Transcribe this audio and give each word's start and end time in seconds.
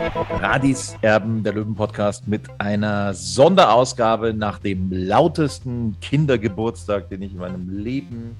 Radis 0.00 0.96
Erben, 1.02 1.44
der 1.44 1.52
Löwen-Podcast 1.52 2.26
mit 2.26 2.42
einer 2.58 3.14
Sonderausgabe 3.14 4.34
nach 4.34 4.58
dem 4.58 4.90
lautesten 4.90 5.96
Kindergeburtstag, 6.00 7.08
den 7.10 7.22
ich 7.22 7.32
in 7.32 7.38
meinem 7.38 7.68
Leben 7.70 8.36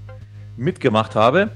mitgemacht 0.56 1.14
habe. 1.14 1.50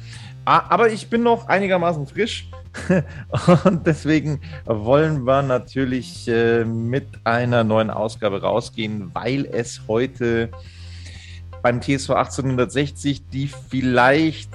Ah, 0.45 0.63
Aber 0.69 0.91
ich 0.91 1.11
bin 1.11 1.25
noch 1.25 1.49
einigermaßen 1.49 2.07
frisch 2.07 2.49
und 3.65 3.87
deswegen 3.87 4.41
wollen 4.67 5.27
wir 5.27 5.43
natürlich 5.43 6.29
äh, 6.29 6.65
mit 6.65 7.07
einer 7.25 7.65
neuen 7.65 7.91
Ausgabe 7.91 8.41
rausgehen, 8.41 9.11
weil 9.15 9.47
es 9.47 9.83
heute 9.89 10.51
beim 11.61 11.81
TSV 11.81 12.11
1860 12.11 13.29
die 13.31 13.49
vielleicht 13.49 14.51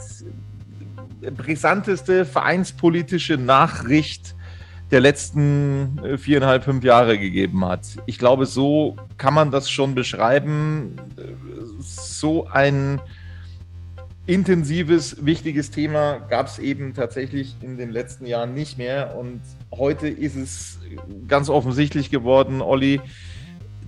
brisanteste 1.35 2.23
vereinspolitische 2.23 3.37
Nachricht 3.37 4.32
der 4.93 5.01
letzten 5.01 5.97
äh, 6.03 6.19
viereinhalb, 6.19 6.63
fünf 6.63 6.83
Jahre 6.83 7.17
gegeben 7.17 7.65
hat. 7.65 7.81
Ich 8.05 8.19
glaube, 8.19 8.45
so 8.45 8.95
kann 9.17 9.33
man 9.33 9.49
das 9.49 9.67
schon 9.67 9.95
beschreiben. 9.95 11.01
So 11.79 12.45
ein 12.47 13.01
intensives, 14.27 15.25
wichtiges 15.25 15.71
Thema 15.71 16.19
gab 16.29 16.45
es 16.45 16.59
eben 16.59 16.93
tatsächlich 16.93 17.55
in 17.61 17.75
den 17.77 17.89
letzten 17.89 18.27
Jahren 18.27 18.53
nicht 18.53 18.77
mehr. 18.77 19.15
Und 19.17 19.41
heute 19.75 20.07
ist 20.07 20.35
es 20.35 20.79
ganz 21.27 21.49
offensichtlich 21.49 22.11
geworden, 22.11 22.61
Olli, 22.61 23.01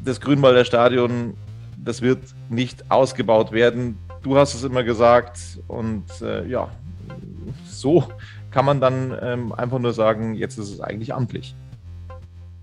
das 0.04 0.20
Grünwalder 0.20 0.66
Stadion, 0.66 1.36
das 1.78 2.02
wird 2.02 2.24
nicht 2.50 2.90
ausgebaut 2.90 3.52
werden. 3.52 4.00
Du 4.24 4.38
hast 4.38 4.56
es 4.56 4.64
immer 4.64 4.84
gesagt. 4.84 5.38
Und 5.68 6.06
äh, 6.24 6.48
ja, 6.48 6.72
so 7.68 8.06
kann 8.56 8.64
man 8.64 8.80
dann 8.80 9.14
ähm, 9.22 9.52
einfach 9.52 9.80
nur 9.80 9.92
sagen, 9.92 10.34
jetzt 10.34 10.58
ist 10.58 10.72
es 10.72 10.80
eigentlich 10.80 11.14
amtlich. 11.14 11.54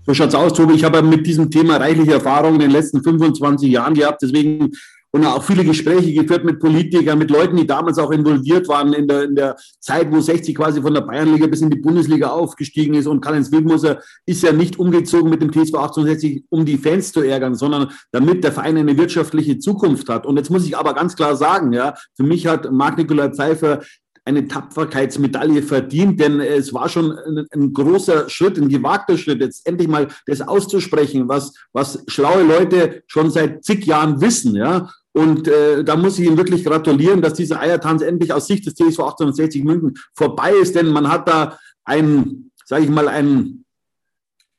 So 0.07 0.15
schaut's 0.15 0.33
aus, 0.33 0.53
Tobi. 0.53 0.73
Ich 0.73 0.83
habe 0.83 1.03
mit 1.03 1.27
diesem 1.27 1.51
Thema 1.51 1.77
reichliche 1.77 2.13
Erfahrungen 2.13 2.55
in 2.55 2.61
den 2.61 2.71
letzten 2.71 3.03
25 3.03 3.69
Jahren 3.69 3.93
gehabt. 3.93 4.23
Deswegen 4.23 4.71
und 5.15 5.23
auch 5.27 5.43
viele 5.43 5.63
Gespräche 5.63 6.11
geführt 6.11 6.43
mit 6.43 6.59
Politikern, 6.59 7.19
mit 7.19 7.29
Leuten, 7.29 7.55
die 7.55 7.67
damals 7.67 7.99
auch 7.99 8.09
involviert 8.09 8.67
waren 8.67 8.93
in 8.93 9.07
der, 9.07 9.25
in 9.25 9.35
der 9.35 9.55
Zeit, 9.79 10.11
wo 10.11 10.19
60 10.19 10.55
quasi 10.55 10.81
von 10.81 10.91
der 10.91 11.01
Bayernliga 11.01 11.45
bis 11.45 11.61
in 11.61 11.69
die 11.69 11.77
Bundesliga 11.77 12.29
aufgestiegen 12.29 12.95
ist. 12.95 13.05
Und 13.05 13.21
Karl-Heinz 13.21 13.51
Wildmoser 13.51 14.01
ist 14.25 14.41
ja 14.41 14.51
nicht 14.51 14.79
umgezogen 14.79 15.29
mit 15.29 15.43
dem 15.43 15.51
TSV 15.51 15.75
1860, 15.75 16.45
um 16.49 16.65
die 16.65 16.79
Fans 16.79 17.11
zu 17.11 17.21
ärgern, 17.21 17.53
sondern 17.53 17.91
damit 18.11 18.43
der 18.43 18.51
Verein 18.51 18.75
eine 18.75 18.97
wirtschaftliche 18.97 19.59
Zukunft 19.59 20.09
hat. 20.09 20.25
Und 20.25 20.37
jetzt 20.37 20.49
muss 20.49 20.65
ich 20.65 20.75
aber 20.75 20.95
ganz 20.95 21.15
klar 21.15 21.35
sagen, 21.35 21.73
ja, 21.73 21.93
für 22.15 22.23
mich 22.23 22.47
hat 22.47 22.71
Marc-Nikolai 22.71 23.29
Pfeiffer 23.29 23.81
eine 24.25 24.47
Tapferkeitsmedaille 24.47 25.63
verdient, 25.63 26.19
denn 26.19 26.39
es 26.39 26.73
war 26.73 26.87
schon 26.87 27.11
ein, 27.11 27.45
ein, 27.51 27.73
großer 27.73 28.29
Schritt, 28.29 28.57
ein 28.57 28.69
gewagter 28.69 29.17
Schritt, 29.17 29.41
jetzt 29.41 29.67
endlich 29.67 29.87
mal 29.87 30.07
das 30.25 30.41
auszusprechen, 30.41 31.27
was, 31.27 31.53
was 31.73 32.03
schlaue 32.07 32.43
Leute 32.43 33.03
schon 33.07 33.31
seit 33.31 33.63
zig 33.65 33.85
Jahren 33.85 34.21
wissen, 34.21 34.55
ja. 34.55 34.89
Und 35.11 35.47
äh, 35.47 35.83
da 35.83 35.95
muss 35.95 36.17
ich 36.17 36.25
ihm 36.25 36.37
wirklich 36.37 36.63
gratulieren, 36.63 37.21
dass 37.21 37.33
dieser 37.33 37.59
Eiertanz 37.59 38.01
endlich 38.01 38.33
aus 38.33 38.47
Sicht 38.47 38.65
des 38.65 38.73
TSV 38.73 38.99
1860 38.99 39.63
München 39.63 39.93
vorbei 40.15 40.53
ist, 40.53 40.75
denn 40.75 40.87
man 40.87 41.09
hat 41.09 41.27
da 41.27 41.59
ein, 41.83 42.49
sage 42.65 42.85
ich 42.85 42.89
mal, 42.89 43.07
ein 43.07 43.63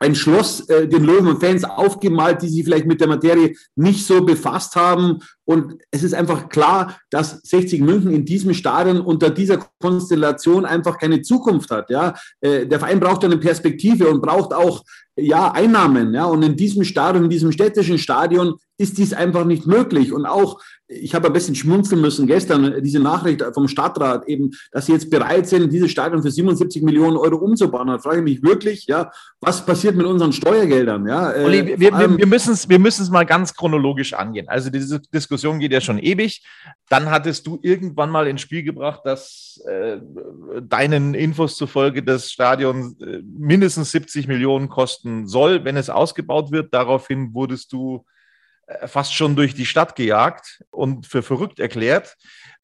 ein 0.05 0.15
Schloss 0.15 0.69
äh, 0.69 0.87
den 0.87 1.05
Löwen-Fans 1.05 1.65
aufgemalt, 1.65 2.43
die 2.43 2.49
sich 2.49 2.65
vielleicht 2.65 2.87
mit 2.87 3.01
der 3.01 3.09
Materie 3.09 3.55
nicht 3.75 4.07
so 4.07 4.25
befasst 4.25 4.77
haben. 4.77 5.21
Und 5.45 5.79
es 5.91 6.03
ist 6.03 6.15
einfach 6.15 6.49
klar, 6.49 6.99
dass 7.11 7.41
60 7.43 7.81
München 7.81 8.13
in 8.13 8.25
diesem 8.25 8.55
Stadion 8.55 9.01
unter 9.01 9.31
dieser 9.31 9.59
Konstellation 9.81 10.65
einfach 10.65 10.99
keine 10.99 11.23
Zukunft 11.23 11.71
hat. 11.71 11.91
Ja, 11.91 12.15
äh, 12.41 12.67
der 12.67 12.79
Verein 12.79 13.01
braucht 13.01 13.25
eine 13.25 13.37
Perspektive 13.37 14.09
und 14.09 14.23
braucht 14.23 14.55
auch 14.55 14.83
ja 15.17 15.53
Einnahmen. 15.53 16.15
Ja, 16.15 16.25
und 16.25 16.43
in 16.43 16.57
diesem 16.57 16.85
Stadion, 16.85 17.25
in 17.25 17.31
diesem 17.31 17.53
städtischen 17.53 17.99
Stadion 17.99 18.55
ist 18.79 18.99
dies 18.99 19.13
einfach 19.13 19.45
nicht 19.45 19.67
möglich. 19.67 20.13
Und 20.13 20.27
auch 20.27 20.61
ich 20.87 21.15
habe 21.15 21.29
ein 21.29 21.33
bisschen 21.33 21.55
schmunzeln 21.55 22.01
müssen 22.01 22.27
gestern, 22.27 22.83
diese 22.83 23.01
Nachricht 23.01 23.43
vom 23.55 23.69
Stadtrat 23.69 24.29
eben, 24.29 24.51
dass 24.71 24.87
sie 24.87 24.93
jetzt 24.93 25.09
bereit 25.09 25.49
sind, 25.49 25.73
dieses 25.73 25.91
Stadion 25.91 26.23
für 26.23 26.31
77 26.31 26.83
Millionen 26.83 27.17
Euro 27.17 27.37
umzubauen. 27.37 27.89
Da 27.89 27.99
frage 27.99 28.19
ich 28.19 28.25
mich 28.25 28.43
wirklich, 28.43 28.87
ja, 28.87 29.11
was 29.41 29.65
passiert 29.65 29.97
mit 29.97 30.07
unseren 30.07 30.33
Steuergeldern? 30.33 31.07
Ja, 31.07 31.33
äh, 31.33 31.45
Olli, 31.45 31.67
wir, 31.67 31.93
wir, 31.93 32.19
wir 32.19 32.27
müssen 32.27 32.53
es 32.53 32.69
wir 32.69 32.79
mal 33.11 33.25
ganz 33.25 33.55
chronologisch 33.55 34.13
angehen. 34.13 34.49
Also 34.49 34.69
diese 34.69 35.01
Diskussion 35.01 35.34
geht 35.43 35.73
ja 35.73 35.81
schon 35.81 35.99
ewig. 35.99 36.43
Dann 36.89 37.11
hattest 37.11 37.47
du 37.47 37.59
irgendwann 37.63 38.11
mal 38.11 38.27
ins 38.27 38.41
Spiel 38.41 38.63
gebracht, 38.63 39.03
dass 39.05 39.63
äh, 39.67 39.99
deinen 40.63 41.15
Infos 41.15 41.57
zufolge 41.57 42.03
das 42.03 42.31
Stadion 42.31 42.97
äh, 43.01 43.21
mindestens 43.25 43.91
70 43.93 44.29
Millionen 44.29 44.69
kosten 44.69 45.27
soll, 45.27 45.65
wenn 45.65 45.77
es 45.77 45.91
ausgebaut 45.91 46.51
wird. 46.51 46.73
Daraufhin 46.73 47.35
wurdest 47.35 47.73
du 47.73 48.05
äh, 48.67 48.87
fast 48.87 49.15
schon 49.15 49.37
durch 49.37 49.55
die 49.55 49.67
Stadt 49.67 49.97
gejagt 49.97 50.65
und 50.71 51.07
für 51.07 51.23
verrückt 51.23 51.61
erklärt. 51.61 52.17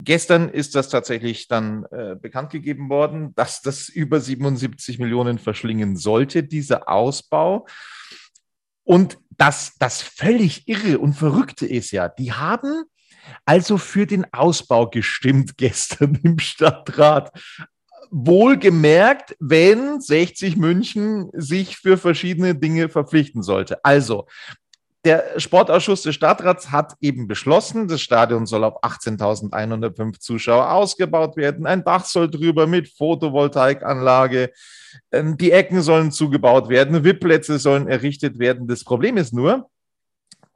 Gestern 0.03 0.49
ist 0.49 0.75
das 0.75 0.89
tatsächlich 0.89 1.49
dann 1.49 1.85
äh, 1.91 2.17
bekannt 2.21 2.51
gegeben 2.51 2.89
worden, 2.89 3.35
dass 3.35 3.61
das 3.61 3.89
über 3.89 4.21
77 4.21 4.99
Millionen 4.99 5.39
verschlingen 5.39 5.97
sollte, 5.97 6.43
dieser 6.43 6.89
Ausbau. 6.89 7.67
Und 8.85 9.19
das, 9.41 9.73
das 9.79 10.03
völlig 10.03 10.69
irre 10.69 10.99
und 10.99 11.15
verrückte 11.15 11.67
ist 11.67 11.93
ja, 11.93 12.09
die 12.09 12.33
haben 12.33 12.85
also 13.47 13.79
für 13.79 14.07
den 14.07 14.27
Ausbau 14.33 14.89
gestimmt 14.89 15.57
gestern 15.57 16.17
im 16.23 16.39
Stadtrat. 16.39 17.33
Wohlgemerkt, 18.11 19.37
wenn 19.39 20.01
60 20.01 20.57
München 20.57 21.31
sich 21.33 21.77
für 21.77 21.97
verschiedene 21.97 22.55
Dinge 22.55 22.89
verpflichten 22.89 23.43
sollte. 23.43 23.83
Also, 23.85 24.27
der 25.05 25.41
Sportausschuss 25.41 26.03
des 26.03 26.15
Stadtrats 26.15 26.71
hat 26.71 26.95
eben 27.01 27.27
beschlossen, 27.27 27.89
das 27.89 28.03
Stadion 28.03 28.45
soll 28.45 28.65
auf 28.65 28.83
18.105 28.83 30.21
Zuschauer 30.21 30.71
ausgebaut 30.73 31.37
werden. 31.37 31.67
Ein 31.67 31.85
Dach 31.85 32.05
soll 32.05 32.31
drüber 32.31 32.67
mit 32.67 32.89
Photovoltaikanlage. 32.89 34.53
Ähm, 35.11 35.39
die 35.39 35.53
Ecken 35.53 35.81
sollen 35.81 36.13
zugebaut 36.13 36.69
werden. 36.69 37.03
VIP-Plätze 37.03 37.59
sollen 37.59 37.89
errichtet 37.89 38.39
werden. 38.39 38.69
Das 38.69 38.85
Problem 38.85 39.17
ist 39.17 39.33
nur, 39.33 39.71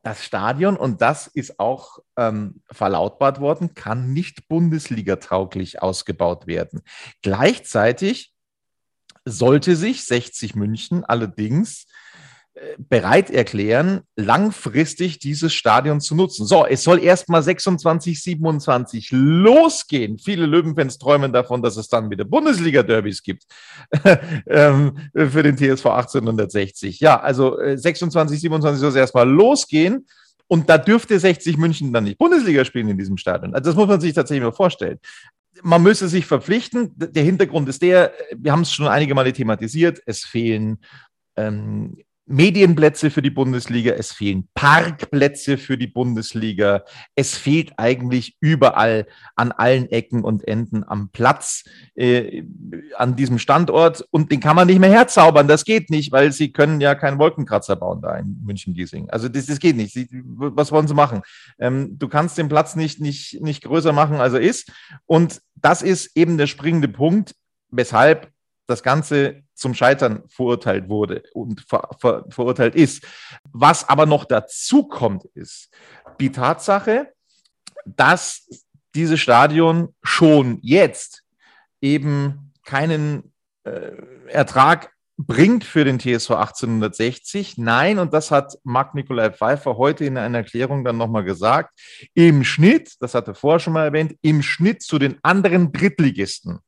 das 0.02 0.22
Stadion, 0.22 0.76
und 0.76 1.00
das 1.00 1.26
ist 1.28 1.58
auch 1.58 1.98
ähm, 2.18 2.60
verlautbart 2.70 3.40
worden, 3.40 3.72
kann 3.72 4.12
nicht 4.12 4.48
Bundesliga-tauglich 4.48 5.80
ausgebaut 5.80 6.46
werden. 6.46 6.82
Gleichzeitig 7.22 8.34
sollte 9.24 9.74
sich 9.74 10.04
60 10.04 10.54
München 10.54 11.02
allerdings 11.02 11.86
bereit 12.78 13.30
erklären, 13.30 14.02
langfristig 14.14 15.18
dieses 15.18 15.52
Stadion 15.52 16.00
zu 16.00 16.14
nutzen. 16.14 16.46
So, 16.46 16.64
es 16.64 16.84
soll 16.84 17.02
erst 17.02 17.28
mal 17.28 17.42
26, 17.42 18.22
27 18.22 19.08
losgehen. 19.10 20.18
Viele 20.18 20.46
Löwenfans 20.46 20.98
träumen 20.98 21.32
davon, 21.32 21.62
dass 21.62 21.76
es 21.76 21.88
dann 21.88 22.10
wieder 22.10 22.24
Bundesliga-Derbys 22.24 23.22
gibt 23.24 23.44
ähm, 24.46 24.96
für 25.14 25.42
den 25.42 25.56
TSV 25.56 25.86
1860. 25.86 27.00
Ja, 27.00 27.20
also 27.20 27.56
26, 27.58 28.40
27 28.40 28.80
soll 28.80 28.90
es 28.90 28.96
erst 28.96 29.14
mal 29.14 29.28
losgehen. 29.28 30.06
Und 30.46 30.68
da 30.68 30.78
dürfte 30.78 31.18
60 31.18 31.56
München 31.56 31.92
dann 31.92 32.04
nicht 32.04 32.18
Bundesliga 32.18 32.64
spielen 32.64 32.88
in 32.88 32.98
diesem 32.98 33.16
Stadion. 33.16 33.54
Also 33.54 33.70
das 33.70 33.76
muss 33.76 33.88
man 33.88 34.00
sich 34.00 34.12
tatsächlich 34.12 34.44
mal 34.44 34.52
vorstellen. 34.52 35.00
Man 35.62 35.82
müsste 35.82 36.06
sich 36.06 36.26
verpflichten. 36.26 36.92
Der 36.94 37.24
Hintergrund 37.24 37.68
ist 37.68 37.82
der, 37.82 38.12
wir 38.36 38.52
haben 38.52 38.60
es 38.60 38.72
schon 38.72 38.86
einige 38.86 39.14
Male 39.14 39.32
thematisiert, 39.32 40.00
es 40.06 40.22
fehlen 40.24 40.78
ähm, 41.36 41.96
Medienplätze 42.26 43.10
für 43.10 43.20
die 43.20 43.30
Bundesliga, 43.30 43.92
es 43.92 44.12
fehlen 44.12 44.48
Parkplätze 44.54 45.58
für 45.58 45.76
die 45.76 45.86
Bundesliga, 45.86 46.84
es 47.14 47.36
fehlt 47.36 47.72
eigentlich 47.76 48.36
überall 48.40 49.06
an 49.36 49.52
allen 49.52 49.90
Ecken 49.90 50.24
und 50.24 50.46
Enden 50.48 50.84
am 50.84 51.10
Platz 51.10 51.64
äh, 51.94 52.44
an 52.96 53.16
diesem 53.16 53.38
Standort 53.38 54.06
und 54.10 54.32
den 54.32 54.40
kann 54.40 54.56
man 54.56 54.68
nicht 54.68 54.78
mehr 54.78 54.90
herzaubern. 54.90 55.48
Das 55.48 55.64
geht 55.64 55.90
nicht, 55.90 56.12
weil 56.12 56.32
sie 56.32 56.52
können 56.52 56.80
ja 56.80 56.94
keinen 56.94 57.18
Wolkenkratzer 57.18 57.76
bauen 57.76 58.00
da 58.00 58.16
in 58.16 58.40
München-Giesing. 58.44 59.10
Also 59.10 59.28
das, 59.28 59.46
das 59.46 59.58
geht 59.58 59.76
nicht. 59.76 59.92
Sie, 59.92 60.08
was 60.10 60.72
wollen 60.72 60.88
sie 60.88 60.94
machen? 60.94 61.22
Ähm, 61.58 61.98
du 61.98 62.08
kannst 62.08 62.38
den 62.38 62.48
Platz 62.48 62.74
nicht, 62.74 63.00
nicht, 63.00 63.42
nicht 63.42 63.62
größer 63.62 63.92
machen, 63.92 64.16
als 64.16 64.32
er 64.32 64.40
ist. 64.40 64.72
Und 65.04 65.42
das 65.56 65.82
ist 65.82 66.16
eben 66.16 66.38
der 66.38 66.46
springende 66.46 66.88
Punkt, 66.88 67.34
weshalb 67.70 68.30
das 68.66 68.82
Ganze 68.82 69.43
zum 69.54 69.74
Scheitern 69.74 70.22
verurteilt 70.28 70.88
wurde 70.88 71.22
und 71.32 71.60
ver, 71.60 71.88
ver, 71.98 72.24
verurteilt 72.28 72.74
ist. 72.74 73.04
Was 73.52 73.88
aber 73.88 74.06
noch 74.06 74.24
dazu 74.24 74.84
kommt, 74.84 75.24
ist 75.34 75.70
die 76.20 76.32
Tatsache, 76.32 77.12
dass 77.84 78.48
dieses 78.94 79.20
Stadion 79.20 79.94
schon 80.02 80.58
jetzt 80.62 81.24
eben 81.80 82.52
keinen 82.64 83.32
äh, 83.64 83.92
Ertrag 84.28 84.94
bringt 85.16 85.64
für 85.64 85.84
den 85.84 85.98
TSV 85.98 86.30
1860. 86.32 87.58
Nein, 87.58 87.98
und 87.98 88.12
das 88.12 88.30
hat 88.30 88.58
Marc 88.64 88.94
Nikolai 88.94 89.30
Pfeiffer 89.30 89.76
heute 89.76 90.04
in 90.04 90.18
einer 90.18 90.38
Erklärung 90.38 90.84
dann 90.84 90.96
nochmal 90.96 91.24
gesagt, 91.24 91.78
im 92.14 92.42
Schnitt, 92.42 92.94
das 93.00 93.14
hat 93.14 93.28
er 93.28 93.34
vorher 93.34 93.60
schon 93.60 93.74
mal 93.74 93.84
erwähnt, 93.84 94.16
im 94.22 94.42
Schnitt 94.42 94.82
zu 94.82 94.98
den 94.98 95.18
anderen 95.22 95.72
Drittligisten 95.72 96.58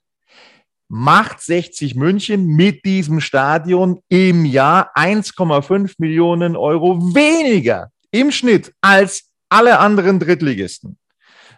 macht 0.89 1.41
60 1.41 1.95
München 1.97 2.47
mit 2.47 2.85
diesem 2.85 3.21
Stadion 3.21 4.01
im 4.09 4.45
Jahr 4.45 4.91
1,5 4.97 5.95
Millionen 5.99 6.57
Euro 6.57 7.15
weniger 7.15 7.91
im 8.11 8.31
Schnitt 8.31 8.73
als 8.81 9.31
alle 9.49 9.79
anderen 9.79 10.19
Drittligisten. 10.21 10.99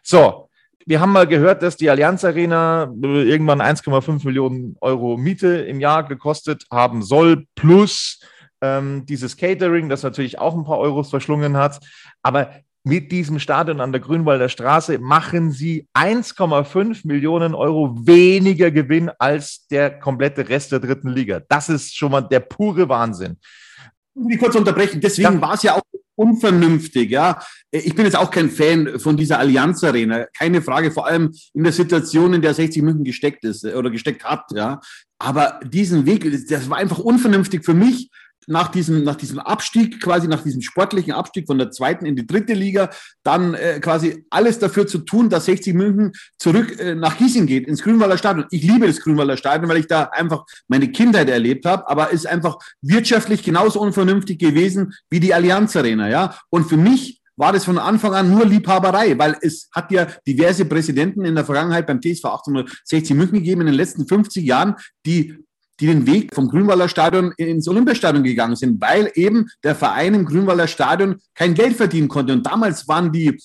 So, 0.02 0.48
wir 0.86 1.00
haben 1.00 1.12
mal 1.12 1.26
gehört, 1.26 1.62
dass 1.62 1.76
die 1.76 1.90
Allianz 1.90 2.24
Arena 2.24 2.90
irgendwann 3.02 3.60
1,5 3.60 4.24
Millionen 4.24 4.76
Euro 4.80 5.18
Miete 5.18 5.48
im 5.48 5.80
Jahr 5.80 6.08
gekostet 6.08 6.64
haben 6.70 7.02
soll, 7.02 7.44
plus 7.54 8.20
ähm, 8.62 9.04
dieses 9.06 9.36
Catering, 9.36 9.88
das 9.88 10.02
natürlich 10.02 10.38
auch 10.38 10.54
ein 10.54 10.64
paar 10.64 10.78
Euros 10.78 11.10
verschlungen 11.10 11.56
hat. 11.56 11.80
Aber 12.22 12.50
mit 12.88 13.12
diesem 13.12 13.38
Stadion 13.38 13.82
an 13.82 13.92
der 13.92 14.00
Grünwalder 14.00 14.48
Straße 14.48 14.98
machen 14.98 15.52
sie 15.52 15.86
1,5 15.94 17.06
Millionen 17.06 17.54
Euro 17.54 17.94
weniger 18.06 18.70
Gewinn 18.70 19.10
als 19.18 19.66
der 19.68 19.98
komplette 19.98 20.48
Rest 20.48 20.72
der 20.72 20.80
dritten 20.80 21.10
Liga. 21.10 21.42
Das 21.48 21.68
ist 21.68 21.94
schon 21.94 22.12
mal 22.12 22.22
der 22.22 22.40
pure 22.40 22.88
Wahnsinn. 22.88 23.36
Ich 24.30 24.38
kurz 24.38 24.56
unterbrechen. 24.56 25.02
Deswegen 25.02 25.34
ja. 25.34 25.40
war 25.40 25.54
es 25.54 25.62
ja 25.62 25.74
auch 25.74 25.82
unvernünftig. 26.14 27.10
Ja, 27.10 27.40
ich 27.70 27.94
bin 27.94 28.06
jetzt 28.06 28.16
auch 28.16 28.30
kein 28.30 28.50
Fan 28.50 28.98
von 28.98 29.18
dieser 29.18 29.38
Allianz 29.38 29.84
Arena. 29.84 30.26
Keine 30.36 30.62
Frage. 30.62 30.90
Vor 30.90 31.06
allem 31.06 31.34
in 31.52 31.64
der 31.64 31.72
Situation, 31.72 32.32
in 32.32 32.42
der 32.42 32.54
60 32.54 32.82
München 32.82 33.04
gesteckt 33.04 33.44
ist 33.44 33.64
äh, 33.64 33.74
oder 33.74 33.90
gesteckt 33.90 34.24
hat. 34.24 34.46
Ja, 34.52 34.80
aber 35.18 35.60
diesen 35.62 36.06
Weg, 36.06 36.26
das 36.48 36.70
war 36.70 36.78
einfach 36.78 36.98
unvernünftig 36.98 37.64
für 37.64 37.74
mich 37.74 38.10
nach 38.48 38.68
diesem, 38.68 39.04
nach 39.04 39.16
diesem 39.16 39.38
Abstieg, 39.38 40.00
quasi 40.00 40.26
nach 40.26 40.42
diesem 40.42 40.62
sportlichen 40.62 41.12
Abstieg 41.12 41.46
von 41.46 41.58
der 41.58 41.70
zweiten 41.70 42.06
in 42.06 42.16
die 42.16 42.26
dritte 42.26 42.54
Liga, 42.54 42.90
dann 43.22 43.54
äh, 43.54 43.78
quasi 43.80 44.24
alles 44.30 44.58
dafür 44.58 44.86
zu 44.86 44.98
tun, 44.98 45.28
dass 45.28 45.44
60 45.44 45.74
München 45.74 46.12
zurück 46.38 46.78
äh, 46.78 46.94
nach 46.94 47.18
Gießen 47.18 47.46
geht, 47.46 47.68
ins 47.68 47.82
Grünwalder 47.82 48.18
Stadion. 48.18 48.46
Ich 48.50 48.62
liebe 48.62 48.86
das 48.86 49.00
Grünwalder 49.00 49.36
Stadion, 49.36 49.68
weil 49.68 49.78
ich 49.78 49.86
da 49.86 50.04
einfach 50.04 50.44
meine 50.66 50.90
Kindheit 50.90 51.28
erlebt 51.28 51.66
habe, 51.66 51.88
aber 51.88 52.10
ist 52.10 52.26
einfach 52.26 52.58
wirtschaftlich 52.80 53.42
genauso 53.42 53.80
unvernünftig 53.80 54.38
gewesen 54.38 54.94
wie 55.10 55.20
die 55.20 55.34
Allianz 55.34 55.76
Arena, 55.76 56.08
ja. 56.08 56.34
Und 56.50 56.68
für 56.68 56.76
mich 56.76 57.20
war 57.38 57.52
das 57.52 57.64
von 57.64 57.78
Anfang 57.78 58.14
an 58.14 58.30
nur 58.30 58.44
Liebhaberei, 58.44 59.16
weil 59.16 59.36
es 59.40 59.68
hat 59.72 59.92
ja 59.92 60.08
diverse 60.26 60.64
Präsidenten 60.64 61.24
in 61.24 61.36
der 61.36 61.44
Vergangenheit 61.44 61.86
beim 61.86 62.00
TSV 62.00 62.24
1860 62.24 63.16
München 63.16 63.38
gegeben 63.38 63.60
in 63.62 63.68
den 63.68 63.76
letzten 63.76 64.08
50 64.08 64.44
Jahren, 64.44 64.74
die 65.06 65.38
die 65.80 65.86
den 65.86 66.06
Weg 66.06 66.34
vom 66.34 66.48
Grünwalder 66.48 66.88
Stadion 66.88 67.32
ins 67.36 67.68
Olympiastadion 67.68 68.24
gegangen 68.24 68.56
sind, 68.56 68.80
weil 68.80 69.10
eben 69.14 69.48
der 69.62 69.74
Verein 69.74 70.14
im 70.14 70.24
Grünwalder 70.24 70.66
Stadion 70.66 71.20
kein 71.34 71.54
Geld 71.54 71.76
verdienen 71.76 72.08
konnte. 72.08 72.32
Und 72.32 72.46
damals 72.46 72.88
waren 72.88 73.12
die 73.12 73.38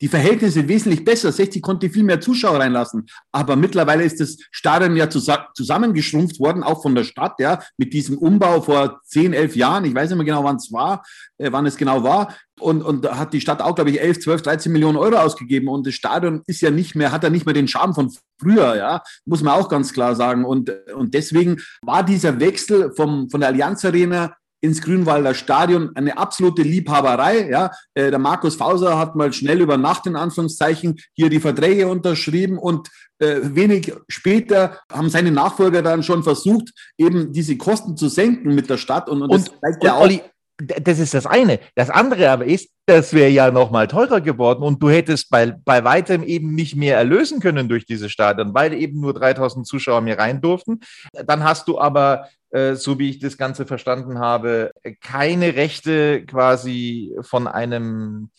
die 0.00 0.08
Verhältnisse 0.08 0.68
wesentlich 0.68 1.04
besser. 1.04 1.32
60 1.32 1.62
konnte 1.62 1.88
viel 1.88 2.04
mehr 2.04 2.20
Zuschauer 2.20 2.60
reinlassen. 2.60 3.06
Aber 3.32 3.56
mittlerweile 3.56 4.04
ist 4.04 4.20
das 4.20 4.36
Stadion 4.50 4.96
ja 4.96 5.08
zusammengeschrumpft 5.08 6.38
worden, 6.38 6.62
auch 6.62 6.82
von 6.82 6.94
der 6.94 7.04
Stadt, 7.04 7.38
ja, 7.38 7.62
mit 7.78 7.92
diesem 7.92 8.18
Umbau 8.18 8.60
vor 8.60 9.00
10, 9.04 9.32
11 9.32 9.56
Jahren. 9.56 9.84
Ich 9.84 9.94
weiß 9.94 10.10
nicht 10.10 10.18
mehr 10.18 10.26
genau, 10.26 10.44
wann 10.44 10.56
es 10.56 10.72
war, 10.72 11.02
äh, 11.38 11.50
wann 11.50 11.66
es 11.66 11.76
genau 11.76 12.02
war. 12.02 12.34
Und, 12.58 12.82
und 12.82 13.04
da 13.04 13.18
hat 13.18 13.32
die 13.32 13.40
Stadt 13.40 13.60
auch, 13.60 13.74
glaube 13.74 13.90
ich, 13.90 14.00
11, 14.00 14.20
12, 14.20 14.42
13 14.42 14.72
Millionen 14.72 14.96
Euro 14.96 15.16
ausgegeben. 15.16 15.68
Und 15.68 15.86
das 15.86 15.94
Stadion 15.94 16.42
ist 16.46 16.60
ja 16.60 16.70
nicht 16.70 16.94
mehr, 16.94 17.12
hat 17.12 17.22
ja 17.22 17.30
nicht 17.30 17.46
mehr 17.46 17.54
den 17.54 17.68
Charme 17.68 17.94
von 17.94 18.14
früher, 18.40 18.76
ja, 18.76 19.02
muss 19.24 19.42
man 19.42 19.54
auch 19.54 19.68
ganz 19.68 19.92
klar 19.92 20.14
sagen. 20.14 20.44
Und, 20.44 20.70
und 20.94 21.14
deswegen 21.14 21.58
war 21.82 22.02
dieser 22.02 22.40
Wechsel 22.40 22.92
vom, 22.94 23.30
von 23.30 23.40
der 23.40 23.50
Allianz 23.50 23.84
Arena 23.84 24.34
ins 24.66 24.82
Grünwalder 24.82 25.34
Stadion. 25.34 25.90
Eine 25.94 26.18
absolute 26.18 26.62
Liebhaberei. 26.62 27.48
Ja. 27.48 27.70
Äh, 27.94 28.10
der 28.10 28.18
Markus 28.18 28.56
Fauser 28.56 28.98
hat 28.98 29.16
mal 29.16 29.32
schnell 29.32 29.60
über 29.60 29.76
Nacht 29.76 30.06
in 30.06 30.16
Anführungszeichen 30.16 30.96
hier 31.14 31.30
die 31.30 31.40
Verträge 31.40 31.88
unterschrieben 31.88 32.58
und 32.58 32.88
äh, 33.18 33.36
wenig 33.42 33.94
später 34.08 34.78
haben 34.92 35.08
seine 35.08 35.30
Nachfolger 35.30 35.82
dann 35.82 36.02
schon 36.02 36.22
versucht, 36.22 36.72
eben 36.98 37.32
diese 37.32 37.56
Kosten 37.56 37.96
zu 37.96 38.08
senken 38.08 38.54
mit 38.54 38.68
der 38.68 38.76
Stadt. 38.76 39.08
Und, 39.08 39.22
und, 39.22 39.30
und, 39.30 39.50
und 39.62 39.84
ja 39.84 39.98
Olli, 39.98 40.20
das 40.58 40.98
ist 40.98 41.14
das 41.14 41.26
eine. 41.26 41.60
Das 41.74 41.90
andere 41.90 42.30
aber 42.30 42.46
ist, 42.46 42.70
das 42.86 43.12
wäre 43.12 43.28
ja 43.28 43.50
noch 43.50 43.70
mal 43.70 43.88
teurer 43.88 44.20
geworden 44.20 44.62
und 44.62 44.82
du 44.82 44.88
hättest 44.88 45.28
bei, 45.28 45.54
bei 45.64 45.84
weitem 45.84 46.22
eben 46.22 46.54
nicht 46.54 46.76
mehr 46.76 46.96
erlösen 46.96 47.40
können 47.40 47.68
durch 47.68 47.84
diese 47.84 48.08
Stadion, 48.08 48.54
weil 48.54 48.72
eben 48.72 49.00
nur 49.00 49.12
3000 49.12 49.66
Zuschauer 49.66 50.00
mehr 50.00 50.18
rein 50.18 50.40
durften. 50.40 50.80
Dann 51.26 51.44
hast 51.44 51.68
du 51.68 51.78
aber, 51.78 52.28
so 52.74 52.98
wie 52.98 53.10
ich 53.10 53.18
das 53.18 53.36
Ganze 53.36 53.66
verstanden 53.66 54.18
habe, 54.18 54.70
keine 55.00 55.56
Rechte 55.56 56.24
quasi 56.24 57.14
von 57.22 57.46
einem 57.46 58.30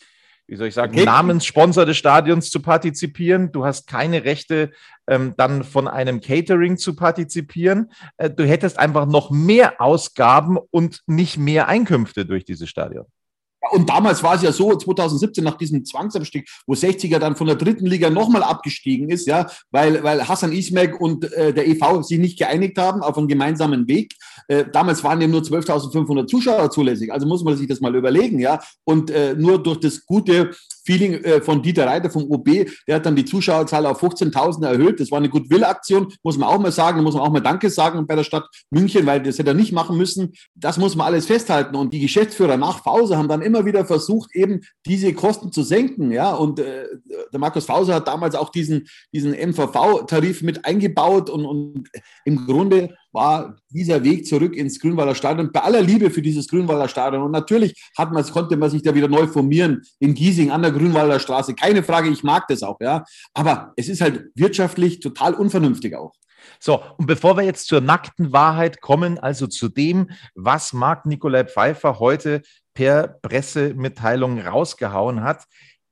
wie 0.47 0.55
soll 0.55 0.67
ich 0.67 0.73
sagen, 0.73 0.93
okay. 0.93 1.05
Namenssponsor 1.05 1.85
des 1.85 1.97
Stadions 1.97 2.49
zu 2.49 2.61
partizipieren. 2.61 3.51
Du 3.51 3.65
hast 3.65 3.85
keine 3.85 4.23
Rechte, 4.23 4.71
ähm, 5.05 5.33
dann 5.37 5.63
von 5.63 5.89
einem 5.89 6.21
Catering 6.21 6.77
zu 6.77 6.95
partizipieren. 6.95 7.91
Äh, 8.15 8.29
du 8.29 8.45
hättest 8.45 8.79
einfach 8.79 9.05
noch 9.05 9.29
mehr 9.29 9.81
Ausgaben 9.81 10.57
und 10.57 11.03
nicht 11.05 11.37
mehr 11.37 11.67
Einkünfte 11.67 12.25
durch 12.25 12.45
dieses 12.45 12.69
Stadion. 12.69 13.05
Und 13.71 13.89
damals 13.89 14.23
war 14.23 14.35
es 14.35 14.41
ja 14.41 14.51
so, 14.51 14.75
2017 14.75 15.43
nach 15.43 15.57
diesem 15.57 15.85
Zwangsabstieg, 15.85 16.49
wo 16.65 16.73
60er 16.73 17.19
dann 17.19 17.35
von 17.35 17.47
der 17.47 17.55
dritten 17.55 17.85
Liga 17.85 18.09
nochmal 18.09 18.43
abgestiegen 18.43 19.09
ist, 19.09 19.27
ja, 19.27 19.47
weil, 19.71 20.03
weil 20.03 20.27
Hassan 20.27 20.51
Ismek 20.51 20.99
und 20.99 21.31
äh, 21.33 21.53
der 21.53 21.67
EV 21.67 22.03
sich 22.03 22.19
nicht 22.19 22.37
geeinigt 22.37 22.77
haben 22.77 23.01
auf 23.01 23.17
einen 23.17 23.27
gemeinsamen 23.27 23.87
Weg. 23.87 24.13
Äh, 24.47 24.65
damals 24.71 25.03
waren 25.03 25.21
ja 25.21 25.27
nur 25.27 25.41
12.500 25.41 26.27
Zuschauer 26.27 26.69
zulässig. 26.71 27.11
Also 27.11 27.27
muss 27.27 27.43
man 27.43 27.55
sich 27.57 27.67
das 27.67 27.81
mal 27.81 27.95
überlegen, 27.95 28.39
ja. 28.39 28.59
Und 28.83 29.09
äh, 29.09 29.35
nur 29.35 29.61
durch 29.61 29.79
das 29.79 30.05
gute 30.05 30.51
Feeling 30.85 31.15
äh, 31.15 31.41
von 31.41 31.61
Dieter 31.61 31.85
Reiter 31.85 32.09
vom 32.09 32.23
OB, 32.31 32.65
der 32.87 32.95
hat 32.95 33.05
dann 33.05 33.15
die 33.15 33.25
Zuschauerzahl 33.25 33.85
auf 33.85 34.01
15.000 34.01 34.65
erhöht. 34.65 34.99
Das 35.01 35.11
war 35.11 35.17
eine 35.17 35.29
Goodwill-Aktion, 35.29 36.13
muss 36.23 36.37
man 36.37 36.47
auch 36.47 36.59
mal 36.59 36.71
sagen. 36.71 36.97
Da 36.97 37.03
muss 37.03 37.13
man 37.13 37.23
auch 37.23 37.31
mal 37.31 37.41
Danke 37.41 37.69
sagen 37.69 38.07
bei 38.07 38.15
der 38.15 38.23
Stadt 38.23 38.47
München, 38.69 39.05
weil 39.05 39.21
das 39.21 39.37
hätte 39.37 39.49
er 39.49 39.53
nicht 39.53 39.73
machen 39.73 39.97
müssen. 39.97 40.33
Das 40.55 40.77
muss 40.77 40.95
man 40.95 41.07
alles 41.07 41.25
festhalten. 41.25 41.75
Und 41.75 41.93
die 41.93 41.99
Geschäftsführer 41.99 42.55
nach 42.55 42.83
Pause 42.83 43.17
haben 43.17 43.27
dann 43.27 43.41
immer 43.41 43.56
wieder 43.65 43.85
versucht, 43.85 44.35
eben 44.35 44.61
diese 44.85 45.13
Kosten 45.13 45.51
zu 45.51 45.63
senken. 45.63 46.11
Ja, 46.11 46.33
und 46.33 46.59
äh, 46.59 46.85
der 47.31 47.39
Markus 47.39 47.65
Fauser 47.65 47.95
hat 47.95 48.07
damals 48.07 48.35
auch 48.35 48.49
diesen, 48.49 48.87
diesen 49.13 49.31
MVV-Tarif 49.31 50.41
mit 50.41 50.65
eingebaut 50.65 51.29
und, 51.29 51.45
und 51.45 51.89
im 52.25 52.45
Grunde 52.45 52.95
war 53.11 53.57
dieser 53.69 54.03
Weg 54.03 54.27
zurück 54.27 54.55
ins 54.55 54.79
Grünwalder 54.79 55.15
Stadion 55.15 55.51
bei 55.51 55.61
aller 55.61 55.81
Liebe 55.81 56.11
für 56.11 56.21
dieses 56.21 56.47
Grünwalder 56.47 56.87
Stadion. 56.87 57.23
Und 57.23 57.31
natürlich 57.31 57.73
hat 57.97 58.11
man, 58.11 58.23
konnte 58.25 58.57
man 58.57 58.69
sich 58.69 58.83
da 58.83 58.93
wieder 58.93 59.07
neu 59.07 59.27
formieren 59.27 59.81
in 59.99 60.13
Giesing 60.13 60.51
an 60.51 60.61
der 60.61 60.71
Grünwalder 60.71 61.19
Straße. 61.19 61.55
Keine 61.55 61.83
Frage, 61.83 62.09
ich 62.09 62.23
mag 62.23 62.47
das 62.47 62.63
auch, 62.63 62.79
ja. 62.79 63.03
Aber 63.33 63.73
es 63.75 63.89
ist 63.89 64.01
halt 64.01 64.25
wirtschaftlich 64.35 64.99
total 64.99 65.33
unvernünftig 65.33 65.95
auch. 65.95 66.13
So, 66.59 66.81
und 66.97 67.07
bevor 67.07 67.37
wir 67.37 67.43
jetzt 67.43 67.67
zur 67.67 67.81
nackten 67.81 68.31
Wahrheit 68.31 68.81
kommen, 68.81 69.19
also 69.19 69.47
zu 69.47 69.69
dem, 69.69 70.11
was 70.35 70.73
Marc 70.73 71.05
Nikolai 71.05 71.43
Pfeiffer 71.45 71.99
heute 71.99 72.41
per 72.77 73.07
Pressemitteilung 73.23 74.39
rausgehauen 74.39 75.23
hat, 75.23 75.45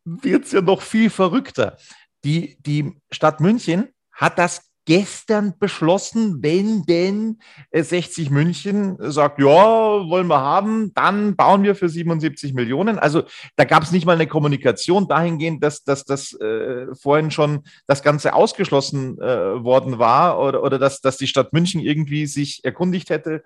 wird 0.04 0.46
es 0.46 0.52
ja 0.52 0.62
noch 0.62 0.84
viel 0.84 1.10
verrückter. 1.10 1.78
Die, 2.24 2.58
die 2.62 2.94
Stadt 3.10 3.40
München 3.40 3.88
hat 4.12 4.38
das 4.38 4.70
gestern 4.86 5.56
beschlossen, 5.58 6.44
wenn 6.44 6.84
denn 6.84 7.40
60 7.74 8.30
München 8.30 8.98
sagt, 9.00 9.40
ja, 9.40 9.48
wollen 9.48 10.28
wir 10.28 10.42
haben, 10.42 10.94
dann 10.94 11.36
bauen 11.36 11.64
wir 11.64 11.74
für 11.74 11.90
77 11.90 12.54
Millionen. 12.54 13.00
Also 13.00 13.24
da 13.56 13.64
gab 13.64 13.82
es 13.82 13.92
nicht 13.92 14.06
mal 14.06 14.14
eine 14.14 14.28
Kommunikation 14.28 15.08
dahingehend, 15.08 15.64
dass, 15.64 15.84
dass 15.84 16.06
das 16.06 16.34
äh, 16.34 16.86
vorhin 16.94 17.32
schon 17.32 17.64
das 17.88 18.04
Ganze 18.04 18.36
ausgeschlossen 18.36 19.20
äh, 19.20 19.64
worden 19.64 19.98
war 19.98 20.40
oder, 20.40 20.62
oder 20.62 20.78
dass, 20.78 21.02
dass 21.02 21.18
die 21.18 21.26
Stadt 21.26 21.52
München 21.52 21.82
irgendwie 21.82 22.28
sich 22.28 22.64
erkundigt 22.64 23.10
hätte, 23.10 23.44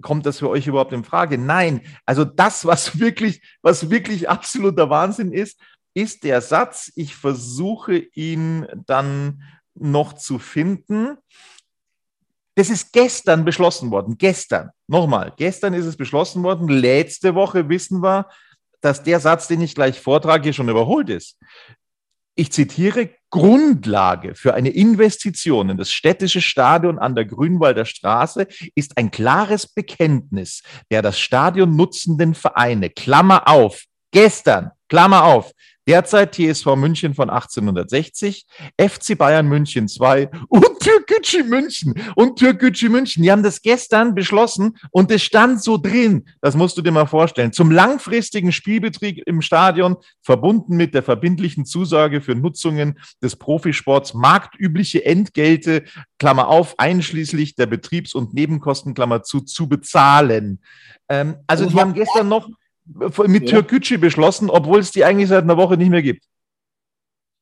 kommt 0.00 0.26
das 0.26 0.38
für 0.38 0.48
euch 0.48 0.66
überhaupt 0.66 0.92
in 0.92 1.04
Frage? 1.04 1.38
Nein. 1.38 1.82
Also 2.04 2.24
das, 2.24 2.64
was 2.64 2.98
wirklich, 3.00 3.42
was 3.62 3.90
wirklich 3.90 4.28
absoluter 4.28 4.90
Wahnsinn 4.90 5.32
ist, 5.32 5.58
ist 5.94 6.24
der 6.24 6.40
Satz, 6.40 6.92
ich 6.94 7.16
versuche 7.16 7.96
ihn 7.96 8.66
dann 8.86 9.42
noch 9.74 10.12
zu 10.12 10.38
finden. 10.38 11.16
Das 12.54 12.70
ist 12.70 12.92
gestern 12.92 13.44
beschlossen 13.44 13.90
worden. 13.90 14.16
Gestern. 14.18 14.70
Nochmal. 14.88 15.32
Gestern 15.36 15.74
ist 15.74 15.86
es 15.86 15.96
beschlossen 15.96 16.42
worden. 16.42 16.68
Letzte 16.68 17.34
Woche 17.34 17.68
wissen 17.68 18.02
wir, 18.02 18.28
dass 18.80 19.02
der 19.02 19.20
Satz, 19.20 19.48
den 19.48 19.60
ich 19.60 19.74
gleich 19.74 20.00
vortrage, 20.00 20.52
schon 20.52 20.68
überholt 20.68 21.08
ist. 21.10 21.38
Ich 22.38 22.52
zitiere, 22.52 23.10
Grundlage 23.30 24.34
für 24.34 24.54
eine 24.54 24.68
Investition 24.68 25.70
in 25.70 25.78
das 25.78 25.90
städtische 25.90 26.42
Stadion 26.42 26.98
an 26.98 27.14
der 27.14 27.24
Grünwalder 27.24 27.84
Straße 27.86 28.46
ist 28.74 28.96
ein 28.98 29.10
klares 29.10 29.66
Bekenntnis 29.66 30.62
der 30.90 31.02
das 31.02 31.18
Stadion 31.18 31.76
nutzenden 31.76 32.34
Vereine, 32.34 32.90
Klammer 32.90 33.48
auf, 33.48 33.84
gestern, 34.12 34.70
Klammer 34.88 35.24
auf, 35.24 35.52
Derzeit 35.88 36.34
TSV 36.34 36.74
München 36.76 37.14
von 37.14 37.30
1860, 37.30 38.46
FC 38.76 39.16
Bayern 39.16 39.46
München 39.46 39.86
2 39.86 40.28
und 40.48 40.80
Türkgücü 40.80 41.44
München 41.44 41.94
und 42.16 42.38
Türkgücü 42.38 42.88
München. 42.88 43.22
Die 43.22 43.30
haben 43.30 43.42
das 43.42 43.62
gestern 43.62 44.14
beschlossen 44.14 44.76
und 44.90 45.10
es 45.12 45.22
stand 45.22 45.62
so 45.62 45.76
drin, 45.76 46.28
das 46.40 46.56
musst 46.56 46.76
du 46.76 46.82
dir 46.82 46.90
mal 46.90 47.06
vorstellen, 47.06 47.52
zum 47.52 47.70
langfristigen 47.70 48.50
Spielbetrieb 48.50 49.22
im 49.26 49.42
Stadion, 49.42 49.96
verbunden 50.22 50.76
mit 50.76 50.94
der 50.94 51.04
verbindlichen 51.04 51.64
Zusage 51.64 52.20
für 52.20 52.34
Nutzungen 52.34 52.98
des 53.22 53.36
Profisports, 53.36 54.14
marktübliche 54.14 55.04
Entgelte, 55.04 55.84
Klammer 56.18 56.48
auf, 56.48 56.78
einschließlich 56.78 57.54
der 57.54 57.66
Betriebs- 57.66 58.14
und 58.14 58.34
Nebenkosten, 58.34 58.94
Klammer 58.94 59.22
zu, 59.22 59.40
zu 59.40 59.68
bezahlen. 59.68 60.60
Ähm, 61.08 61.36
also 61.46 61.66
die 61.66 61.78
haben 61.78 61.94
gestern 61.94 62.28
noch 62.28 62.48
mit 62.86 63.44
ja. 63.44 63.50
Türkgücü 63.50 63.98
beschlossen, 63.98 64.50
obwohl 64.50 64.80
es 64.80 64.92
die 64.92 65.04
eigentlich 65.04 65.28
seit 65.28 65.44
einer 65.44 65.56
Woche 65.56 65.76
nicht 65.76 65.90
mehr 65.90 66.02
gibt. 66.02 66.24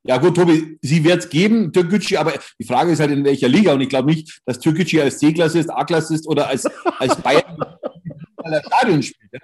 Ja 0.06 0.18
gut, 0.18 0.36
Tobi, 0.36 0.78
sie 0.82 1.02
wird 1.02 1.20
es 1.20 1.28
geben, 1.30 1.72
Türkgücü, 1.72 2.16
aber 2.16 2.34
die 2.58 2.64
Frage 2.64 2.92
ist 2.92 3.00
halt 3.00 3.10
in 3.10 3.24
welcher 3.24 3.48
Liga 3.48 3.72
und 3.72 3.80
ich 3.80 3.88
glaube 3.88 4.10
nicht, 4.10 4.40
dass 4.44 4.58
Türkgücü 4.58 5.00
als 5.00 5.18
C-Klasse 5.18 5.58
ist, 5.58 5.70
A-Klasse 5.70 6.14
ist 6.14 6.28
oder 6.28 6.48
als, 6.48 6.66
als 6.98 7.16
Bayern 7.16 7.56
Stadion 8.66 9.02
spielt. 9.02 9.32
Ja? 9.32 9.40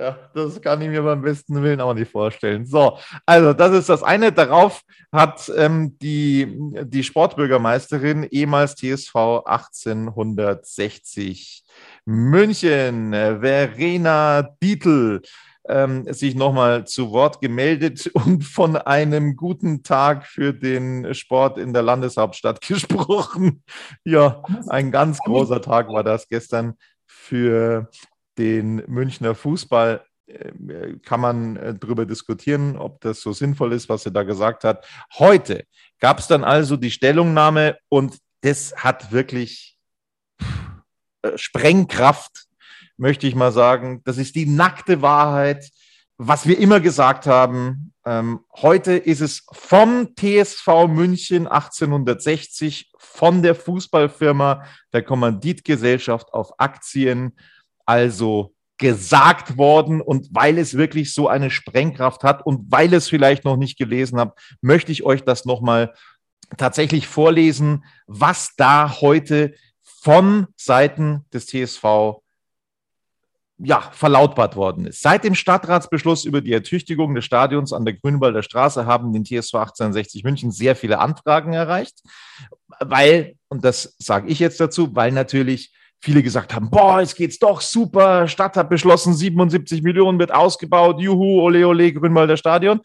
Ja, 0.00 0.18
das 0.34 0.60
kann 0.62 0.80
ich 0.80 0.88
mir 0.88 1.02
beim 1.02 1.20
besten 1.20 1.62
Willen 1.62 1.82
auch 1.82 1.92
nicht 1.92 2.10
vorstellen. 2.10 2.64
So, 2.64 2.96
also 3.26 3.52
das 3.52 3.74
ist 3.74 3.90
das 3.90 4.02
eine. 4.02 4.32
Darauf 4.32 4.80
hat 5.12 5.52
ähm, 5.54 5.98
die, 5.98 6.48
die 6.84 7.04
Sportbürgermeisterin, 7.04 8.26
ehemals 8.30 8.76
TSV 8.76 9.42
1860 9.44 11.64
München, 12.04 13.12
Verena 13.12 14.42
Dietl, 14.62 15.22
ähm, 15.68 16.12
sich 16.12 16.34
nochmal 16.34 16.86
zu 16.86 17.12
Wort 17.12 17.40
gemeldet 17.40 18.06
und 18.14 18.44
von 18.44 18.76
einem 18.76 19.36
guten 19.36 19.82
Tag 19.82 20.26
für 20.26 20.52
den 20.52 21.14
Sport 21.14 21.58
in 21.58 21.72
der 21.72 21.82
Landeshauptstadt 21.82 22.60
gesprochen. 22.66 23.62
Ja, 24.04 24.42
ein 24.68 24.90
ganz 24.90 25.18
großer 25.18 25.62
Tag 25.62 25.88
war 25.88 26.04
das 26.04 26.28
gestern 26.28 26.74
für 27.06 27.90
den 28.38 28.82
Münchner 28.86 29.34
Fußball 29.34 30.04
äh, 30.26 30.98
kann 31.04 31.20
man 31.20 31.56
äh, 31.56 31.74
darüber 31.74 32.06
diskutieren, 32.06 32.76
ob 32.76 33.00
das 33.00 33.20
so 33.20 33.32
sinnvoll 33.32 33.72
ist, 33.72 33.88
was 33.88 34.04
er 34.06 34.12
da 34.12 34.22
gesagt 34.22 34.64
hat. 34.64 34.86
Heute 35.18 35.64
gab 35.98 36.18
es 36.18 36.26
dann 36.26 36.44
also 36.44 36.76
die 36.76 36.90
Stellungnahme 36.90 37.78
und 37.88 38.18
das 38.42 38.74
hat 38.76 39.12
wirklich 39.12 39.76
äh, 39.76 39.79
Sprengkraft, 41.36 42.46
möchte 42.96 43.26
ich 43.26 43.34
mal 43.34 43.52
sagen. 43.52 44.02
Das 44.04 44.18
ist 44.18 44.34
die 44.34 44.46
nackte 44.46 45.02
Wahrheit, 45.02 45.70
was 46.18 46.46
wir 46.46 46.58
immer 46.58 46.80
gesagt 46.80 47.26
haben. 47.26 47.92
Ähm, 48.04 48.40
heute 48.52 48.92
ist 48.92 49.20
es 49.20 49.46
vom 49.52 50.14
TSV 50.16 50.86
München 50.88 51.46
1860, 51.46 52.92
von 52.98 53.42
der 53.42 53.54
Fußballfirma 53.54 54.64
der 54.92 55.02
Kommanditgesellschaft 55.02 56.32
auf 56.32 56.58
Aktien 56.58 57.36
also 57.86 58.54
gesagt 58.78 59.58
worden. 59.58 60.00
Und 60.00 60.28
weil 60.32 60.58
es 60.58 60.76
wirklich 60.76 61.12
so 61.12 61.28
eine 61.28 61.50
Sprengkraft 61.50 62.24
hat 62.24 62.44
und 62.44 62.70
weil 62.70 62.92
es 62.94 63.08
vielleicht 63.08 63.44
noch 63.44 63.56
nicht 63.56 63.78
gelesen 63.78 64.18
habt, 64.18 64.40
möchte 64.60 64.92
ich 64.92 65.04
euch 65.04 65.22
das 65.22 65.44
nochmal 65.44 65.94
tatsächlich 66.56 67.06
vorlesen, 67.06 67.84
was 68.06 68.54
da 68.56 69.00
heute 69.00 69.54
von 70.00 70.46
Seiten 70.56 71.26
des 71.32 71.46
TSV 71.46 72.22
ja, 73.62 73.82
verlautbart 73.92 74.56
worden 74.56 74.86
ist. 74.86 75.02
Seit 75.02 75.24
dem 75.24 75.34
Stadtratsbeschluss 75.34 76.24
über 76.24 76.40
die 76.40 76.52
Ertüchtigung 76.52 77.14
des 77.14 77.26
Stadions 77.26 77.74
an 77.74 77.84
der 77.84 77.94
Grünwalder 77.94 78.42
Straße 78.42 78.86
haben 78.86 79.12
den 79.12 79.24
TSV 79.24 79.54
1860 79.54 80.24
München 80.24 80.50
sehr 80.50 80.74
viele 80.74 80.98
Anfragen 80.98 81.52
erreicht, 81.52 82.00
weil, 82.80 83.34
und 83.48 83.62
das 83.62 83.94
sage 83.98 84.28
ich 84.28 84.38
jetzt 84.38 84.60
dazu, 84.60 84.94
weil 84.96 85.12
natürlich 85.12 85.74
viele 86.02 86.22
gesagt 86.22 86.54
haben, 86.54 86.70
boah, 86.70 87.00
jetzt 87.00 87.14
geht's 87.14 87.38
doch 87.38 87.60
super, 87.60 88.26
Stadt 88.26 88.56
hat 88.56 88.70
beschlossen, 88.70 89.14
77 89.14 89.82
Millionen 89.82 90.18
wird 90.18 90.32
ausgebaut, 90.32 91.00
juhu, 91.00 91.42
ole 91.42 91.66
ole, 91.66 91.92
Grünwalder 91.92 92.38
Stadion. 92.38 92.80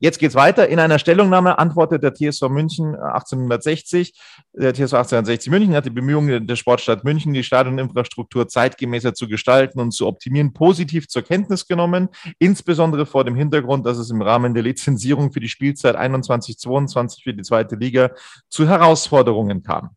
Jetzt 0.00 0.18
geht's 0.18 0.34
weiter. 0.34 0.68
In 0.68 0.80
einer 0.80 0.98
Stellungnahme 0.98 1.58
antwortet 1.58 2.02
der 2.02 2.12
TSV 2.12 2.48
München 2.48 2.96
1860, 2.96 4.14
äh, 4.54 4.60
der 4.60 4.74
TSV 4.74 4.94
1860 4.94 5.50
München 5.50 5.74
hat 5.74 5.86
die 5.86 5.90
Bemühungen 5.90 6.46
der 6.46 6.56
Sportstadt 6.56 7.04
München, 7.04 7.32
die 7.32 7.44
Stadioninfrastruktur 7.44 8.48
zeitgemäßer 8.48 9.14
zu 9.14 9.28
gestalten 9.28 9.78
und 9.78 9.92
zu 9.92 10.06
optimieren, 10.06 10.52
positiv 10.52 11.08
zur 11.08 11.22
Kenntnis 11.22 11.68
genommen, 11.68 12.08
insbesondere 12.40 13.06
vor 13.06 13.24
dem 13.24 13.36
Hintergrund, 13.36 13.86
dass 13.86 13.98
es 13.98 14.10
im 14.10 14.22
Rahmen 14.22 14.54
der 14.54 14.64
Lizenzierung 14.64 15.32
für 15.32 15.40
die 15.40 15.48
Spielzeit 15.48 15.96
21-22 15.96 17.22
für 17.22 17.32
die 17.32 17.42
zweite 17.42 17.76
Liga 17.76 18.10
zu 18.48 18.66
Herausforderungen 18.68 19.62
kam. 19.62 19.90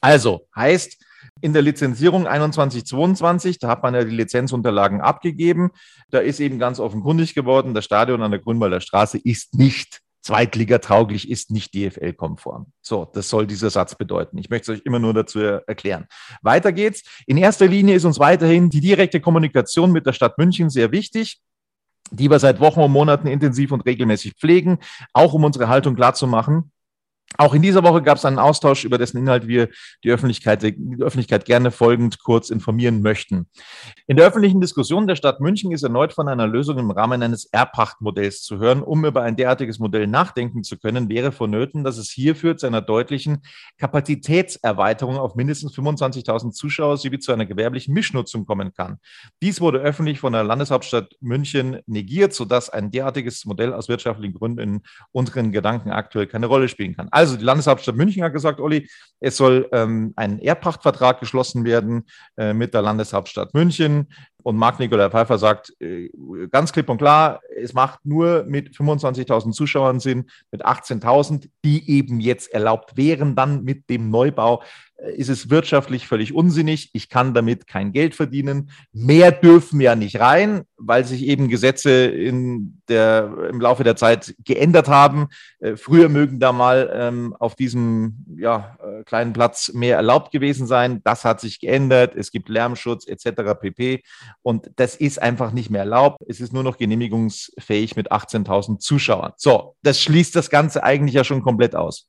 Also 0.00 0.46
heißt, 0.56 0.98
in 1.44 1.52
der 1.52 1.60
Lizenzierung 1.60 2.26
21-22, 2.26 3.58
da 3.60 3.68
hat 3.68 3.82
man 3.82 3.94
ja 3.94 4.02
die 4.02 4.16
Lizenzunterlagen 4.16 5.02
abgegeben. 5.02 5.72
Da 6.08 6.20
ist 6.20 6.40
eben 6.40 6.58
ganz 6.58 6.80
offenkundig 6.80 7.34
geworden, 7.34 7.74
das 7.74 7.84
Stadion 7.84 8.22
an 8.22 8.30
der 8.30 8.40
Grünwalder 8.40 8.80
Straße 8.80 9.18
ist 9.18 9.52
nicht 9.54 10.00
Zweitliga-tauglich, 10.22 11.30
ist 11.30 11.50
nicht 11.50 11.74
DFL-konform. 11.74 12.72
So, 12.80 13.10
das 13.12 13.28
soll 13.28 13.46
dieser 13.46 13.68
Satz 13.68 13.94
bedeuten. 13.94 14.38
Ich 14.38 14.48
möchte 14.48 14.72
es 14.72 14.78
euch 14.78 14.86
immer 14.86 14.98
nur 14.98 15.12
dazu 15.12 15.38
erklären. 15.38 16.06
Weiter 16.40 16.72
geht's. 16.72 17.02
In 17.26 17.36
erster 17.36 17.66
Linie 17.66 17.94
ist 17.94 18.06
uns 18.06 18.18
weiterhin 18.18 18.70
die 18.70 18.80
direkte 18.80 19.20
Kommunikation 19.20 19.92
mit 19.92 20.06
der 20.06 20.14
Stadt 20.14 20.38
München 20.38 20.70
sehr 20.70 20.92
wichtig 20.92 21.42
die 22.10 22.30
wir 22.30 22.38
seit 22.38 22.60
Wochen 22.60 22.80
und 22.80 22.92
Monaten 22.92 23.26
intensiv 23.26 23.72
und 23.72 23.80
regelmäßig 23.80 24.34
pflegen, 24.34 24.78
auch 25.12 25.32
um 25.32 25.44
unsere 25.44 25.68
Haltung 25.68 25.94
klarzumachen. 25.96 26.70
Auch 27.36 27.54
in 27.54 27.62
dieser 27.62 27.82
Woche 27.82 28.02
gab 28.02 28.18
es 28.18 28.24
einen 28.24 28.38
Austausch, 28.38 28.84
über 28.84 28.98
dessen 28.98 29.18
Inhalt 29.18 29.48
wir 29.48 29.68
die 30.04 30.10
Öffentlichkeit, 30.10 30.62
die 30.62 30.76
Öffentlichkeit 31.00 31.44
gerne 31.44 31.70
folgend 31.70 32.22
kurz 32.22 32.50
informieren 32.50 33.02
möchten. 33.02 33.48
In 34.06 34.16
der 34.16 34.26
öffentlichen 34.26 34.60
Diskussion 34.60 35.06
der 35.06 35.16
Stadt 35.16 35.40
München 35.40 35.72
ist 35.72 35.82
erneut 35.82 36.12
von 36.12 36.28
einer 36.28 36.46
Lösung 36.46 36.78
im 36.78 36.90
Rahmen 36.90 37.22
eines 37.22 37.46
Erbpachtmodells 37.46 38.42
zu 38.42 38.58
hören. 38.58 38.82
Um 38.82 39.04
über 39.04 39.22
ein 39.22 39.36
derartiges 39.36 39.78
Modell 39.78 40.06
nachdenken 40.06 40.62
zu 40.62 40.78
können, 40.78 41.08
wäre 41.08 41.32
vonnöten, 41.32 41.82
dass 41.82 41.98
es 41.98 42.10
hierfür 42.10 42.56
zu 42.56 42.66
einer 42.66 42.80
deutlichen 42.80 43.42
Kapazitätserweiterung 43.78 45.16
auf 45.16 45.34
mindestens 45.34 45.74
25.000 45.74 46.52
Zuschauer 46.52 46.98
sowie 46.98 47.18
zu 47.18 47.32
einer 47.32 47.46
gewerblichen 47.46 47.94
Mischnutzung 47.94 48.46
kommen 48.46 48.72
kann. 48.74 48.98
Dies 49.42 49.60
wurde 49.60 49.78
öffentlich 49.78 50.20
von 50.20 50.32
der 50.32 50.44
Landeshauptstadt 50.44 51.16
München 51.20 51.80
negiert, 51.86 52.32
sodass 52.32 52.70
ein 52.70 52.90
derartiges 52.90 53.44
Modell 53.44 53.72
aus 53.72 53.88
wirtschaftlichen 53.88 54.34
Gründen 54.34 54.58
in 54.60 54.82
unseren 55.12 55.50
Gedanken 55.50 55.90
aktuell 55.90 56.26
keine 56.26 56.46
Rolle 56.46 56.68
spielen 56.68 56.94
kann. 56.94 57.08
Also 57.10 57.23
die 57.26 57.44
Landeshauptstadt 57.44 57.96
München 57.96 58.22
hat 58.22 58.32
gesagt, 58.32 58.60
Olli, 58.60 58.88
es 59.20 59.36
soll 59.36 59.68
ähm, 59.72 60.12
ein 60.16 60.38
Erbpachtvertrag 60.38 61.20
geschlossen 61.20 61.64
werden 61.64 62.04
äh, 62.36 62.52
mit 62.52 62.74
der 62.74 62.82
Landeshauptstadt 62.82 63.54
München. 63.54 64.08
und 64.42 64.56
Marc 64.56 64.78
Nikolai 64.78 65.10
Pfeiffer 65.10 65.38
sagt 65.38 65.72
äh, 65.80 66.10
ganz 66.50 66.72
klipp 66.72 66.88
und 66.88 66.98
klar, 66.98 67.40
es 67.56 67.72
macht 67.72 68.04
nur 68.04 68.44
mit 68.44 68.70
25.000 68.76 69.52
Zuschauern 69.52 70.00
Sinn, 70.00 70.30
mit 70.50 70.64
18.000, 70.64 71.48
die 71.64 71.90
eben 71.90 72.20
jetzt 72.20 72.52
erlaubt 72.52 72.96
wären, 72.96 73.34
dann 73.34 73.64
mit 73.64 73.88
dem 73.88 74.10
Neubau 74.10 74.62
ist 75.10 75.28
es 75.28 75.50
wirtschaftlich 75.50 76.06
völlig 76.06 76.34
unsinnig. 76.34 76.90
Ich 76.92 77.08
kann 77.08 77.34
damit 77.34 77.66
kein 77.66 77.92
Geld 77.92 78.14
verdienen. 78.14 78.70
Mehr 78.92 79.32
dürfen 79.32 79.80
ja 79.80 79.94
nicht 79.94 80.20
rein, 80.20 80.62
weil 80.76 81.04
sich 81.04 81.24
eben 81.24 81.48
Gesetze 81.48 82.06
in 82.06 82.82
der, 82.88 83.48
im 83.50 83.60
Laufe 83.60 83.84
der 83.84 83.96
Zeit 83.96 84.34
geändert 84.44 84.88
haben. 84.88 85.28
Äh, 85.60 85.76
früher 85.76 86.08
mögen 86.08 86.40
da 86.40 86.52
mal 86.52 86.90
ähm, 86.94 87.34
auf 87.38 87.54
diesem 87.54 88.24
ja, 88.36 88.78
äh, 88.82 89.04
kleinen 89.04 89.32
Platz 89.32 89.72
mehr 89.72 89.96
erlaubt 89.96 90.32
gewesen 90.32 90.66
sein. 90.66 91.00
Das 91.04 91.24
hat 91.24 91.40
sich 91.40 91.60
geändert. 91.60 92.14
Es 92.14 92.30
gibt 92.30 92.48
Lärmschutz 92.48 93.06
etc. 93.06 93.58
pp. 93.60 94.02
Und 94.42 94.70
das 94.76 94.96
ist 94.96 95.20
einfach 95.20 95.52
nicht 95.52 95.70
mehr 95.70 95.82
erlaubt. 95.82 96.22
Es 96.28 96.40
ist 96.40 96.52
nur 96.52 96.62
noch 96.62 96.76
genehmigungsfähig 96.76 97.96
mit 97.96 98.12
18.000 98.12 98.78
Zuschauern. 98.78 99.32
So, 99.36 99.76
das 99.82 100.00
schließt 100.00 100.34
das 100.36 100.50
Ganze 100.50 100.82
eigentlich 100.82 101.14
ja 101.14 101.24
schon 101.24 101.42
komplett 101.42 101.74
aus. 101.74 102.08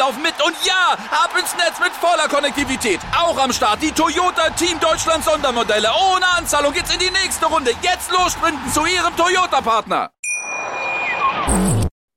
laufen 0.01 0.23
mit. 0.23 0.33
Und 0.43 0.55
ja, 0.65 0.97
ab 1.11 1.31
ins 1.37 1.53
Netz 1.61 1.77
mit 1.79 1.93
voller 1.93 2.27
Konnektivität. 2.27 2.99
Auch 3.15 3.37
am 3.37 3.53
Start 3.53 3.81
die 3.83 3.91
Toyota 3.91 4.49
Team 4.57 4.79
Deutschland 4.79 5.23
Sondermodelle. 5.23 5.89
Ohne 5.89 6.27
Anzahlung 6.37 6.73
geht's 6.73 6.91
in 6.91 6.99
die 6.99 7.11
nächste 7.11 7.45
Runde. 7.45 7.71
Jetzt 7.83 8.11
los 8.11 8.33
sprinten 8.33 8.67
zu 8.73 8.81
Ihrem 8.81 9.15
Toyota-Partner. 9.15 10.09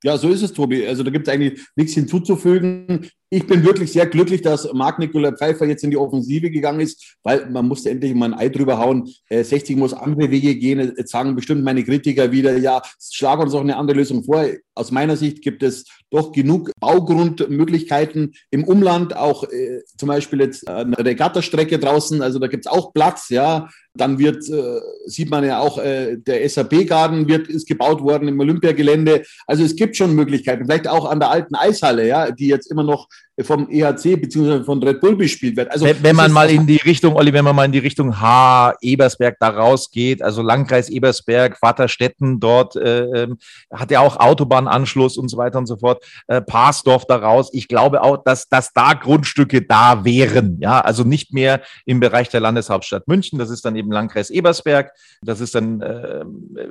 Ja, 0.03 0.17
so 0.17 0.29
ist 0.29 0.43
es, 0.43 0.53
Tobi. 0.53 0.85
Also 0.85 1.01
da 1.01 1.09
gibt 1.09 1.27
es 1.27 1.33
eigentlich 1.33 1.59
nichts 1.75 1.93
hinzuzufügen. 1.93 3.09
Ich 3.31 3.47
bin 3.47 3.65
wirklich 3.65 3.91
sehr 3.91 4.05
glücklich, 4.05 4.41
dass 4.43 4.71
Marc 4.71 4.99
Nikolai 4.99 5.31
Pfeiffer 5.31 5.65
jetzt 5.65 5.83
in 5.83 5.89
die 5.89 5.97
Offensive 5.97 6.51
gegangen 6.51 6.79
ist, 6.79 7.17
weil 7.23 7.49
man 7.49 7.67
musste 7.67 7.89
endlich 7.89 8.13
mal 8.13 8.31
ein 8.31 8.39
Ei 8.39 8.49
drüber 8.49 8.77
hauen. 8.77 9.11
Äh, 9.29 9.43
60 9.43 9.77
muss 9.77 9.93
andere 9.93 10.29
Wege 10.29 10.55
gehen. 10.55 10.93
Jetzt 10.95 11.11
sagen 11.11 11.35
bestimmt 11.35 11.63
meine 11.63 11.83
Kritiker 11.83 12.31
wieder, 12.31 12.55
ja, 12.57 12.83
schlag 12.99 13.39
uns 13.39 13.55
auch 13.55 13.61
eine 13.61 13.77
andere 13.77 13.97
Lösung 13.97 14.23
vor. 14.23 14.45
Aus 14.75 14.91
meiner 14.91 15.17
Sicht 15.17 15.41
gibt 15.41 15.63
es 15.63 15.85
doch 16.15 16.31
genug 16.31 16.71
Baugrundmöglichkeiten 16.79 18.33
im 18.51 18.63
Umland, 18.63 19.15
auch 19.15 19.43
äh, 19.43 19.81
zum 19.97 20.07
Beispiel 20.07 20.41
jetzt 20.41 20.67
eine 20.67 20.97
Regattastrecke 20.97 21.79
draußen. 21.79 22.21
Also 22.21 22.39
da 22.39 22.47
gibt 22.47 22.65
es 22.65 22.71
auch 22.71 22.93
Platz, 22.93 23.29
ja. 23.29 23.69
Dann 23.97 24.19
wird, 24.19 24.49
äh, 24.49 24.79
sieht 25.05 25.29
man 25.29 25.45
ja 25.45 25.59
auch, 25.59 25.77
äh, 25.77 26.17
der 26.17 26.47
SAP-Garten 26.47 27.27
wird, 27.27 27.47
ist 27.47 27.67
gebaut 27.67 28.01
worden 28.01 28.27
im 28.27 28.39
Olympiagelände. 28.39 29.23
Also 29.47 29.63
es 29.63 29.75
gibt 29.75 29.95
schon 29.95 30.15
Möglichkeiten, 30.15 30.65
vielleicht 30.65 30.87
auch 30.87 31.05
an 31.05 31.19
der 31.19 31.29
alten 31.29 31.55
Eishalle, 31.55 32.07
ja, 32.07 32.31
die 32.31 32.47
jetzt 32.47 32.69
immer 32.69 32.83
noch 32.83 33.07
vom 33.43 33.69
EHC 33.69 34.15
bzw. 34.15 34.63
von 34.63 34.81
Red 34.81 35.01
Bull 35.01 35.15
bespielt 35.15 35.57
wird. 35.57 35.69
Also 35.69 35.85
wenn, 35.85 36.01
wenn 36.01 36.15
man 36.15 36.31
mal 36.31 36.49
in 36.49 36.65
die 36.65 36.77
Richtung, 36.77 37.15
Olli, 37.15 37.33
wenn 37.33 37.43
man 37.43 37.55
mal 37.55 37.65
in 37.65 37.73
die 37.73 37.79
Richtung 37.79 38.19
H, 38.19 38.75
Ebersberg 38.81 39.37
da 39.39 39.49
rausgeht, 39.49 40.21
also 40.21 40.41
Landkreis 40.41 40.89
Ebersberg, 40.89 41.57
Vaterstetten 41.57 42.39
dort, 42.39 42.77
äh, 42.77 43.23
ähm, 43.23 43.37
hat 43.73 43.91
ja 43.91 43.99
auch 43.99 44.17
Autobahnanschluss 44.17 45.17
und 45.17 45.27
so 45.27 45.37
weiter 45.37 45.57
und 45.57 45.65
so 45.65 45.75
fort, 45.75 46.05
äh, 46.27 46.41
Parsdorf 46.41 47.05
da 47.05 47.17
raus. 47.17 47.49
Ich 47.51 47.67
glaube 47.67 48.03
auch, 48.03 48.23
dass, 48.23 48.47
dass 48.47 48.71
da 48.71 48.93
Grundstücke 48.93 49.61
da 49.63 50.05
wären, 50.05 50.57
ja, 50.61 50.79
also 50.79 51.03
nicht 51.03 51.33
mehr 51.33 51.61
im 51.85 51.99
Bereich 51.99 52.29
der 52.29 52.39
Landeshauptstadt 52.39 53.07
München, 53.07 53.37
das 53.37 53.49
ist 53.49 53.65
dann 53.65 53.75
eben 53.75 53.91
Landkreis 53.91 54.29
Ebersberg, 54.29 54.91
das 55.21 55.41
ist 55.41 55.55
dann 55.55 55.81
äh, 55.81 56.23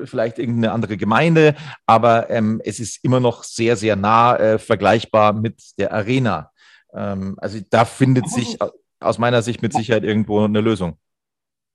vielleicht 0.05 0.39
irgendeine 0.39 0.73
andere 0.73 0.97
Gemeinde, 0.97 1.55
aber 1.85 2.31
ähm, 2.31 2.63
es 2.65 2.81
ist 2.81 3.05
immer 3.05 3.21
noch 3.21 3.45
sehr, 3.45 3.77
sehr 3.77 3.97
nah 3.97 4.37
äh, 4.37 4.59
vergleichbar 4.59 5.35
mit 5.35 5.61
der 5.79 5.93
Arena. 5.93 6.51
Ähm, 6.95 7.35
also 7.39 7.59
da 7.71 7.85
findet 7.85 8.29
sich 8.29 8.59
aus 9.01 9.19
meiner 9.19 9.43
Sicht 9.43 9.63
mit 9.63 9.73
Sicherheit 9.73 10.05
irgendwo 10.05 10.41
eine 10.45 10.61
Lösung. 10.61 10.97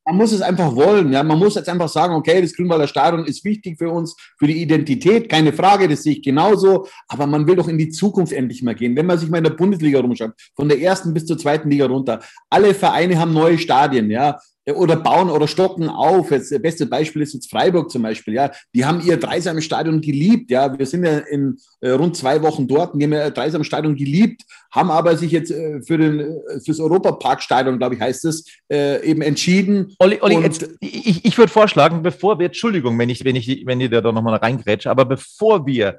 Man 0.06 0.18
muss 0.18 0.32
es 0.32 0.42
einfach 0.42 0.76
wollen. 0.76 1.14
Ja? 1.14 1.22
Man 1.22 1.38
muss 1.38 1.54
jetzt 1.56 1.70
einfach 1.70 1.90
sagen, 1.90 2.16
okay, 2.16 2.42
das 2.42 2.56
Grünwalder 2.56 2.88
Stadion 2.88 3.26
ist 3.26 3.46
wichtig 3.46 3.78
für 3.78 3.92
uns, 3.92 4.16
für 4.40 4.48
die 4.48 4.60
Identität, 4.60 5.30
keine 5.30 5.54
Frage, 5.54 5.88
das 5.88 6.02
sehe 6.02 6.14
ich 6.14 6.24
genauso. 6.24 6.88
Aber 7.08 7.28
man 7.28 7.46
will 7.46 7.56
doch 7.56 7.68
in 7.68 7.78
die 7.78 7.90
Zukunft 7.90 8.34
endlich 8.34 8.64
mal 8.64 8.74
gehen. 8.74 8.96
Wenn 8.96 9.06
man 9.06 9.20
sich 9.20 9.30
mal 9.30 9.38
in 9.38 9.44
der 9.44 9.52
Bundesliga 9.52 10.00
rumschaut, 10.00 10.34
von 10.56 10.68
der 10.68 10.82
ersten 10.82 11.14
bis 11.14 11.26
zur 11.26 11.38
zweiten 11.38 11.70
Liga 11.70 11.86
runter, 11.86 12.22
alle 12.50 12.74
Vereine 12.74 13.20
haben 13.20 13.34
neue 13.34 13.60
Stadien, 13.60 14.10
ja 14.10 14.40
oder 14.74 14.96
bauen 14.96 15.30
oder 15.30 15.48
stocken 15.48 15.90
auf. 15.90 16.32
Jetzt, 16.32 16.52
das 16.52 16.62
beste 16.62 16.86
Beispiel 16.86 17.22
ist 17.22 17.34
jetzt 17.34 17.50
Freiburg 17.50 17.92
zum 17.92 18.04
Beispiel. 18.04 18.34
Ja, 18.34 18.52
die 18.74 18.86
haben 18.86 19.02
ihr 19.06 19.18
Dreisamstadion 19.18 20.02
geliebt. 20.02 20.52
Ja, 20.52 20.78
wir 20.78 20.86
sind 20.86 21.06
ja 21.06 21.20
in 21.20 21.58
äh, 21.82 21.92
rund 21.92 22.16
zwei 22.16 22.42
Wochen 22.42 22.68
dort 22.68 22.94
und 22.94 23.00
die 23.00 23.06
haben 23.06 23.14
ihr 23.14 23.32
Dreisamstadion 23.32 23.96
geliebt, 23.96 24.44
haben 24.72 24.92
aber 24.92 25.18
sich 25.18 25.32
jetzt 25.32 25.52
äh, 25.52 25.82
für 25.82 25.98
den 25.98 26.20
äh, 26.20 26.60
fürs 26.64 26.80
Europaparkstadion, 26.80 27.78
glaube 27.78 27.96
ich, 27.96 28.02
heißt 28.02 28.26
es, 28.26 28.46
äh, 28.72 29.04
eben 29.04 29.22
entschieden. 29.22 29.96
Olli, 30.00 30.20
Olli 30.22 30.40
jetzt, 30.40 30.70
ich, 30.80 31.26
ich 31.26 31.38
würde 31.38 31.52
vorschlagen, 31.52 32.02
bevor 32.02 32.40
wir, 32.40 32.48
Entschuldigung, 32.48 32.98
wenn 33.00 33.10
ich, 33.10 33.24
wenn 33.26 33.36
ich, 33.36 33.64
wenn 33.66 33.82
ihr 33.82 33.90
da 33.90 34.02
doch 34.02 34.14
nochmal 34.14 34.36
reingrätsche, 34.36 34.90
aber 34.90 35.06
bevor 35.06 35.66
wir 35.66 35.98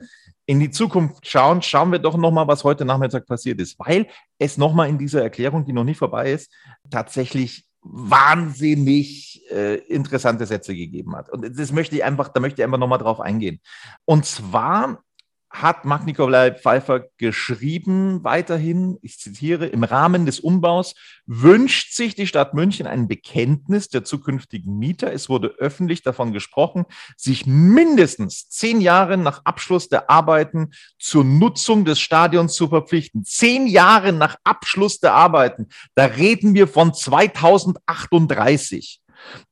in 0.50 0.59
die 0.59 0.70
Zukunft 0.70 1.28
schauen, 1.28 1.62
schauen 1.62 1.92
wir 1.92 2.00
doch 2.00 2.16
nochmal, 2.16 2.48
was 2.48 2.64
heute 2.64 2.85
Nachmittag 2.85 3.24
passiert 3.26 3.61
ist, 3.61 3.78
weil 3.78 4.09
es 4.38 4.59
nochmal 4.59 4.88
in 4.88 4.98
dieser 4.98 5.22
Erklärung, 5.22 5.64
die 5.64 5.72
noch 5.72 5.85
nicht 5.85 5.98
vorbei 5.98 6.33
ist, 6.33 6.50
tatsächlich 6.90 7.66
wahnsinnig 7.82 9.42
äh, 9.50 9.76
interessante 9.76 10.46
Sätze 10.46 10.74
gegeben 10.74 11.16
hat. 11.16 11.30
Und 11.30 11.58
das 11.58 11.72
möchte 11.72 11.96
ich 11.96 12.04
einfach, 12.04 12.28
da 12.28 12.40
möchte 12.40 12.60
ich 12.60 12.64
einfach 12.64 12.78
nochmal 12.78 12.98
drauf 12.98 13.20
eingehen. 13.20 13.60
Und 14.04 14.26
zwar 14.26 15.02
hat 15.50 15.84
Marc 15.84 16.06
Nikolai 16.06 16.52
Pfeiffer 16.52 17.06
geschrieben, 17.18 18.22
weiterhin, 18.22 18.98
ich 19.02 19.18
zitiere, 19.18 19.66
im 19.66 19.82
Rahmen 19.82 20.24
des 20.24 20.38
Umbaus 20.38 20.94
wünscht 21.26 21.92
sich 21.92 22.14
die 22.14 22.28
Stadt 22.28 22.54
München 22.54 22.86
ein 22.86 23.08
Bekenntnis 23.08 23.88
der 23.88 24.04
zukünftigen 24.04 24.78
Mieter. 24.78 25.12
Es 25.12 25.28
wurde 25.28 25.48
öffentlich 25.58 26.02
davon 26.02 26.32
gesprochen, 26.32 26.84
sich 27.16 27.46
mindestens 27.46 28.48
zehn 28.48 28.80
Jahre 28.80 29.16
nach 29.16 29.44
Abschluss 29.44 29.88
der 29.88 30.08
Arbeiten 30.08 30.70
zur 30.98 31.24
Nutzung 31.24 31.84
des 31.84 31.98
Stadions 31.98 32.54
zu 32.54 32.68
verpflichten. 32.68 33.24
Zehn 33.24 33.66
Jahre 33.66 34.12
nach 34.12 34.36
Abschluss 34.44 35.00
der 35.00 35.14
Arbeiten. 35.14 35.66
Da 35.96 36.04
reden 36.04 36.54
wir 36.54 36.68
von 36.68 36.94
2038. 36.94 39.00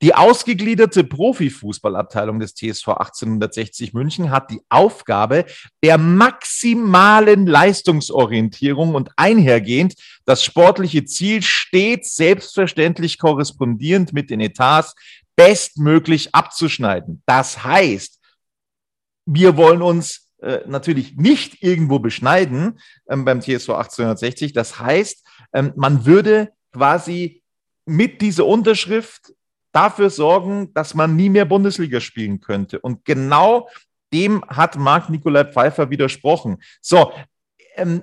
Die 0.02 0.14
ausgegliederte 0.14 1.04
Profifußballabteilung 1.04 2.38
des 2.40 2.54
TSV 2.54 2.88
1860 2.88 3.94
München 3.94 4.30
hat 4.30 4.50
die 4.50 4.60
Aufgabe 4.68 5.44
der 5.82 5.98
maximalen 5.98 7.46
Leistungsorientierung 7.46 8.94
und 8.94 9.10
einhergehend 9.16 9.94
das 10.24 10.44
sportliche 10.44 11.04
Ziel 11.04 11.42
stets 11.42 12.16
selbstverständlich 12.16 13.18
korrespondierend 13.18 14.12
mit 14.12 14.30
den 14.30 14.40
Etats 14.40 14.94
bestmöglich 15.36 16.34
abzuschneiden. 16.34 17.22
Das 17.26 17.62
heißt, 17.62 18.18
wir 19.26 19.56
wollen 19.56 19.82
uns 19.82 20.28
äh, 20.40 20.60
natürlich 20.66 21.16
nicht 21.16 21.62
irgendwo 21.62 21.98
beschneiden 21.98 22.78
ähm, 23.08 23.24
beim 23.24 23.40
TSV 23.40 23.70
1860. 23.70 24.52
Das 24.52 24.78
heißt, 24.78 25.24
ähm, 25.52 25.72
man 25.76 26.06
würde 26.06 26.52
quasi 26.72 27.42
mit 27.86 28.20
dieser 28.20 28.46
Unterschrift 28.46 29.32
dafür 29.72 30.10
sorgen, 30.10 30.72
dass 30.74 30.94
man 30.94 31.16
nie 31.16 31.28
mehr 31.28 31.44
Bundesliga 31.44 32.00
spielen 32.00 32.40
könnte. 32.40 32.78
Und 32.80 33.04
genau 33.04 33.68
dem 34.12 34.44
hat 34.48 34.76
Marc 34.76 35.10
Nikolai 35.10 35.44
Pfeiffer 35.44 35.90
widersprochen. 35.90 36.62
So, 36.80 37.12
ähm, 37.76 38.02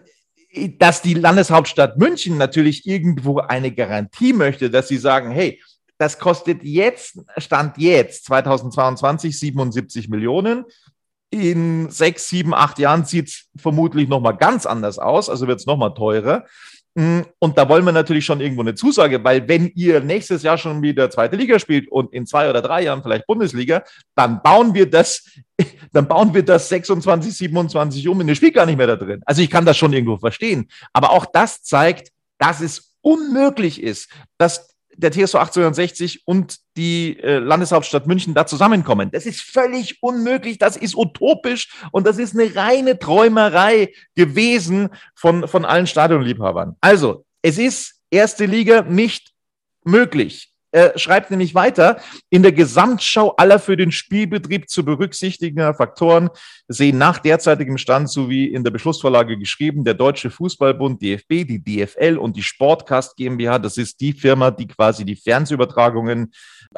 dass 0.77 1.01
die 1.01 1.15
Landeshauptstadt 1.15 1.97
München 1.97 2.37
natürlich 2.37 2.85
irgendwo 2.85 3.39
eine 3.39 3.71
Garantie 3.71 4.33
möchte, 4.33 4.69
dass 4.69 4.87
sie 4.87 4.97
sagen, 4.97 5.31
hey, 5.31 5.61
das 5.97 6.19
kostet 6.19 6.63
jetzt, 6.63 7.19
Stand 7.37 7.77
jetzt, 7.77 8.25
2022, 8.25 9.37
77 9.37 10.09
Millionen. 10.09 10.65
In 11.29 11.89
sechs, 11.89 12.29
sieben, 12.29 12.53
acht 12.53 12.79
Jahren 12.79 13.05
sieht 13.05 13.27
es 13.27 13.49
vermutlich 13.57 14.07
nochmal 14.07 14.37
ganz 14.37 14.65
anders 14.65 14.99
aus, 14.99 15.29
also 15.29 15.47
wird 15.47 15.59
es 15.59 15.65
nochmal 15.65 15.93
teurer. 15.93 16.45
Mm, 16.97 17.21
und 17.39 17.57
da 17.57 17.67
wollen 17.67 17.83
wir 17.83 17.91
natürlich 17.91 18.23
schon 18.23 18.39
irgendwo 18.39 18.61
eine 18.61 18.73
Zusage, 18.73 19.21
weil 19.21 19.45
wenn 19.49 19.67
ihr 19.75 19.99
nächstes 19.99 20.43
Jahr 20.43 20.57
schon 20.57 20.81
wieder 20.81 21.09
zweite 21.09 21.35
Liga 21.35 21.59
spielt 21.59 21.91
und 21.91 22.13
in 22.13 22.25
zwei 22.25 22.49
oder 22.49 22.61
drei 22.61 22.83
Jahren 22.83 23.03
vielleicht 23.03 23.27
Bundesliga, 23.27 23.83
dann 24.15 24.41
bauen 24.41 24.73
wir 24.73 24.89
das, 24.89 25.25
dann 25.91 26.07
bauen 26.07 26.33
wir 26.33 26.43
das 26.43 26.69
26, 26.69 27.35
27 27.35 28.07
um 28.07 28.21
in 28.21 28.27
das 28.27 28.37
Spiel 28.37 28.51
gar 28.51 28.65
nicht 28.65 28.77
mehr 28.77 28.87
da 28.87 28.95
drin. 28.95 29.21
Also 29.25 29.41
ich 29.41 29.49
kann 29.49 29.65
das 29.65 29.77
schon 29.77 29.91
irgendwo 29.91 30.17
verstehen. 30.17 30.69
Aber 30.93 31.11
auch 31.11 31.25
das 31.25 31.61
zeigt, 31.63 32.11
dass 32.37 32.61
es 32.61 32.95
unmöglich 33.01 33.83
ist, 33.83 34.09
dass 34.37 34.74
der 34.97 35.11
TSV 35.11 35.35
1860 35.35 36.23
und 36.25 36.57
die 36.77 37.19
äh, 37.19 37.37
Landeshauptstadt 37.37 38.07
München 38.07 38.33
da 38.33 38.45
zusammenkommen. 38.45 39.11
Das 39.11 39.25
ist 39.25 39.41
völlig 39.41 40.01
unmöglich, 40.01 40.57
das 40.57 40.77
ist 40.77 40.95
utopisch 40.95 41.69
und 41.91 42.07
das 42.07 42.17
ist 42.17 42.33
eine 42.33 42.55
reine 42.55 42.97
Träumerei 42.99 43.93
gewesen 44.15 44.89
von, 45.13 45.47
von 45.47 45.65
allen 45.65 45.87
Stadionliebhabern. 45.87 46.75
Also, 46.81 47.25
es 47.41 47.57
ist 47.57 47.95
erste 48.09 48.45
Liga 48.45 48.81
nicht 48.81 49.33
möglich. 49.83 50.54
Er 50.75 50.99
schreibt 50.99 51.31
nämlich 51.31 51.55
weiter, 51.55 52.01
in 52.29 52.43
der 52.43 52.51
Gesamtschau 52.51 53.33
aller 53.37 53.59
für 53.59 53.77
den 53.77 53.93
Spielbetrieb 53.93 54.69
zu 54.69 54.83
berücksichtigender 54.83 55.73
Faktoren 55.73 56.29
sehen 56.67 56.97
nach 56.97 57.19
derzeitigem 57.19 57.77
Stand 57.77 58.09
sowie 58.09 58.47
in 58.47 58.65
der 58.65 58.71
Beschlussvorlage 58.71 59.37
geschrieben, 59.37 59.85
der 59.85 59.93
Deutsche 59.93 60.29
Fußballbund, 60.29 61.01
DFB, 61.01 61.47
die 61.47 61.63
DFL 61.63 62.17
und 62.17 62.35
die 62.35 62.43
Sportcast 62.43 63.15
GmbH, 63.15 63.57
das 63.57 63.77
ist 63.77 64.01
die 64.01 64.11
Firma, 64.11 64.51
die 64.51 64.67
quasi 64.67 65.05
die 65.05 65.15
Fernsehübertragungen 65.15 66.33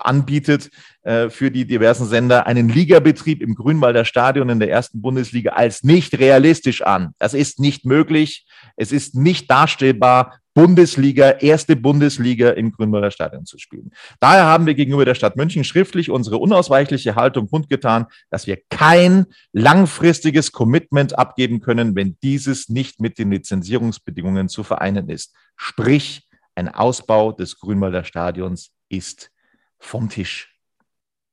anbietet 0.06 0.70
äh, 1.04 1.30
für 1.30 1.52
die 1.52 1.66
diversen 1.66 2.08
Sender, 2.08 2.48
einen 2.48 2.70
Ligabetrieb 2.70 3.42
im 3.42 3.56
Grünwalder 3.56 4.06
Stadion 4.06 4.50
in 4.50 4.60
der 4.60 4.70
ersten 4.70 5.02
Bundesliga 5.02 5.52
als 5.52 5.84
nicht 5.84 6.18
realistisch 6.20 6.82
an. 6.82 7.14
Das 7.20 7.34
ist 7.34 7.60
nicht 7.60 7.86
möglich. 7.86 8.46
Es 8.76 8.92
ist 8.92 9.16
nicht 9.16 9.50
darstellbar, 9.50 10.40
Bundesliga, 10.58 11.30
erste 11.30 11.76
Bundesliga 11.76 12.50
im 12.50 12.72
Grünwalder 12.72 13.12
Stadion 13.12 13.46
zu 13.46 13.60
spielen. 13.60 13.92
Daher 14.20 14.46
haben 14.46 14.66
wir 14.66 14.74
gegenüber 14.74 15.06
der 15.06 15.14
Stadt 15.14 15.36
München 15.36 15.64
schriftlich 15.64 16.10
unsere 16.10 16.40
unausweichliche 16.40 17.14
Haltung 17.14 17.48
kundgetan, 17.48 18.08
dass 18.32 18.48
wir 18.48 18.58
kein 18.72 19.28
langfristiges 19.54 20.52
Commitment 20.52 21.16
abgeben 21.16 21.60
können, 21.60 21.96
wenn 21.96 22.18
dieses 22.24 22.70
nicht 22.70 23.00
mit 23.00 23.20
den 23.20 23.30
Lizenzierungsbedingungen 23.30 24.50
zu 24.50 24.64
vereinen 24.64 25.10
ist. 25.10 25.36
Sprich, 25.58 26.28
ein 26.56 26.70
Ausbau 26.70 27.34
des 27.34 27.60
Grünwalder 27.60 28.04
Stadions 28.04 28.72
ist 28.90 29.30
vom 29.80 30.10
Tisch. 30.10 30.54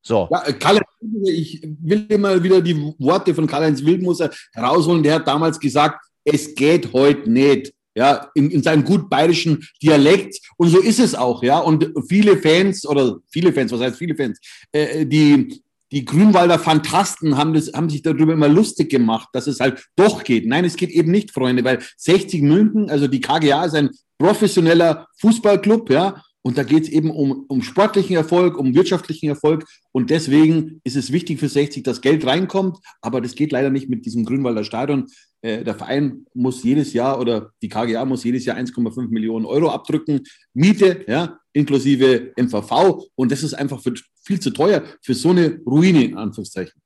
So. 0.02 0.28
Ja, 0.30 0.52
Karl, 0.52 0.80
ich 1.26 1.62
will 1.80 2.07
immer 2.09 2.42
wieder 2.42 2.61
die 2.61 2.76
Worte 2.98 3.35
von 3.35 3.46
Karl-Heinz 3.46 3.85
Wildmoser 3.85 4.30
herausholen. 4.52 5.02
Der 5.02 5.14
hat 5.14 5.26
damals 5.26 5.59
gesagt, 5.59 6.04
es 6.24 6.54
geht 6.54 6.92
heute 6.92 7.30
nicht 7.30 7.72
ja, 7.94 8.30
in, 8.35 8.50
in 8.50 8.62
seinem 8.62 8.85
gut 8.85 9.09
bayerischen 9.09 9.66
Dialekt. 9.83 10.38
Und 10.57 10.68
so 10.68 10.78
ist 10.78 10.98
es 10.98 11.14
auch, 11.14 11.42
ja. 11.42 11.59
Und 11.59 11.92
viele 12.09 12.37
Fans, 12.37 12.87
oder 12.87 13.18
viele 13.30 13.52
Fans, 13.52 13.72
was 13.72 13.80
heißt 13.80 13.96
viele 13.96 14.16
Fans, 14.16 14.40
äh, 14.72 15.07
die, 15.07 15.62
die 15.92 16.04
Grünwalder 16.04 16.59
Fantasten 16.59 17.37
haben, 17.37 17.54
das, 17.54 17.72
haben 17.72 17.88
sich 17.88 18.02
darüber 18.02 18.33
immer 18.33 18.48
lustig 18.48 18.90
gemacht, 18.90 19.28
dass 19.33 19.46
es 19.46 19.61
halt 19.61 19.87
doch 19.96 20.24
geht. 20.24 20.46
Nein, 20.46 20.64
es 20.64 20.76
geht 20.76 20.90
eben 20.90 21.11
nicht, 21.11 21.30
Freunde, 21.30 21.64
weil 21.64 21.78
60 21.96 22.42
München, 22.42 22.90
also 22.90 23.07
die 23.07 23.20
KGA 23.20 23.64
ist 23.66 23.74
ein 23.74 23.90
professioneller 24.18 25.07
Fußballclub, 25.18 25.90
ja, 25.90 26.20
und 26.46 26.59
da 26.59 26.62
geht 26.62 26.83
es 26.85 26.88
eben 26.90 27.11
um, 27.11 27.46
um 27.48 27.62
sportlichen 27.62 28.16
Erfolg, 28.16 28.59
um 28.59 28.74
wirtschaftlichen 28.74 29.30
Erfolg. 29.30 29.64
Und 29.92 30.11
deswegen 30.11 30.83
ist 30.85 30.94
es 30.94 31.11
wichtig 31.11 31.40
für 31.40 31.48
60, 31.48 31.83
dass 31.83 32.02
Geld 32.02 32.26
reinkommt. 32.26 32.76
Aber 33.00 33.22
das 33.22 33.35
geht 33.35 33.50
leider 33.50 33.70
nicht 33.70 33.88
mit 33.88 34.04
diesem 34.04 34.26
Grünwalder 34.26 34.62
Stadion. 34.62 35.07
Äh, 35.40 35.64
der 35.64 35.74
Verein 35.74 36.26
muss 36.35 36.62
jedes 36.62 36.92
Jahr 36.92 37.18
oder 37.18 37.50
die 37.62 37.70
KGA 37.70 38.04
muss 38.04 38.24
jedes 38.24 38.44
Jahr 38.44 38.59
1,5 38.59 39.09
Millionen 39.09 39.46
Euro 39.46 39.70
abdrücken. 39.70 40.20
Miete, 40.52 41.07
ja, 41.09 41.38
inklusive 41.54 42.35
MVV. 42.37 43.09
Und 43.14 43.33
das 43.33 43.42
ist 43.42 43.54
einfach 43.54 43.80
für, 43.83 43.94
viel 44.22 44.38
zu 44.38 44.50
teuer 44.50 44.85
für 45.00 45.14
so 45.14 45.30
eine 45.30 45.61
Ruine, 45.64 46.04
in 46.04 46.18
Anführungszeichen 46.18 46.84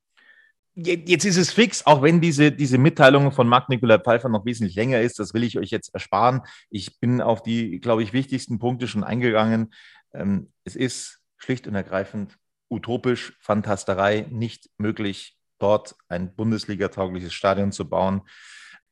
jetzt 0.79 1.25
ist 1.25 1.37
es 1.37 1.51
fix, 1.51 1.85
auch 1.87 2.03
wenn 2.03 2.21
diese, 2.21 2.53
diese 2.53 2.79
Mitteilung 2.79 3.33
von 3.33 3.49
Marc 3.49 3.69
Nikolai 3.69 3.99
Pfeiffer 3.99 4.29
noch 4.29 4.45
wesentlich 4.45 4.77
länger 4.77 5.01
ist. 5.01 5.19
Das 5.19 5.35
will 5.35 5.43
ich 5.43 5.59
euch 5.59 5.71
jetzt 5.71 5.93
ersparen. 5.93 6.43
Ich 6.71 7.01
bin 7.01 7.21
auf 7.21 7.43
die, 7.43 7.81
glaube 7.81 8.03
ich, 8.03 8.13
wichtigsten 8.13 8.59
Punkte 8.59 8.87
schon 8.87 9.05
eingegangen. 9.05 9.75
Ähm, 10.15 10.53
es 10.65 10.77
ist 10.77 11.21
schlicht 11.37 11.67
und 11.67 11.75
ergreifend 11.75 12.39
utopisch, 12.71 13.37
Fantasterei, 13.41 14.27
nicht 14.31 14.69
möglich, 14.77 15.37
dort 15.59 15.97
ein 16.09 16.35
Bundesliga-taugliches 16.35 17.33
Stadion 17.33 17.73
zu 17.73 17.89
bauen. 17.89 18.23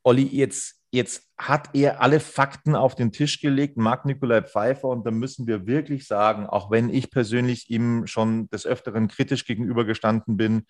Olli, 0.02 0.22
jetzt, 0.22 0.80
jetzt 0.90 1.30
hat 1.36 1.70
er 1.74 2.00
alle 2.00 2.20
Fakten 2.20 2.74
auf 2.74 2.94
den 2.94 3.12
Tisch 3.12 3.40
gelegt, 3.40 3.76
Marc 3.76 4.06
Nikolai 4.06 4.42
Pfeiffer, 4.42 4.88
und 4.88 5.04
da 5.04 5.10
müssen 5.10 5.46
wir 5.46 5.66
wirklich 5.66 6.06
sagen, 6.06 6.46
auch 6.46 6.70
wenn 6.70 6.88
ich 6.88 7.10
persönlich 7.10 7.70
ihm 7.70 8.06
schon 8.06 8.48
des 8.48 8.66
Öfteren 8.66 9.08
kritisch 9.08 9.44
gegenübergestanden 9.44 10.36
bin, 10.36 10.66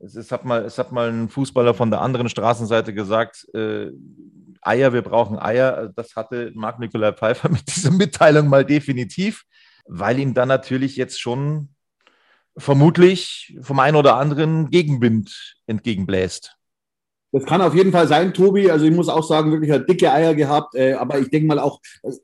es, 0.00 0.14
es, 0.14 0.32
hat 0.32 0.44
mal, 0.44 0.64
es 0.64 0.78
hat 0.78 0.92
mal 0.92 1.10
ein 1.10 1.28
Fußballer 1.28 1.74
von 1.74 1.90
der 1.90 2.00
anderen 2.00 2.28
Straßenseite 2.28 2.94
gesagt, 2.94 3.46
äh, 3.54 3.90
Eier, 4.60 4.92
wir 4.92 5.02
brauchen 5.02 5.38
Eier. 5.38 5.92
Das 5.94 6.16
hatte 6.16 6.52
Marc 6.54 6.78
Nikolai 6.78 7.12
Pfeiffer 7.12 7.48
mit 7.50 7.74
dieser 7.74 7.90
Mitteilung 7.90 8.48
mal 8.48 8.64
definitiv, 8.64 9.44
weil 9.86 10.18
ihm 10.18 10.34
dann 10.34 10.48
natürlich 10.48 10.96
jetzt 10.96 11.20
schon 11.20 11.70
vermutlich 12.56 13.56
vom 13.62 13.78
einen 13.78 13.96
oder 13.96 14.16
anderen 14.16 14.70
Gegenwind 14.70 15.56
entgegenbläst. 15.66 16.57
Das 17.30 17.44
kann 17.44 17.60
auf 17.60 17.74
jeden 17.74 17.92
Fall 17.92 18.08
sein, 18.08 18.32
Tobi. 18.32 18.70
Also 18.70 18.86
ich 18.86 18.94
muss 18.94 19.10
auch 19.10 19.22
sagen, 19.22 19.52
wirklich 19.52 19.70
hat 19.70 19.88
dicke 19.88 20.10
Eier 20.10 20.34
gehabt. 20.34 20.74
Äh, 20.74 20.94
aber 20.94 21.18
ich 21.18 21.28
denke 21.28 21.46
mal 21.46 21.58
auch, 21.58 21.80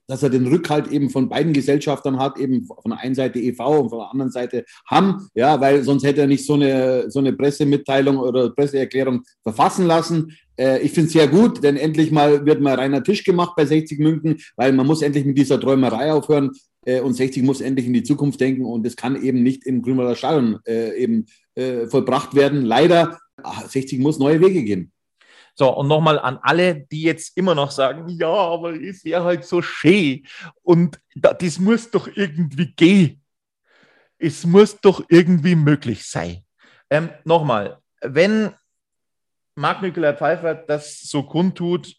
dass 0.07 0.23
er 0.23 0.31
den 0.31 0.47
Rückhalt 0.47 0.91
eben 0.91 1.11
von 1.11 1.29
beiden 1.29 1.53
Gesellschaftern 1.53 2.19
hat, 2.19 2.39
eben 2.39 2.65
von 2.65 2.91
der 2.91 3.01
einen 3.01 3.15
Seite 3.15 3.39
EV 3.39 3.81
und 3.81 3.91
von 3.91 3.99
der 3.99 4.11
anderen 4.11 4.31
Seite 4.31 4.65
Hamm. 4.87 5.29
Ja, 5.35 5.61
weil 5.61 5.83
sonst 5.83 6.05
hätte 6.05 6.23
er 6.23 6.27
nicht 6.27 6.47
so 6.47 6.55
eine, 6.55 7.11
so 7.11 7.19
eine 7.19 7.35
Pressemitteilung 7.35 8.17
oder 8.17 8.51
Presseerklärung 8.51 9.25
verfassen 9.43 9.87
lassen. 9.87 10.33
Äh, 10.57 10.81
ich 10.81 10.93
finde 10.93 11.09
es 11.09 11.13
sehr 11.13 11.29
gut, 11.29 11.63
denn 11.63 11.77
endlich 11.77 12.11
mal 12.11 12.47
wird 12.47 12.63
mal 12.63 12.75
reiner 12.75 13.03
Tisch 13.03 13.25
gemacht 13.25 13.53
bei 13.57 13.67
60 13.67 13.99
München, 13.99 14.41
weil 14.57 14.73
man 14.73 14.87
muss 14.87 15.03
endlich 15.03 15.27
mit 15.27 15.37
dieser 15.37 15.61
Träumerei 15.61 16.15
aufhören 16.15 16.53
äh, 16.87 17.01
und 17.01 17.13
60 17.13 17.43
muss 17.43 17.61
endlich 17.61 17.87
in 17.87 17.93
die 17.93 18.05
Zukunft 18.05 18.41
denken 18.41 18.65
und 18.65 18.87
es 18.87 18.97
kann 18.97 19.23
eben 19.23 19.43
nicht 19.43 19.67
im 19.67 19.83
Grünwalder 19.83 20.17
Stadion 20.17 20.61
eben 20.67 21.27
vollbracht 21.89 22.35
werden. 22.35 22.65
Leider, 22.65 23.21
60 23.69 24.01
muss 24.01 24.19
neue 24.19 24.41
Wege 24.41 24.65
gehen. 24.65 24.91
So, 25.57 25.71
und 25.77 25.87
nochmal 25.87 26.19
an 26.19 26.39
alle, 26.43 26.75
die 26.75 27.03
jetzt 27.03 27.37
immer 27.37 27.55
noch 27.55 27.71
sagen, 27.71 28.09
ja, 28.09 28.29
aber 28.29 28.73
ist 28.73 29.05
ja 29.05 29.23
halt 29.23 29.45
so 29.45 29.63
schön 29.63 30.27
und 30.63 31.01
das 31.15 31.59
muss 31.59 31.91
doch 31.91 32.09
irgendwie 32.13 32.75
gehen. 32.75 33.23
Es 34.19 34.45
muss 34.45 34.81
doch 34.81 35.05
irgendwie 35.09 35.55
möglich 35.55 36.09
sein. 36.09 36.45
Ähm, 36.91 37.11
nochmal, 37.25 37.79
wenn 38.01 38.53
Marc 39.55 39.83
Nikolai 39.83 40.15
Pfeiffer 40.15 40.55
das 40.55 41.01
so 41.03 41.23
kundtut, 41.23 41.95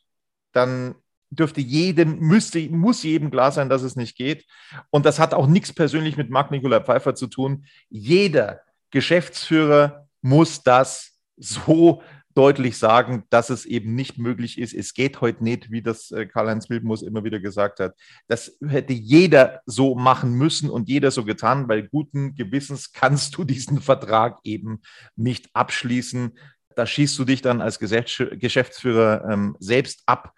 dann 0.51 0.95
dürfte 1.29 1.61
jedem, 1.61 2.19
müsste, 2.19 2.59
muss 2.69 3.03
jedem 3.03 3.31
klar 3.31 3.51
sein, 3.51 3.69
dass 3.69 3.83
es 3.83 3.95
nicht 3.95 4.17
geht. 4.17 4.45
Und 4.89 5.05
das 5.05 5.19
hat 5.19 5.33
auch 5.33 5.47
nichts 5.47 5.73
persönlich 5.73 6.17
mit 6.17 6.29
Marc 6.29 6.51
Nikolai 6.51 6.81
Pfeiffer 6.81 7.15
zu 7.15 7.27
tun. 7.27 7.65
Jeder 7.89 8.61
Geschäftsführer 8.91 10.07
muss 10.21 10.63
das 10.63 11.19
so 11.37 12.01
deutlich 12.35 12.77
sagen, 12.77 13.23
dass 13.29 13.49
es 13.49 13.65
eben 13.65 13.95
nicht 13.95 14.17
möglich 14.17 14.59
ist. 14.59 14.73
Es 14.73 14.93
geht 14.93 15.21
heute 15.21 15.43
nicht, 15.43 15.71
wie 15.71 15.81
das 15.81 16.11
äh, 16.11 16.25
Karl-Heinz 16.25 16.69
Wildmus 16.69 17.01
immer 17.01 17.23
wieder 17.23 17.39
gesagt 17.39 17.79
hat. 17.79 17.95
Das 18.27 18.57
hätte 18.67 18.93
jeder 18.93 19.61
so 19.65 19.95
machen 19.95 20.33
müssen 20.33 20.69
und 20.69 20.89
jeder 20.89 21.11
so 21.11 21.23
getan, 21.23 21.67
weil 21.69 21.87
guten 21.87 22.35
Gewissens 22.35 22.91
kannst 22.91 23.37
du 23.37 23.45
diesen 23.45 23.81
Vertrag 23.81 24.39
eben 24.43 24.81
nicht 25.15 25.49
abschließen. 25.53 26.37
Da 26.75 26.85
schießt 26.85 27.17
du 27.17 27.23
dich 27.23 27.41
dann 27.41 27.61
als 27.61 27.79
Geschäftsführer 27.79 29.29
ähm, 29.31 29.55
selbst 29.59 30.03
ab 30.05 30.33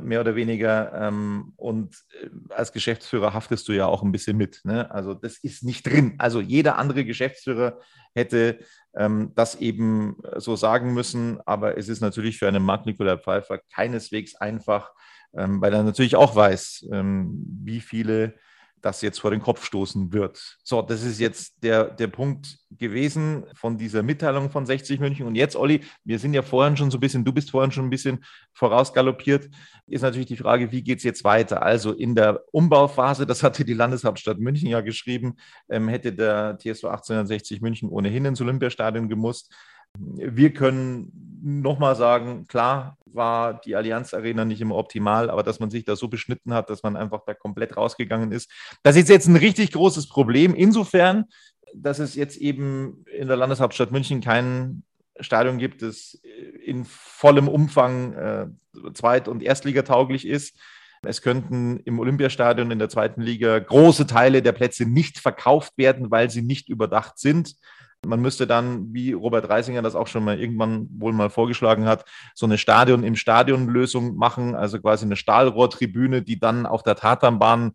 mehr 0.00 0.20
oder 0.20 0.34
weniger. 0.36 0.92
Ähm, 0.94 1.52
und 1.56 1.96
äh, 2.22 2.28
als 2.54 2.72
Geschäftsführer 2.72 3.32
haftest 3.32 3.68
du 3.68 3.72
ja 3.72 3.86
auch 3.86 4.02
ein 4.02 4.12
bisschen 4.12 4.36
mit. 4.36 4.60
Ne? 4.64 4.90
Also 4.90 5.14
das 5.14 5.38
ist 5.38 5.62
nicht 5.62 5.86
drin. 5.86 6.14
Also 6.18 6.40
jeder 6.40 6.78
andere 6.78 7.04
Geschäftsführer 7.04 7.78
hätte 8.14 8.58
ähm, 8.94 9.32
das 9.34 9.56
eben 9.56 10.16
so 10.36 10.56
sagen 10.56 10.92
müssen. 10.92 11.40
Aber 11.46 11.78
es 11.78 11.88
ist 11.88 12.00
natürlich 12.00 12.38
für 12.38 12.48
einen 12.48 12.62
Marc 12.62 12.86
Nikolai 12.86 13.16
Pfeiffer 13.16 13.60
keineswegs 13.72 14.34
einfach, 14.34 14.92
ähm, 15.34 15.60
weil 15.60 15.72
er 15.72 15.82
natürlich 15.82 16.16
auch 16.16 16.36
weiß, 16.36 16.88
wie 16.90 17.80
viele 17.80 18.34
das 18.82 19.00
jetzt 19.00 19.20
vor 19.20 19.30
den 19.30 19.40
Kopf 19.40 19.64
stoßen 19.64 20.12
wird. 20.12 20.58
So, 20.62 20.82
das 20.82 21.02
ist 21.04 21.20
jetzt 21.20 21.62
der, 21.62 21.84
der 21.84 22.08
Punkt 22.08 22.58
gewesen 22.70 23.44
von 23.54 23.78
dieser 23.78 24.02
Mitteilung 24.02 24.50
von 24.50 24.66
60 24.66 24.98
München. 24.98 25.26
Und 25.26 25.36
jetzt, 25.36 25.56
Olli, 25.56 25.80
wir 26.04 26.18
sind 26.18 26.34
ja 26.34 26.42
vorhin 26.42 26.76
schon 26.76 26.90
so 26.90 26.98
ein 26.98 27.00
bisschen, 27.00 27.24
du 27.24 27.32
bist 27.32 27.50
vorhin 27.50 27.70
schon 27.70 27.86
ein 27.86 27.90
bisschen 27.90 28.24
vorausgaloppiert, 28.52 29.48
ist 29.86 30.02
natürlich 30.02 30.26
die 30.26 30.36
Frage, 30.36 30.72
wie 30.72 30.82
geht 30.82 30.98
es 30.98 31.04
jetzt 31.04 31.22
weiter? 31.24 31.62
Also 31.62 31.92
in 31.92 32.14
der 32.14 32.42
Umbauphase, 32.50 33.24
das 33.24 33.42
hatte 33.42 33.64
die 33.64 33.74
Landeshauptstadt 33.74 34.38
München 34.38 34.68
ja 34.68 34.80
geschrieben, 34.80 35.36
ähm, 35.70 35.88
hätte 35.88 36.12
der 36.12 36.58
TSV 36.58 36.84
1860 36.84 37.60
München 37.60 37.88
ohnehin 37.88 38.24
ins 38.24 38.40
Olympiastadion 38.40 39.08
gemusst. 39.08 39.54
Wir 39.98 40.52
können 40.52 41.40
nochmal 41.42 41.96
sagen, 41.96 42.46
klar 42.46 42.96
war 43.06 43.60
die 43.60 43.76
Allianz 43.76 44.14
Arena 44.14 44.44
nicht 44.44 44.60
immer 44.60 44.76
optimal, 44.76 45.28
aber 45.28 45.42
dass 45.42 45.60
man 45.60 45.70
sich 45.70 45.84
da 45.84 45.96
so 45.96 46.08
beschnitten 46.08 46.54
hat, 46.54 46.70
dass 46.70 46.82
man 46.82 46.96
einfach 46.96 47.22
da 47.26 47.34
komplett 47.34 47.76
rausgegangen 47.76 48.32
ist, 48.32 48.50
das 48.82 48.96
ist 48.96 49.08
jetzt 49.08 49.28
ein 49.28 49.36
richtig 49.36 49.72
großes 49.72 50.08
Problem. 50.08 50.54
Insofern, 50.54 51.26
dass 51.74 51.98
es 51.98 52.14
jetzt 52.14 52.36
eben 52.36 53.04
in 53.12 53.28
der 53.28 53.36
Landeshauptstadt 53.36 53.92
München 53.92 54.20
kein 54.20 54.82
Stadion 55.20 55.58
gibt, 55.58 55.82
das 55.82 56.20
in 56.64 56.84
vollem 56.84 57.48
Umfang 57.48 58.12
äh, 58.14 58.46
zweit- 58.94 59.28
und 59.28 59.42
erstligatauglich 59.42 60.26
ist. 60.26 60.58
Es 61.04 61.20
könnten 61.20 61.80
im 61.80 61.98
Olympiastadion 61.98 62.70
in 62.70 62.78
der 62.78 62.88
zweiten 62.88 63.20
Liga 63.20 63.58
große 63.58 64.06
Teile 64.06 64.40
der 64.40 64.52
Plätze 64.52 64.86
nicht 64.86 65.18
verkauft 65.18 65.76
werden, 65.76 66.10
weil 66.10 66.30
sie 66.30 66.42
nicht 66.42 66.68
überdacht 66.68 67.18
sind. 67.18 67.56
Man 68.04 68.20
müsste 68.20 68.46
dann, 68.46 68.92
wie 68.92 69.12
Robert 69.12 69.48
Reisinger 69.48 69.80
das 69.80 69.94
auch 69.94 70.08
schon 70.08 70.24
mal 70.24 70.38
irgendwann 70.38 70.88
wohl 70.90 71.12
mal 71.12 71.30
vorgeschlagen 71.30 71.86
hat, 71.86 72.04
so 72.34 72.46
eine 72.46 72.58
Stadion 72.58 73.04
im 73.04 73.14
Stadion 73.14 73.68
Lösung 73.68 74.16
machen, 74.16 74.56
also 74.56 74.80
quasi 74.80 75.04
eine 75.04 75.16
Stahlrohrtribüne, 75.16 76.22
die 76.22 76.38
dann 76.38 76.66
auf 76.66 76.82
der 76.82 76.96
Tatanbahn 76.96 77.72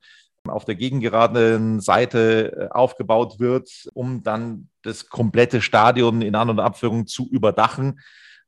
auf 0.50 0.66
der 0.66 0.76
gegengeradenen 0.76 1.80
Seite 1.80 2.70
äh, 2.72 2.74
aufgebaut 2.74 3.40
wird, 3.40 3.70
um 3.94 4.24
dann 4.24 4.70
das 4.82 5.10
komplette 5.10 5.62
Stadion 5.62 6.22
in 6.22 6.36
An- 6.36 6.50
und 6.50 6.60
Abführung 6.60 7.08
zu 7.08 7.28
überdachen. 7.30 8.00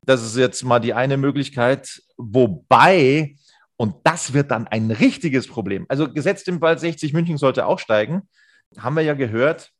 Das 0.05 0.23
ist 0.23 0.37
jetzt 0.37 0.63
mal 0.63 0.79
die 0.79 0.93
eine 0.93 1.17
Möglichkeit, 1.17 2.01
wobei 2.17 3.35
und 3.77 3.95
das 4.03 4.33
wird 4.33 4.51
dann 4.51 4.67
ein 4.67 4.91
richtiges 4.91 5.47
Problem. 5.47 5.85
Also 5.87 6.11
gesetzt 6.11 6.47
im 6.49 6.59
Fall 6.59 6.77
60 6.77 7.13
München 7.13 7.37
sollte 7.37 7.65
aufsteigen, 7.65 8.23
haben 8.77 8.95
wir 8.95 9.03
ja 9.03 9.13
gehört, 9.13 9.71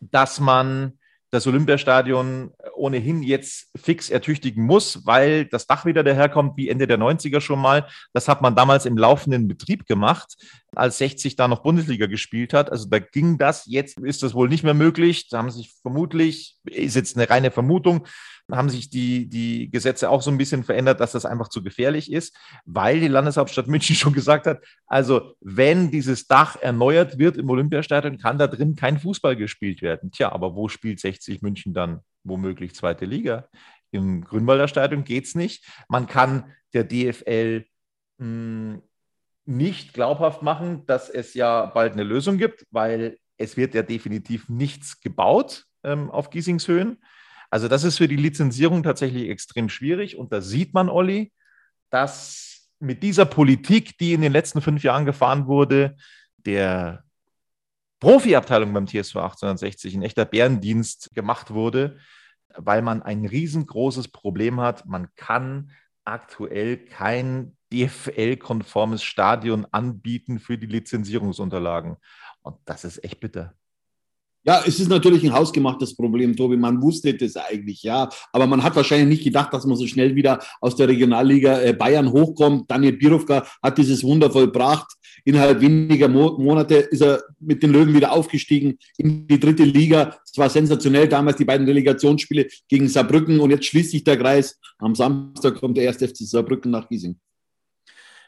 dass 0.00 0.40
man 0.40 0.97
das 1.30 1.46
Olympiastadion 1.46 2.52
ohnehin 2.74 3.22
jetzt 3.22 3.70
fix 3.76 4.08
ertüchtigen 4.08 4.64
muss, 4.64 5.04
weil 5.04 5.44
das 5.44 5.66
Dach 5.66 5.84
wieder 5.84 6.02
daherkommt 6.02 6.56
wie 6.56 6.68
Ende 6.68 6.86
der 6.86 6.98
90er 6.98 7.40
schon 7.40 7.60
mal. 7.60 7.86
Das 8.12 8.28
hat 8.28 8.40
man 8.40 8.56
damals 8.56 8.86
im 8.86 8.96
laufenden 8.96 9.46
Betrieb 9.46 9.86
gemacht, 9.86 10.36
als 10.74 10.98
60 10.98 11.36
da 11.36 11.48
noch 11.48 11.62
Bundesliga 11.62 12.06
gespielt 12.06 12.54
hat. 12.54 12.72
Also 12.72 12.88
da 12.88 12.98
ging 12.98 13.36
das. 13.36 13.66
Jetzt 13.66 13.98
ist 13.98 14.22
das 14.22 14.34
wohl 14.34 14.48
nicht 14.48 14.64
mehr 14.64 14.74
möglich. 14.74 15.28
Da 15.28 15.38
haben 15.38 15.50
sich 15.50 15.74
vermutlich, 15.82 16.56
ist 16.64 16.96
jetzt 16.96 17.16
eine 17.16 17.28
reine 17.28 17.50
Vermutung, 17.50 18.06
haben 18.50 18.70
sich 18.70 18.88
die, 18.88 19.28
die 19.28 19.70
Gesetze 19.70 20.08
auch 20.10 20.22
so 20.22 20.30
ein 20.30 20.38
bisschen 20.38 20.64
verändert, 20.64 21.00
dass 21.00 21.12
das 21.12 21.26
einfach 21.26 21.48
zu 21.48 21.62
gefährlich 21.62 22.10
ist, 22.10 22.34
weil 22.64 23.00
die 23.00 23.08
Landeshauptstadt 23.08 23.66
München 23.68 23.96
schon 23.96 24.12
gesagt 24.12 24.46
hat, 24.46 24.64
also 24.86 25.34
wenn 25.40 25.90
dieses 25.90 26.26
Dach 26.26 26.56
erneuert 26.60 27.18
wird 27.18 27.36
im 27.36 27.50
Olympiastadion, 27.50 28.18
kann 28.18 28.38
da 28.38 28.46
drin 28.46 28.74
kein 28.74 28.98
Fußball 28.98 29.36
gespielt 29.36 29.82
werden. 29.82 30.10
Tja, 30.10 30.32
aber 30.32 30.54
wo 30.54 30.68
spielt 30.68 31.00
60 31.00 31.42
München 31.42 31.74
dann 31.74 32.00
womöglich 32.24 32.74
zweite 32.74 33.04
Liga? 33.04 33.48
Im 33.90 34.22
Grünwalder 34.24 34.68
Stadion 34.68 35.04
geht 35.04 35.24
es 35.24 35.34
nicht. 35.34 35.64
Man 35.88 36.06
kann 36.06 36.52
der 36.72 36.84
DFL 36.84 37.64
hm, 38.18 38.82
nicht 39.46 39.94
glaubhaft 39.94 40.42
machen, 40.42 40.84
dass 40.86 41.08
es 41.08 41.34
ja 41.34 41.66
bald 41.66 41.94
eine 41.94 42.02
Lösung 42.02 42.36
gibt, 42.36 42.66
weil 42.70 43.18
es 43.38 43.56
wird 43.56 43.74
ja 43.74 43.82
definitiv 43.82 44.48
nichts 44.48 45.00
gebaut 45.00 45.64
ähm, 45.84 46.10
auf 46.10 46.30
Giesingshöhen. 46.30 46.98
Also 47.50 47.68
das 47.68 47.84
ist 47.84 47.98
für 47.98 48.08
die 48.08 48.16
Lizenzierung 48.16 48.82
tatsächlich 48.82 49.28
extrem 49.28 49.68
schwierig. 49.68 50.16
Und 50.16 50.32
da 50.32 50.40
sieht 50.40 50.74
man, 50.74 50.88
Olli, 50.88 51.32
dass 51.90 52.68
mit 52.78 53.02
dieser 53.02 53.24
Politik, 53.24 53.98
die 53.98 54.12
in 54.12 54.20
den 54.20 54.32
letzten 54.32 54.60
fünf 54.60 54.82
Jahren 54.82 55.06
gefahren 55.06 55.46
wurde, 55.46 55.96
der 56.36 57.04
Profiabteilung 58.00 58.72
beim 58.72 58.86
TSV 58.86 59.16
1860 59.16 59.94
ein 59.96 60.02
echter 60.02 60.24
Bärendienst 60.24 61.10
gemacht 61.14 61.50
wurde, 61.50 61.98
weil 62.56 62.82
man 62.82 63.02
ein 63.02 63.26
riesengroßes 63.26 64.08
Problem 64.08 64.60
hat. 64.60 64.86
Man 64.86 65.08
kann 65.16 65.72
aktuell 66.04 66.76
kein 66.76 67.56
DFL-konformes 67.72 69.02
Stadion 69.02 69.66
anbieten 69.72 70.38
für 70.38 70.56
die 70.56 70.66
Lizenzierungsunterlagen. 70.66 71.96
Und 72.42 72.56
das 72.64 72.84
ist 72.84 73.02
echt 73.04 73.20
bitter. 73.20 73.54
Ja, 74.44 74.62
es 74.66 74.80
ist 74.80 74.88
natürlich 74.88 75.24
ein 75.24 75.32
hausgemachtes 75.32 75.94
Problem, 75.94 76.34
Tobi. 76.34 76.56
Man 76.56 76.80
wusste 76.80 77.12
das 77.14 77.36
eigentlich, 77.36 77.82
ja. 77.82 78.08
Aber 78.32 78.46
man 78.46 78.62
hat 78.62 78.76
wahrscheinlich 78.76 79.08
nicht 79.08 79.24
gedacht, 79.24 79.52
dass 79.52 79.66
man 79.66 79.76
so 79.76 79.86
schnell 79.86 80.14
wieder 80.14 80.38
aus 80.60 80.76
der 80.76 80.88
Regionalliga 80.88 81.60
äh, 81.60 81.72
Bayern 81.72 82.12
hochkommt. 82.12 82.70
Daniel 82.70 82.92
Birovka 82.92 83.46
hat 83.62 83.78
dieses 83.78 84.02
Wunder 84.04 84.30
vollbracht. 84.30 84.86
Innerhalb 85.24 85.60
weniger 85.60 86.08
Mo 86.08 86.38
Monate 86.38 86.76
ist 86.76 87.02
er 87.02 87.22
mit 87.40 87.62
den 87.62 87.72
Löwen 87.72 87.94
wieder 87.94 88.12
aufgestiegen 88.12 88.78
in 88.96 89.26
die 89.26 89.40
dritte 89.40 89.64
Liga. 89.64 90.16
Es 90.24 90.38
war 90.38 90.48
sensationell 90.48 91.08
damals 91.08 91.36
die 91.36 91.44
beiden 91.44 91.66
Relegationsspiele 91.66 92.46
gegen 92.68 92.88
Saarbrücken 92.88 93.40
und 93.40 93.50
jetzt 93.50 93.66
schließt 93.66 93.90
sich 93.90 94.04
der 94.04 94.16
Kreis. 94.16 94.58
Am 94.78 94.94
Samstag 94.94 95.56
kommt 95.56 95.76
der 95.76 95.84
erste 95.84 96.08
FC 96.08 96.18
Saarbrücken 96.18 96.70
nach 96.70 96.88
Giesing 96.88 97.18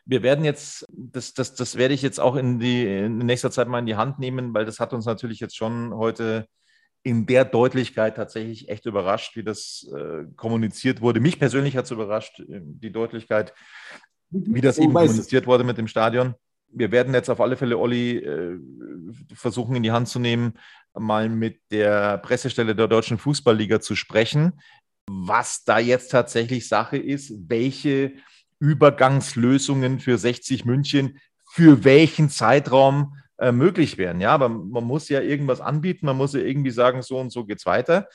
wir 0.07 0.23
werden 0.23 0.45
jetzt, 0.45 0.87
das, 0.91 1.35
das, 1.35 1.55
das 1.55 1.77
werde 1.77 1.95
ich 1.95 2.03
jetzt 2.03 2.21
auch 2.21 2.37
in, 2.37 2.59
die, 2.59 2.85
in 2.87 3.19
nächster 3.19 3.51
Zeit 3.51 3.69
mal 3.69 3.79
in 3.79 3.87
die 3.87 3.97
Hand 3.97 4.19
nehmen, 4.19 4.55
weil 4.55 4.65
das 4.65 4.81
hat 4.81 4.93
uns 4.93 5.07
natürlich 5.07 5.41
jetzt 5.41 5.57
schon 5.57 5.95
heute 5.95 6.47
in 7.03 7.27
der 7.27 7.45
Deutlichkeit 7.45 8.17
tatsächlich 8.17 8.69
echt 8.69 8.87
überrascht, 8.87 9.37
wie 9.37 9.43
das 9.43 9.91
äh, 9.95 10.25
kommuniziert 10.37 11.01
wurde. 11.01 11.21
Mich 11.21 11.39
persönlich 11.39 11.77
hat 11.77 11.87
es 11.87 11.91
überrascht, 11.91 12.41
äh, 12.41 12.61
die 12.63 12.93
Deutlichkeit, 12.93 13.55
wie 14.31 14.61
das 14.61 14.79
eben 14.79 14.93
kommuniziert 14.93 15.47
wurde 15.47 15.65
mit 15.65 15.79
dem 15.79 15.89
Stadion. 15.89 16.35
Wir 16.73 16.93
werden 16.93 17.15
jetzt 17.15 17.31
auf 17.31 17.41
alle 17.41 17.57
Fälle 17.57 17.79
Olli 17.79 18.19
äh, 18.19 18.59
versuchen 19.35 19.77
in 19.77 19.83
die 19.83 19.93
Hand 19.93 20.09
zu 20.09 20.19
nehmen, 20.19 20.55
mal 20.95 21.29
mit 21.29 21.61
der 21.71 22.19
Pressestelle 22.19 22.77
der 22.77 22.87
Deutschen 22.87 23.19
Fußballliga 23.19 23.81
zu 23.81 23.97
sprechen, 23.97 24.61
was 25.09 25.65
da 25.65 25.79
jetzt 25.79 26.11
tatsächlich 26.11 26.69
Sache 26.69 26.97
ist, 26.97 27.33
welche 27.49 28.13
Übergangslösungen 28.61 29.99
für 29.99 30.17
60 30.17 30.65
München 30.65 31.19
für 31.53 31.83
welchen 31.83 32.31
Zeitraum 32.31 33.17
äh, 33.39 33.51
möglich 33.53 33.99
wären. 33.99 34.21
Ja, 34.21 34.33
aber 34.33 34.49
man 34.49 34.85
muss 34.85 35.09
ja 35.09 35.21
irgendwas 35.21 35.61
anbieten, 35.61 36.07
man 36.07 36.17
muss 36.17 36.35
ja 36.35 36.41
irgendwie 36.41 36.71
sagen, 36.71 37.03
so 37.03 37.19
und 37.19 37.31
so 37.31 37.45
geht 37.45 37.59
es 37.59 37.67
weiter. 37.67 38.07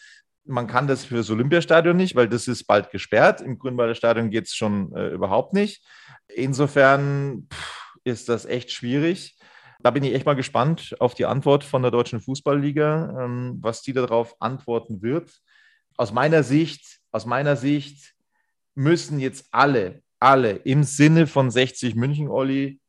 Man 0.46 0.68
kann 0.68 0.88
das 0.88 1.04
für 1.04 1.16
das 1.16 1.30
Olympiastadion 1.30 1.98
nicht, 1.98 2.16
weil 2.16 2.30
das 2.30 2.48
ist 2.48 2.66
bald 2.66 2.92
gesperrt. 2.92 3.42
Im 3.42 3.58
Grünwalder 3.58 3.96
Stadion 3.96 4.30
geht 4.30 4.46
es 4.46 4.54
schon 4.54 4.96
äh, 4.96 5.10
überhaupt 5.10 5.54
nicht. 5.54 5.84
Insofern 6.28 7.48
pff, 7.52 7.96
ist 8.04 8.30
das 8.30 8.46
echt 8.46 8.72
schwierig. 8.72 9.38
Da 9.82 9.92
bin 9.92 10.04
ich 10.04 10.14
echt 10.14 10.26
mal 10.26 10.36
gespannt 10.36 10.96
auf 11.00 11.16
die 11.16 11.26
Antwort 11.26 11.64
von 11.64 11.82
der 11.82 11.92
Deutschen 11.92 12.22
Fußballliga, 12.22 13.26
ähm, 13.26 13.58
was 13.62 13.82
die 13.82 13.94
darauf 13.94 14.36
antworten 14.40 15.02
wird. 15.02 15.32
Aus 15.98 16.14
meiner 16.14 16.44
Sicht, 16.44 17.00
aus 17.12 17.26
meiner 17.26 17.56
Sicht 17.56 18.14
müssen 18.76 19.20
jetzt 19.20 19.48
alle 19.52 20.04
alle 20.26 20.52
im 20.52 20.84
Sinne 20.84 21.28
von 21.28 21.52
60 21.52 21.96
München, 21.96 22.30
Olli, 22.30 22.80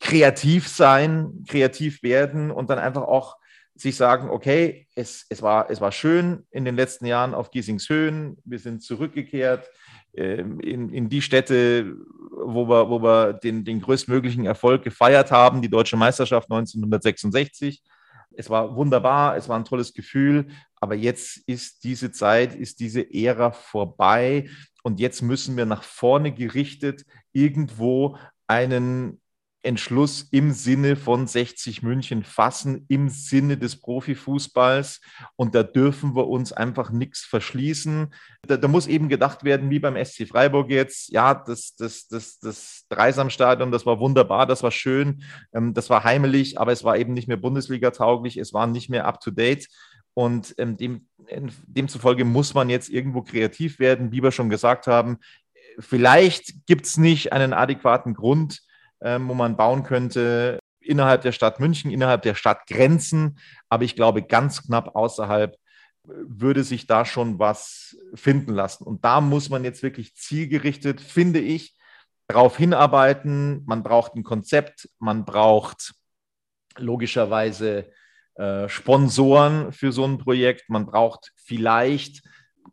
kreativ 0.00 0.66
sein, 0.66 1.44
kreativ 1.46 2.02
werden 2.02 2.50
und 2.50 2.68
dann 2.68 2.78
einfach 2.78 3.02
auch 3.02 3.36
sich 3.76 3.96
sagen, 3.96 4.28
okay, 4.28 4.88
es, 4.96 5.24
es, 5.28 5.40
war, 5.40 5.70
es 5.70 5.80
war 5.80 5.92
schön 5.92 6.46
in 6.50 6.64
den 6.64 6.74
letzten 6.74 7.06
Jahren 7.06 7.32
auf 7.32 7.50
Giesings 7.50 7.88
Höhen, 7.88 8.36
wir 8.44 8.58
sind 8.58 8.82
zurückgekehrt 8.82 9.70
äh, 10.12 10.40
in, 10.40 10.90
in 10.90 11.08
die 11.08 11.22
Städte, 11.22 11.94
wo 12.30 12.68
wir, 12.68 12.90
wo 12.90 13.00
wir 13.00 13.34
den, 13.34 13.64
den 13.64 13.80
größtmöglichen 13.80 14.44
Erfolg 14.44 14.82
gefeiert 14.82 15.30
haben, 15.30 15.62
die 15.62 15.70
deutsche 15.70 15.96
Meisterschaft 15.96 16.50
1966. 16.50 17.82
Es 18.40 18.48
war 18.48 18.74
wunderbar, 18.74 19.36
es 19.36 19.50
war 19.50 19.58
ein 19.58 19.66
tolles 19.66 19.92
Gefühl, 19.92 20.48
aber 20.76 20.94
jetzt 20.94 21.46
ist 21.46 21.84
diese 21.84 22.10
Zeit, 22.10 22.54
ist 22.54 22.80
diese 22.80 23.02
Ära 23.12 23.52
vorbei 23.52 24.48
und 24.82 24.98
jetzt 24.98 25.20
müssen 25.20 25.58
wir 25.58 25.66
nach 25.66 25.82
vorne 25.82 26.32
gerichtet 26.32 27.04
irgendwo 27.32 28.16
einen 28.46 29.20
Entschluss 29.62 30.26
im 30.30 30.52
Sinne 30.52 30.96
von 30.96 31.26
60 31.26 31.82
München 31.82 32.24
fassen, 32.24 32.86
im 32.88 33.08
Sinne 33.08 33.58
des 33.58 33.80
Profifußballs. 33.80 35.00
Und 35.36 35.54
da 35.54 35.62
dürfen 35.62 36.16
wir 36.16 36.28
uns 36.28 36.52
einfach 36.52 36.90
nichts 36.90 37.20
verschließen. 37.20 38.12
Da, 38.46 38.56
da, 38.56 38.68
muss 38.68 38.86
eben 38.86 39.08
gedacht 39.08 39.44
werden, 39.44 39.68
wie 39.68 39.78
beim 39.78 40.02
SC 40.02 40.26
Freiburg 40.26 40.70
jetzt, 40.70 41.10
ja, 41.10 41.34
das, 41.34 41.74
das, 41.76 42.08
das, 42.08 42.38
das 42.38 42.86
Dreisamstadion, 42.88 43.70
das 43.70 43.84
war 43.84 44.00
wunderbar, 44.00 44.46
das 44.46 44.62
war 44.62 44.70
schön, 44.70 45.22
ähm, 45.52 45.74
das 45.74 45.90
war 45.90 46.04
heimelig, 46.04 46.58
aber 46.58 46.72
es 46.72 46.82
war 46.82 46.96
eben 46.96 47.12
nicht 47.12 47.28
mehr 47.28 47.36
Bundesliga-tauglich, 47.36 48.38
es 48.38 48.54
war 48.54 48.66
nicht 48.66 48.88
mehr 48.88 49.06
up-to-date. 49.06 49.68
Und 50.14 50.54
ähm, 50.58 50.76
dem, 50.76 51.06
demzufolge 51.66 52.24
muss 52.24 52.54
man 52.54 52.70
jetzt 52.70 52.88
irgendwo 52.88 53.22
kreativ 53.22 53.78
werden, 53.78 54.10
wie 54.10 54.22
wir 54.22 54.32
schon 54.32 54.48
gesagt 54.48 54.86
haben. 54.86 55.18
Vielleicht 55.78 56.66
gibt 56.66 56.86
es 56.86 56.96
nicht 56.96 57.32
einen 57.32 57.52
adäquaten 57.52 58.14
Grund, 58.14 58.62
ähm, 59.02 59.28
wo 59.28 59.34
man 59.34 59.56
bauen 59.56 59.82
könnte 59.82 60.58
innerhalb 60.80 61.22
der 61.22 61.32
Stadt 61.32 61.60
München, 61.60 61.90
innerhalb 61.90 62.22
der 62.22 62.34
Stadtgrenzen. 62.34 63.38
Aber 63.68 63.84
ich 63.84 63.96
glaube, 63.96 64.22
ganz 64.22 64.62
knapp 64.66 64.96
außerhalb 64.96 65.56
würde 66.04 66.64
sich 66.64 66.86
da 66.86 67.04
schon 67.04 67.38
was 67.38 67.96
finden 68.14 68.54
lassen. 68.54 68.84
Und 68.84 69.04
da 69.04 69.20
muss 69.20 69.50
man 69.50 69.64
jetzt 69.64 69.82
wirklich 69.82 70.14
zielgerichtet, 70.16 71.00
finde 71.00 71.40
ich, 71.40 71.76
darauf 72.26 72.56
hinarbeiten. 72.56 73.62
Man 73.66 73.82
braucht 73.82 74.14
ein 74.14 74.22
Konzept, 74.22 74.88
man 74.98 75.24
braucht 75.24 75.92
logischerweise 76.76 77.90
äh, 78.34 78.68
Sponsoren 78.68 79.72
für 79.72 79.92
so 79.92 80.04
ein 80.04 80.18
Projekt. 80.18 80.70
Man 80.70 80.86
braucht 80.86 81.32
vielleicht, 81.36 82.22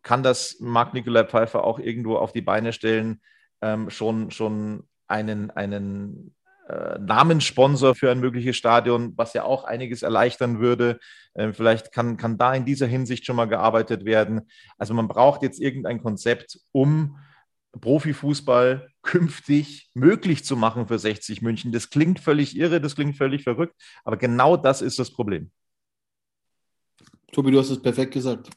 kann 0.03 0.23
das 0.23 0.57
Marc 0.59 0.93
Nikolai 0.93 1.25
Pfeiffer 1.25 1.63
auch 1.63 1.79
irgendwo 1.79 2.17
auf 2.17 2.31
die 2.31 2.41
Beine 2.41 2.71
stellen, 2.71 3.21
ähm, 3.61 3.89
schon, 3.89 4.31
schon 4.31 4.87
einen, 5.07 5.51
einen 5.51 6.35
äh, 6.67 6.99
Namenssponsor 6.99 7.95
für 7.95 8.11
ein 8.11 8.19
mögliches 8.19 8.57
Stadion, 8.57 9.13
was 9.15 9.33
ja 9.33 9.43
auch 9.43 9.63
einiges 9.63 10.03
erleichtern 10.03 10.59
würde. 10.59 10.99
Ähm, 11.35 11.53
vielleicht 11.53 11.93
kann, 11.93 12.17
kann 12.17 12.37
da 12.37 12.53
in 12.53 12.65
dieser 12.65 12.87
Hinsicht 12.87 13.25
schon 13.25 13.37
mal 13.37 13.45
gearbeitet 13.45 14.05
werden. 14.05 14.41
Also 14.77 14.93
man 14.93 15.07
braucht 15.07 15.43
jetzt 15.43 15.61
irgendein 15.61 16.01
Konzept, 16.01 16.59
um 16.71 17.17
Profifußball 17.79 18.89
künftig 19.01 19.89
möglich 19.93 20.43
zu 20.43 20.57
machen 20.57 20.87
für 20.87 20.99
60 20.99 21.41
München. 21.41 21.71
Das 21.71 21.89
klingt 21.89 22.19
völlig 22.19 22.57
irre, 22.57 22.81
das 22.81 22.95
klingt 22.95 23.15
völlig 23.15 23.43
verrückt, 23.43 23.75
aber 24.03 24.17
genau 24.17 24.57
das 24.57 24.81
ist 24.81 24.99
das 24.99 25.11
Problem. 25.11 25.51
Tobi, 27.31 27.51
du 27.51 27.59
hast 27.59 27.69
es 27.69 27.81
perfekt 27.81 28.13
gesagt. 28.13 28.49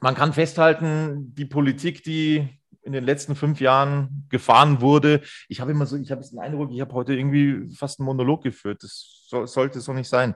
Man 0.00 0.14
kann 0.14 0.32
festhalten, 0.32 1.34
die 1.34 1.44
Politik, 1.44 2.02
die 2.02 2.48
in 2.84 2.92
den 2.92 3.04
letzten 3.04 3.34
fünf 3.34 3.60
Jahren 3.60 4.26
gefahren 4.28 4.80
wurde. 4.80 5.22
Ich 5.48 5.60
habe 5.60 5.70
immer 5.70 5.86
so, 5.86 5.96
ich 5.96 6.10
habe 6.10 6.22
den 6.22 6.38
Eindruck, 6.38 6.70
ich 6.72 6.80
habe 6.80 6.92
heute 6.92 7.14
irgendwie 7.14 7.74
fast 7.74 7.98
einen 7.98 8.06
Monolog 8.06 8.42
geführt. 8.42 8.82
Das 8.82 9.26
so, 9.28 9.46
sollte 9.46 9.80
so 9.80 9.92
nicht 9.92 10.08
sein. 10.08 10.34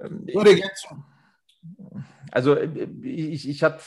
Ähm, 0.00 0.26
also 2.30 2.56
ich, 2.56 3.48
ich 3.48 3.62
hatte 3.62 3.82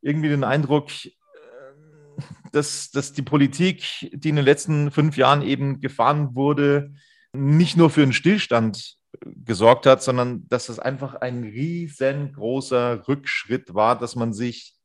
irgendwie 0.00 0.28
den 0.28 0.44
Eindruck, 0.44 0.90
ähm, 1.04 2.14
dass, 2.52 2.90
dass 2.90 3.12
die 3.12 3.22
Politik, 3.22 4.10
die 4.12 4.28
in 4.28 4.36
den 4.36 4.44
letzten 4.44 4.90
fünf 4.90 5.16
Jahren 5.16 5.42
eben 5.42 5.80
gefahren 5.80 6.34
wurde, 6.34 6.94
nicht 7.32 7.76
nur 7.76 7.90
für 7.90 8.02
einen 8.02 8.12
Stillstand 8.12 8.96
gesorgt 9.24 9.86
hat, 9.86 10.02
sondern 10.02 10.48
dass 10.48 10.68
es 10.68 10.78
einfach 10.78 11.14
ein 11.14 11.42
riesengroßer 11.42 13.08
Rückschritt 13.08 13.74
war, 13.74 13.98
dass 13.98 14.16
man 14.16 14.32
sich 14.32 14.77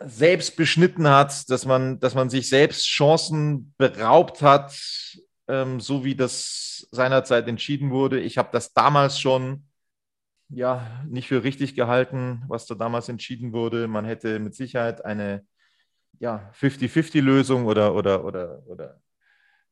selbst 0.00 0.56
beschnitten 0.56 1.08
hat, 1.08 1.48
dass 1.50 1.64
man, 1.64 2.00
dass 2.00 2.14
man 2.14 2.30
sich 2.30 2.48
selbst 2.48 2.86
Chancen 2.86 3.74
beraubt 3.78 4.42
hat, 4.42 4.78
ähm, 5.48 5.80
so 5.80 6.04
wie 6.04 6.14
das 6.14 6.86
seinerzeit 6.90 7.48
entschieden 7.48 7.90
wurde. 7.90 8.20
Ich 8.20 8.38
habe 8.38 8.48
das 8.52 8.72
damals 8.72 9.18
schon 9.18 9.64
ja 10.48 10.86
nicht 11.08 11.28
für 11.28 11.42
richtig 11.42 11.74
gehalten, 11.74 12.42
was 12.48 12.66
da 12.66 12.74
damals 12.74 13.08
entschieden 13.08 13.52
wurde. 13.52 13.88
Man 13.88 14.04
hätte 14.04 14.38
mit 14.38 14.54
Sicherheit 14.54 15.04
eine 15.04 15.44
ja, 16.18 16.50
50-50-Lösung 16.58 17.66
oder, 17.66 17.94
oder, 17.94 18.24
oder, 18.24 18.62
oder 18.66 19.00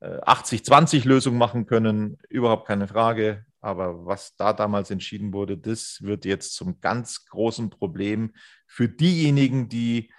80-20-Lösung 0.01 1.35
äh, 1.35 1.39
machen 1.39 1.67
können, 1.67 2.19
überhaupt 2.29 2.67
keine 2.67 2.89
Frage. 2.89 3.45
Aber 3.65 4.05
was 4.05 4.37
da 4.37 4.53
damals 4.53 4.91
entschieden 4.91 5.33
wurde, 5.33 5.57
das 5.57 6.03
wird 6.03 6.27
jetzt 6.27 6.55
zum 6.55 6.83
ganz 6.83 7.25
großen 7.25 7.71
Problem 7.71 8.35
für 8.67 8.91
diejenigen, 8.91 9.71
die 9.71 10.13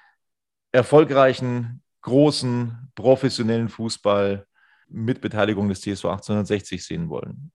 erfolgreichen, 0.72 1.84
großen, 2.02 2.92
professionellen 2.96 3.70
Fußball 3.70 4.48
mit 4.88 5.22
Beteiligung 5.22 5.70
des 5.70 5.82
TSV 5.82 6.06
1860 6.06 6.84
sehen 6.84 7.08
wollen. 7.08 7.52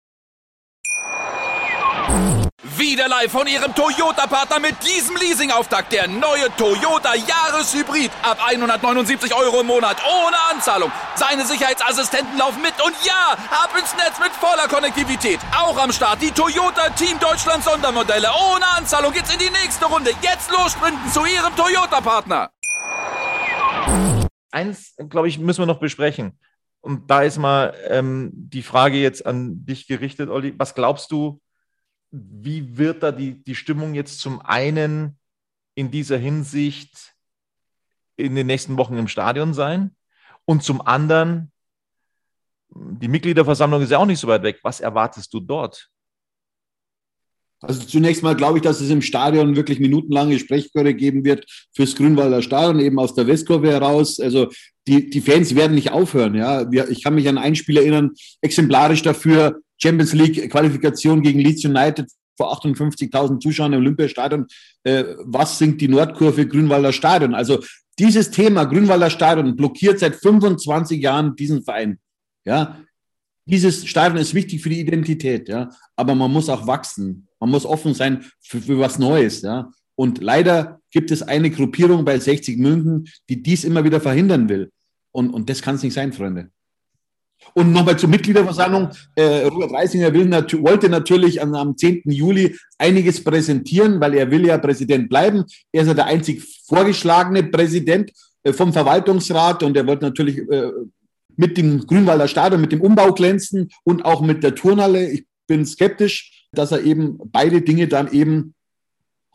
Wieder 2.64 3.06
live 3.08 3.30
von 3.30 3.46
Ihrem 3.46 3.72
Toyota-Partner 3.72 4.58
mit 4.58 4.74
diesem 4.82 5.14
Leasing-Auftakt. 5.14 5.92
Der 5.92 6.08
neue 6.08 6.48
Toyota 6.56 7.14
Jahreshybrid. 7.14 8.10
Ab 8.24 8.38
179 8.44 9.32
Euro 9.32 9.60
im 9.60 9.68
Monat. 9.68 9.96
Ohne 10.04 10.36
Anzahlung. 10.50 10.90
Seine 11.14 11.46
Sicherheitsassistenten 11.46 12.36
laufen 12.36 12.60
mit. 12.60 12.74
Und 12.84 12.96
ja, 13.06 13.36
ab 13.50 13.70
ins 13.78 13.94
Netz 13.94 14.18
mit 14.18 14.32
voller 14.32 14.66
Konnektivität. 14.66 15.38
Auch 15.56 15.78
am 15.78 15.92
Start 15.92 16.20
die 16.20 16.32
Toyota 16.32 16.88
Team 16.90 17.20
Deutschland 17.20 17.62
Sondermodelle. 17.62 18.26
Ohne 18.28 18.66
Anzahlung 18.76 19.12
geht's 19.12 19.32
in 19.32 19.38
die 19.38 19.50
nächste 19.50 19.84
Runde. 19.86 20.10
Jetzt 20.20 20.50
los 20.50 20.72
sprinten 20.72 21.08
zu 21.12 21.24
Ihrem 21.26 21.54
Toyota-Partner. 21.54 22.50
Eins, 24.50 24.96
glaube 25.08 25.28
ich, 25.28 25.38
müssen 25.38 25.62
wir 25.62 25.66
noch 25.66 25.78
besprechen. 25.78 26.36
Und 26.80 27.08
da 27.08 27.22
ist 27.22 27.38
mal 27.38 27.72
ähm, 27.86 28.30
die 28.34 28.62
Frage 28.62 28.96
jetzt 28.96 29.24
an 29.24 29.64
dich 29.64 29.86
gerichtet, 29.86 30.28
Olli. 30.28 30.54
Was 30.58 30.74
glaubst 30.74 31.12
du, 31.12 31.40
wie 32.10 32.76
wird 32.76 33.02
da 33.02 33.12
die, 33.12 33.42
die 33.42 33.54
Stimmung 33.54 33.94
jetzt 33.94 34.20
zum 34.20 34.40
einen 34.40 35.18
in 35.74 35.90
dieser 35.90 36.18
Hinsicht 36.18 37.14
in 38.16 38.34
den 38.34 38.46
nächsten 38.46 38.76
Wochen 38.76 38.96
im 38.96 39.08
Stadion 39.08 39.54
sein? 39.54 39.94
Und 40.44 40.62
zum 40.62 40.80
anderen, 40.80 41.52
die 42.70 43.08
Mitgliederversammlung 43.08 43.82
ist 43.82 43.90
ja 43.90 43.98
auch 43.98 44.06
nicht 44.06 44.20
so 44.20 44.28
weit 44.28 44.42
weg. 44.42 44.60
Was 44.62 44.80
erwartest 44.80 45.32
du 45.32 45.40
dort? 45.40 45.90
Also 47.60 47.84
zunächst 47.84 48.22
mal 48.22 48.36
glaube 48.36 48.58
ich, 48.58 48.62
dass 48.62 48.80
es 48.80 48.88
im 48.88 49.02
Stadion 49.02 49.56
wirklich 49.56 49.80
minutenlange 49.80 50.38
Sprechchöre 50.38 50.94
geben 50.94 51.24
wird 51.24 51.44
fürs 51.74 51.96
Grünwalder 51.96 52.40
Stadion, 52.40 52.78
eben 52.78 52.98
aus 53.00 53.14
der 53.14 53.26
Westkurve 53.26 53.70
heraus. 53.70 54.20
Also 54.20 54.48
die, 54.86 55.10
die 55.10 55.20
Fans 55.20 55.54
werden 55.54 55.74
nicht 55.74 55.90
aufhören. 55.90 56.34
Ja. 56.34 56.70
Ich 56.88 57.02
kann 57.02 57.16
mich 57.16 57.28
an 57.28 57.36
ein 57.36 57.56
Spiel 57.56 57.78
erinnern, 57.78 58.12
exemplarisch 58.40 59.02
dafür, 59.02 59.60
Champions 59.78 60.12
League 60.12 60.50
Qualifikation 60.50 61.22
gegen 61.22 61.40
Leeds 61.40 61.64
United 61.64 62.06
vor 62.36 62.52
58.000 62.52 63.40
Zuschauern 63.40 63.72
im 63.72 63.80
Olympiastadion. 63.80 64.46
Äh, 64.84 65.04
was 65.24 65.58
singt 65.58 65.80
die 65.80 65.88
Nordkurve 65.88 66.46
Grünwalder 66.46 66.92
Stadion? 66.92 67.34
Also 67.34 67.62
dieses 67.98 68.30
Thema 68.30 68.64
Grünwalder 68.64 69.10
Stadion 69.10 69.56
blockiert 69.56 69.98
seit 69.98 70.16
25 70.16 71.02
Jahren 71.02 71.34
diesen 71.34 71.64
Verein. 71.64 71.98
Ja, 72.44 72.80
dieses 73.44 73.86
Stadion 73.86 74.20
ist 74.20 74.34
wichtig 74.34 74.62
für 74.62 74.68
die 74.68 74.80
Identität, 74.80 75.48
ja, 75.48 75.70
aber 75.96 76.14
man 76.14 76.30
muss 76.30 76.48
auch 76.48 76.66
wachsen. 76.66 77.26
Man 77.40 77.50
muss 77.50 77.66
offen 77.66 77.94
sein 77.94 78.24
für, 78.40 78.60
für 78.60 78.78
was 78.78 78.98
Neues, 78.98 79.42
ja. 79.42 79.70
Und 79.94 80.22
leider 80.22 80.80
gibt 80.92 81.10
es 81.10 81.22
eine 81.22 81.50
Gruppierung 81.50 82.04
bei 82.04 82.18
60 82.18 82.56
München, 82.58 83.08
die 83.28 83.42
dies 83.42 83.64
immer 83.64 83.82
wieder 83.84 84.00
verhindern 84.00 84.48
will. 84.48 84.70
Und, 85.10 85.30
und 85.30 85.50
das 85.50 85.60
kann 85.60 85.74
es 85.74 85.82
nicht 85.82 85.94
sein, 85.94 86.12
Freunde. 86.12 86.50
Und 87.54 87.72
nochmal 87.72 87.98
zur 87.98 88.08
Mitgliederversammlung. 88.08 88.90
Äh, 89.14 89.46
Robert 89.46 89.72
Reisinger 89.72 90.10
nat 90.10 90.52
wollte 90.62 90.88
natürlich 90.88 91.40
am, 91.40 91.54
am 91.54 91.76
10. 91.76 92.02
Juli 92.06 92.56
einiges 92.78 93.22
präsentieren, 93.22 94.00
weil 94.00 94.14
er 94.14 94.30
will 94.30 94.46
ja 94.46 94.58
Präsident 94.58 95.08
bleiben. 95.08 95.44
Er 95.72 95.82
ist 95.82 95.88
ja 95.88 95.94
der 95.94 96.06
einzig 96.06 96.42
vorgeschlagene 96.66 97.44
Präsident 97.44 98.12
äh, 98.42 98.52
vom 98.52 98.72
Verwaltungsrat 98.72 99.62
und 99.62 99.76
er 99.76 99.86
wollte 99.86 100.04
natürlich 100.04 100.38
äh, 100.38 100.70
mit 101.36 101.56
dem 101.56 101.86
Grünwalder 101.86 102.28
Stadion, 102.28 102.60
mit 102.60 102.72
dem 102.72 102.80
Umbau 102.80 103.12
glänzen 103.12 103.70
und 103.84 104.04
auch 104.04 104.20
mit 104.20 104.42
der 104.42 104.54
Turnhalle. 104.54 105.08
Ich 105.10 105.24
bin 105.46 105.64
skeptisch, 105.64 106.46
dass 106.52 106.72
er 106.72 106.82
eben 106.82 107.18
beide 107.26 107.62
Dinge 107.62 107.88
dann 107.88 108.10
eben 108.12 108.54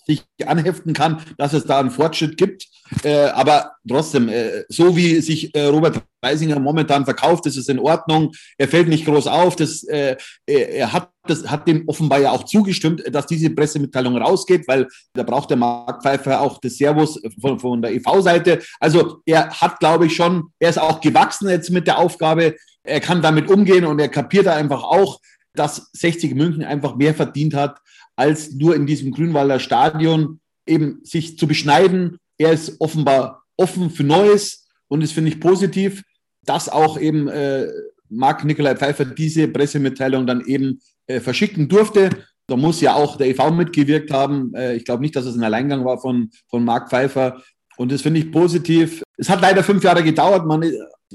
sich 0.05 0.23
anheften 0.45 0.93
kann, 0.93 1.21
dass 1.37 1.53
es 1.53 1.65
da 1.65 1.79
einen 1.79 1.91
Fortschritt 1.91 2.37
gibt. 2.37 2.67
Äh, 3.03 3.27
aber 3.27 3.71
trotzdem, 3.87 4.29
äh, 4.29 4.63
so 4.69 4.95
wie 4.95 5.21
sich 5.21 5.55
äh, 5.55 5.65
Robert 5.65 6.03
Reisinger 6.21 6.59
momentan 6.59 7.05
verkauft, 7.05 7.45
ist 7.45 7.69
in 7.69 7.79
Ordnung. 7.79 8.31
Er 8.57 8.67
fällt 8.67 8.87
nicht 8.87 9.05
groß 9.05 9.27
auf. 9.27 9.55
Das, 9.55 9.83
äh, 9.83 10.15
er 10.45 10.93
hat, 10.93 11.09
das 11.25 11.49
hat 11.49 11.67
dem 11.67 11.87
offenbar 11.87 12.19
ja 12.19 12.31
auch 12.31 12.43
zugestimmt, 12.43 13.03
dass 13.11 13.25
diese 13.25 13.49
Pressemitteilung 13.49 14.17
rausgeht, 14.17 14.67
weil 14.67 14.87
da 15.13 15.23
braucht 15.23 15.49
der 15.49 15.57
Mark 15.57 16.03
Pfeiffer 16.03 16.41
auch 16.41 16.59
das 16.59 16.77
Servus 16.77 17.19
von, 17.39 17.59
von 17.59 17.81
der 17.81 17.93
EV-Seite. 17.93 18.59
Also 18.79 19.21
er 19.25 19.49
hat, 19.49 19.79
glaube 19.79 20.07
ich, 20.07 20.15
schon, 20.15 20.49
er 20.59 20.69
ist 20.69 20.79
auch 20.79 21.01
gewachsen 21.01 21.49
jetzt 21.49 21.71
mit 21.71 21.87
der 21.87 21.97
Aufgabe. 21.97 22.55
Er 22.83 22.99
kann 22.99 23.21
damit 23.21 23.49
umgehen 23.49 23.85
und 23.85 23.99
er 23.99 24.09
kapiert 24.09 24.45
da 24.45 24.55
einfach 24.55 24.83
auch, 24.83 25.19
dass 25.55 25.89
60 25.93 26.35
München 26.35 26.63
einfach 26.63 26.95
mehr 26.95 27.13
verdient 27.13 27.53
hat, 27.53 27.79
als 28.15 28.52
nur 28.52 28.76
in 28.76 28.86
diesem 28.86 29.12
Grünwalder 29.12 29.60
Stadion 29.60 30.39
eben 30.65 30.99
sich 31.04 31.38
zu 31.38 31.47
beschneiden. 31.47 32.17
Er 32.38 32.52
ist 32.52 32.80
offenbar 32.80 33.43
offen 33.58 33.89
für 33.89 34.04
Neues 34.04 34.67
und 34.88 35.02
das 35.02 35.12
finde 35.12 35.32
ich 35.32 35.39
positiv, 35.39 36.04
dass 36.45 36.69
auch 36.69 36.99
eben 36.99 37.28
äh, 37.28 37.67
Marc 38.10 38.43
Nikolai 38.43 38.76
Pfeiffer 38.76 39.06
diese 39.06 39.47
Pressemitteilung 39.47 40.28
dann 40.28 40.45
eben 40.45 40.80
äh, 41.08 41.19
verschicken 41.19 41.67
durfte. 41.67 42.10
Da 42.47 42.58
muss 42.58 42.82
ja 42.82 42.95
auch 42.95 43.17
der 43.17 43.28
EV 43.28 43.52
mitgewirkt 43.52 44.12
haben. 44.12 44.54
Äh, 44.54 44.76
ich 44.76 44.86
glaube 44.86 45.02
nicht, 45.02 45.15
dass 45.15 45.26
es 45.26 45.36
ein 45.36 45.43
Alleingang 45.43 45.86
war 45.86 45.99
von, 45.99 46.30
von 46.49 46.63
Marc 46.63 46.89
Pfeiffer. 46.89 47.41
Und 47.78 47.91
das 47.91 48.02
finde 48.02 48.19
ich 48.19 48.32
positiv. 48.32 49.02
Es 49.17 49.30
hat 49.30 49.41
leider 49.41 49.63
fünf 49.63 49.84
Jahre 49.84 50.04
gedauert. 50.04 50.45
Man 50.45 50.63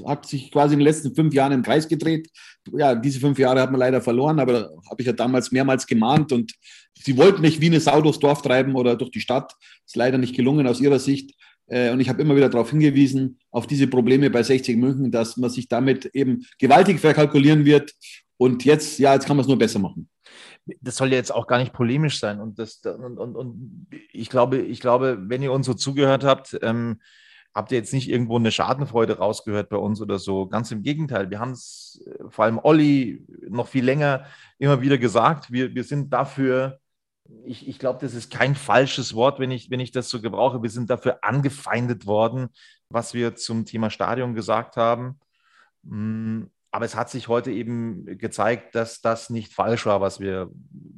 hat 0.05 0.25
sich 0.25 0.51
quasi 0.51 0.73
in 0.73 0.79
den 0.79 0.87
letzten 0.87 1.13
fünf 1.13 1.33
Jahren 1.33 1.51
im 1.51 1.63
Kreis 1.63 1.87
gedreht. 1.87 2.29
Ja, 2.71 2.95
diese 2.95 3.19
fünf 3.19 3.37
Jahre 3.39 3.61
hat 3.61 3.71
man 3.71 3.79
leider 3.79 4.01
verloren, 4.01 4.39
aber 4.39 4.53
da 4.53 4.69
habe 4.89 5.01
ich 5.01 5.05
ja 5.05 5.13
damals 5.13 5.51
mehrmals 5.51 5.85
gemahnt 5.85 6.31
und 6.31 6.53
sie 7.01 7.17
wollten 7.17 7.41
nicht 7.41 7.61
wie 7.61 7.67
eine 7.67 7.79
Sau 7.79 8.01
durchs 8.01 8.19
Dorf 8.19 8.41
treiben 8.41 8.75
oder 8.75 8.95
durch 8.95 9.11
die 9.11 9.21
Stadt. 9.21 9.53
Ist 9.85 9.95
leider 9.95 10.17
nicht 10.17 10.35
gelungen 10.35 10.67
aus 10.67 10.81
ihrer 10.81 10.99
Sicht. 10.99 11.35
Äh, 11.67 11.91
und 11.91 11.99
ich 11.99 12.09
habe 12.09 12.21
immer 12.21 12.35
wieder 12.35 12.49
darauf 12.49 12.69
hingewiesen, 12.71 13.39
auf 13.51 13.67
diese 13.67 13.87
Probleme 13.87 14.29
bei 14.29 14.43
60 14.43 14.77
München, 14.77 15.11
dass 15.11 15.37
man 15.37 15.49
sich 15.49 15.67
damit 15.67 16.05
eben 16.13 16.45
gewaltig 16.57 16.99
verkalkulieren 16.99 17.65
wird. 17.65 17.93
Und 18.37 18.65
jetzt, 18.65 18.99
ja, 18.99 19.13
jetzt 19.13 19.25
kann 19.25 19.35
man 19.35 19.43
es 19.43 19.47
nur 19.47 19.57
besser 19.57 19.79
machen 19.79 20.09
das 20.81 20.97
soll 20.97 21.09
ja 21.09 21.15
jetzt 21.15 21.33
auch 21.33 21.47
gar 21.47 21.57
nicht 21.57 21.73
polemisch 21.73 22.19
sein. 22.19 22.39
Und, 22.39 22.59
das, 22.59 22.81
und, 22.85 23.17
und, 23.17 23.35
und 23.35 23.87
ich, 24.11 24.29
glaube, 24.29 24.57
ich 24.57 24.79
glaube, 24.79 25.17
wenn 25.21 25.41
ihr 25.41 25.51
uns 25.51 25.65
so 25.65 25.73
zugehört 25.73 26.23
habt, 26.23 26.57
ähm, 26.61 27.01
habt 27.53 27.71
ihr 27.71 27.77
jetzt 27.77 27.93
nicht 27.93 28.09
irgendwo 28.09 28.37
eine 28.37 28.51
Schadenfreude 28.51 29.17
rausgehört 29.17 29.69
bei 29.69 29.77
uns 29.77 30.01
oder 30.01 30.19
so. 30.19 30.47
Ganz 30.47 30.71
im 30.71 30.83
Gegenteil. 30.83 31.29
Wir 31.29 31.39
haben 31.39 31.51
es, 31.51 32.01
äh, 32.05 32.29
vor 32.29 32.45
allem 32.45 32.59
Olli, 32.61 33.25
noch 33.49 33.67
viel 33.67 33.83
länger 33.83 34.25
immer 34.57 34.81
wieder 34.81 34.97
gesagt. 34.97 35.51
Wir, 35.51 35.73
wir 35.73 35.83
sind 35.83 36.13
dafür, 36.13 36.79
ich, 37.45 37.67
ich 37.67 37.79
glaube, 37.79 37.99
das 38.01 38.13
ist 38.13 38.31
kein 38.31 38.55
falsches 38.55 39.13
Wort, 39.13 39.39
wenn 39.39 39.51
ich, 39.51 39.69
wenn 39.69 39.79
ich 39.79 39.91
das 39.91 40.09
so 40.09 40.21
gebrauche. 40.21 40.61
Wir 40.61 40.69
sind 40.69 40.89
dafür 40.89 41.19
angefeindet 41.23 42.05
worden, 42.05 42.49
was 42.89 43.13
wir 43.13 43.35
zum 43.35 43.65
Thema 43.65 43.89
Stadion 43.89 44.33
gesagt 44.33 44.77
haben. 44.77 45.19
Mm, 45.83 46.43
aber 46.71 46.85
es 46.85 46.95
hat 46.95 47.09
sich 47.09 47.27
heute 47.27 47.51
eben 47.51 48.05
gezeigt, 48.17 48.75
dass 48.75 49.01
das 49.01 49.29
nicht 49.29 49.53
falsch 49.53 49.85
war, 49.85 50.01
was 50.01 50.19
wir 50.19 50.51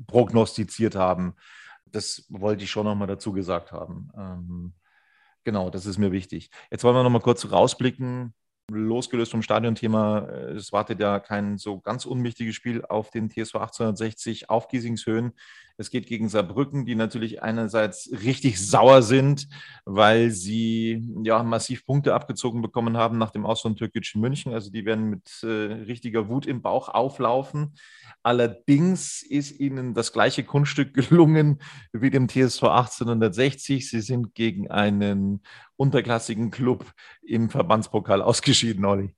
prognostiziert 0.07 0.95
haben. 0.95 1.35
Das 1.85 2.25
wollte 2.29 2.63
ich 2.63 2.71
schon 2.71 2.85
nochmal 2.85 3.07
dazu 3.07 3.31
gesagt 3.31 3.71
haben. 3.71 4.09
Ähm, 4.17 4.73
Genau, 5.43 5.71
das 5.71 5.87
ist 5.87 5.97
mir 5.97 6.11
wichtig. 6.11 6.51
Jetzt 6.69 6.83
wollen 6.83 6.95
wir 6.95 7.03
noch 7.03 7.09
mal 7.09 7.19
kurz 7.19 7.51
rausblicken 7.51 8.33
losgelöst 8.71 9.31
vom 9.31 9.41
Stadionthema, 9.41 10.19
äh, 10.19 10.51
es 10.51 10.71
wartet 10.71 10.99
ja 10.99 11.19
kein 11.19 11.57
so 11.57 11.79
ganz 11.79 12.05
unwichtiges 12.05 12.55
Spiel 12.55 12.83
auf 12.85 13.11
den 13.11 13.29
TSV 13.29 13.55
1860 13.55 14.49
auf 14.49 14.67
Giesingshöhen. 14.67 15.33
Es 15.81 15.89
geht 15.89 16.05
gegen 16.05 16.29
Saarbrücken, 16.29 16.85
die 16.85 16.93
natürlich 16.93 17.41
einerseits 17.41 18.11
richtig 18.23 18.63
sauer 18.63 19.01
sind, 19.01 19.47
weil 19.83 20.29
sie 20.29 21.03
ja 21.23 21.41
massiv 21.41 21.87
Punkte 21.87 22.13
abgezogen 22.13 22.61
bekommen 22.61 22.97
haben 22.97 23.17
nach 23.17 23.31
dem 23.31 23.47
Aus 23.47 23.61
von 23.61 23.75
Türkgücü 23.75 24.19
München. 24.19 24.53
Also 24.53 24.69
die 24.69 24.85
werden 24.85 25.09
mit 25.09 25.41
äh, 25.41 25.47
richtiger 25.47 26.29
Wut 26.29 26.45
im 26.45 26.61
Bauch 26.61 26.87
auflaufen. 26.87 27.73
Allerdings 28.21 29.23
ist 29.23 29.59
ihnen 29.59 29.95
das 29.95 30.13
gleiche 30.13 30.43
Kunststück 30.43 30.93
gelungen 31.09 31.59
wie 31.91 32.11
dem 32.11 32.27
TSV 32.27 32.63
1860. 32.65 33.89
Sie 33.89 34.01
sind 34.01 34.35
gegen 34.35 34.69
einen 34.69 35.41
unterklassigen 35.77 36.51
Club 36.51 36.85
im 37.23 37.49
Verbandspokal 37.49 38.21
ausgeschieden, 38.21 38.85
Olli. 38.85 39.15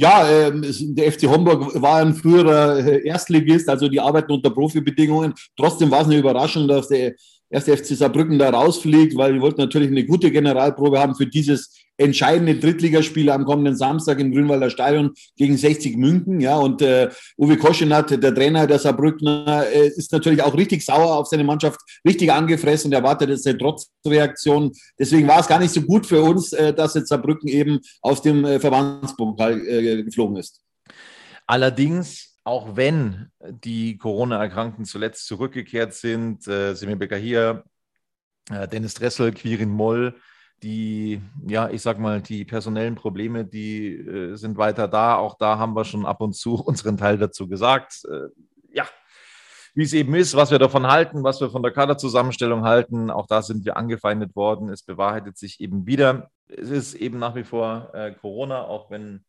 Ja, 0.00 0.28
äh, 0.30 0.52
der 0.52 1.10
FC 1.10 1.24
Homburg 1.24 1.74
war 1.82 1.96
ein 1.96 2.14
früherer 2.14 2.78
äh, 2.78 3.04
Erstligist, 3.04 3.68
also 3.68 3.88
die 3.88 3.98
arbeiten 3.98 4.30
unter 4.30 4.50
Profibedingungen. 4.50 5.34
Trotzdem 5.56 5.90
war 5.90 6.02
es 6.02 6.06
eine 6.06 6.18
Überraschung, 6.18 6.68
dass 6.68 6.86
der 6.86 7.14
erste 7.50 7.76
FC 7.76 7.96
Saarbrücken 7.96 8.38
da 8.38 8.50
rausfliegt, 8.50 9.16
weil 9.16 9.34
wir 9.34 9.40
wollten 9.40 9.60
natürlich 9.60 9.90
eine 9.90 10.04
gute 10.04 10.30
Generalprobe 10.30 10.98
haben 10.98 11.14
für 11.14 11.26
dieses 11.26 11.74
entscheidende 11.98 12.54
Drittligaspiel 12.54 13.28
am 13.28 13.44
kommenden 13.44 13.76
Samstag 13.76 14.20
im 14.20 14.32
Grünwalder 14.32 14.70
Stadion 14.70 15.12
gegen 15.36 15.56
60 15.56 15.96
München. 15.96 16.40
Ja, 16.40 16.56
und 16.56 16.80
äh, 16.80 17.10
Uwe 17.36 17.56
Koschenat, 17.56 18.10
der 18.10 18.34
Trainer 18.34 18.66
der 18.66 18.78
Saarbrückner, 18.78 19.66
äh, 19.66 19.88
ist 19.88 20.12
natürlich 20.12 20.42
auch 20.42 20.56
richtig 20.56 20.84
sauer 20.84 21.16
auf 21.16 21.26
seine 21.26 21.44
Mannschaft, 21.44 21.80
richtig 22.06 22.30
angefressen 22.32 22.88
und 22.88 22.94
erwartet 22.94 23.30
jetzt 23.30 23.46
eine 23.46 23.58
Trotzreaktion. 23.58 24.72
Deswegen 24.98 25.26
war 25.26 25.40
es 25.40 25.48
gar 25.48 25.58
nicht 25.58 25.74
so 25.74 25.82
gut 25.82 26.06
für 26.06 26.22
uns, 26.22 26.52
äh, 26.52 26.72
dass 26.72 26.94
jetzt 26.94 27.08
Saarbrücken 27.08 27.48
eben 27.48 27.80
aus 28.00 28.22
dem 28.22 28.44
äh, 28.44 28.60
Verbandspokal 28.60 29.60
äh, 29.66 30.02
geflogen 30.04 30.36
ist. 30.36 30.60
Allerdings 31.46 32.27
auch 32.48 32.76
wenn 32.76 33.30
die 33.38 33.98
Corona-Erkrankten 33.98 34.86
zuletzt 34.86 35.26
zurückgekehrt 35.26 35.92
sind, 35.92 36.48
äh, 36.48 36.74
Semir 36.74 36.96
Becker 36.96 37.18
äh, 37.18 38.68
Dennis 38.68 38.94
Dressel, 38.94 39.32
Quirin 39.32 39.68
Moll, 39.68 40.14
die, 40.62 41.20
ja, 41.46 41.68
ich 41.68 41.82
sag 41.82 41.98
mal, 41.98 42.22
die 42.22 42.46
personellen 42.46 42.94
Probleme, 42.94 43.44
die 43.44 43.94
äh, 43.94 44.34
sind 44.36 44.56
weiter 44.56 44.88
da. 44.88 45.16
Auch 45.16 45.36
da 45.36 45.58
haben 45.58 45.76
wir 45.76 45.84
schon 45.84 46.06
ab 46.06 46.22
und 46.22 46.34
zu 46.34 46.54
unseren 46.64 46.96
Teil 46.96 47.18
dazu 47.18 47.48
gesagt. 47.48 48.02
Äh, 48.10 48.28
ja, 48.72 48.86
wie 49.74 49.84
es 49.84 49.92
eben 49.92 50.14
ist, 50.14 50.34
was 50.34 50.50
wir 50.50 50.58
davon 50.58 50.86
halten, 50.86 51.22
was 51.22 51.42
wir 51.42 51.50
von 51.50 51.62
der 51.62 51.72
Kaderzusammenstellung 51.72 52.64
halten. 52.64 53.10
Auch 53.10 53.26
da 53.26 53.42
sind 53.42 53.66
wir 53.66 53.76
angefeindet 53.76 54.34
worden. 54.34 54.70
Es 54.70 54.82
bewahrheitet 54.82 55.36
sich 55.36 55.60
eben 55.60 55.86
wieder. 55.86 56.30
Es 56.48 56.70
ist 56.70 56.94
eben 56.94 57.18
nach 57.18 57.34
wie 57.34 57.44
vor 57.44 57.90
äh, 57.92 58.12
Corona, 58.12 58.62
auch 58.62 58.90
wenn 58.90 59.26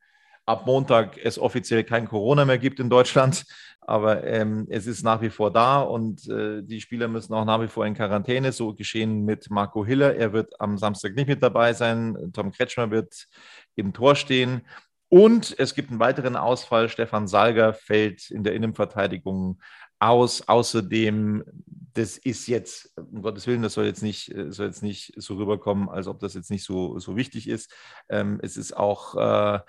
ab 0.50 0.66
Montag 0.66 1.18
es 1.24 1.38
offiziell 1.38 1.84
kein 1.84 2.08
Corona 2.08 2.44
mehr 2.44 2.58
gibt 2.58 2.80
in 2.80 2.90
Deutschland. 2.90 3.46
Aber 3.82 4.24
ähm, 4.24 4.68
es 4.70 4.88
ist 4.88 5.04
nach 5.04 5.22
wie 5.22 5.30
vor 5.30 5.52
da 5.52 5.82
und 5.82 6.28
äh, 6.28 6.62
die 6.62 6.82
Spieler 6.82 7.08
müssen 7.08 7.34
auch 7.34 7.46
nach 7.46 7.62
wie 7.62 7.68
vor 7.68 7.86
in 7.86 7.94
Quarantäne. 7.94 8.52
So 8.52 8.74
geschehen 8.74 9.26
mit 9.26 9.50
Marco 9.50 9.86
Hiller. 9.86 10.16
Er 10.16 10.34
wird 10.34 10.60
am 10.60 10.78
Samstag 10.78 11.16
nicht 11.16 11.28
mit 11.28 11.42
dabei 11.42 11.74
sein. 11.74 12.32
Tom 12.34 12.52
Kretschmer 12.52 12.92
wird 12.92 13.28
im 13.76 13.94
Tor 13.94 14.16
stehen. 14.16 14.62
Und 15.08 15.56
es 15.58 15.74
gibt 15.74 15.92
einen 15.92 16.00
weiteren 16.00 16.36
Ausfall. 16.36 16.90
Stefan 16.90 17.28
Salger 17.28 17.74
fällt 17.74 18.30
in 18.30 18.44
der 18.44 18.54
Innenverteidigung 18.54 19.60
aus. 20.00 20.48
Außerdem, 20.48 21.44
das 21.94 22.18
ist 22.18 22.48
jetzt, 22.48 22.94
um 22.96 23.22
Gottes 23.22 23.48
Willen, 23.48 23.64
das 23.64 23.74
soll 23.74 23.86
jetzt 23.86 24.04
nicht, 24.04 24.34
soll 24.50 24.68
jetzt 24.68 24.84
nicht 24.84 25.14
so 25.16 25.36
rüberkommen, 25.36 25.90
als 25.90 26.08
ob 26.08 26.20
das 26.20 26.36
jetzt 26.36 26.52
nicht 26.52 26.64
so, 26.64 27.00
so 27.00 27.16
wichtig 27.16 27.48
ist. 27.48 27.74
Ähm, 28.08 28.40
es 28.44 28.56
ist 28.56 28.78
auch 28.78 29.16
äh, 29.16 29.60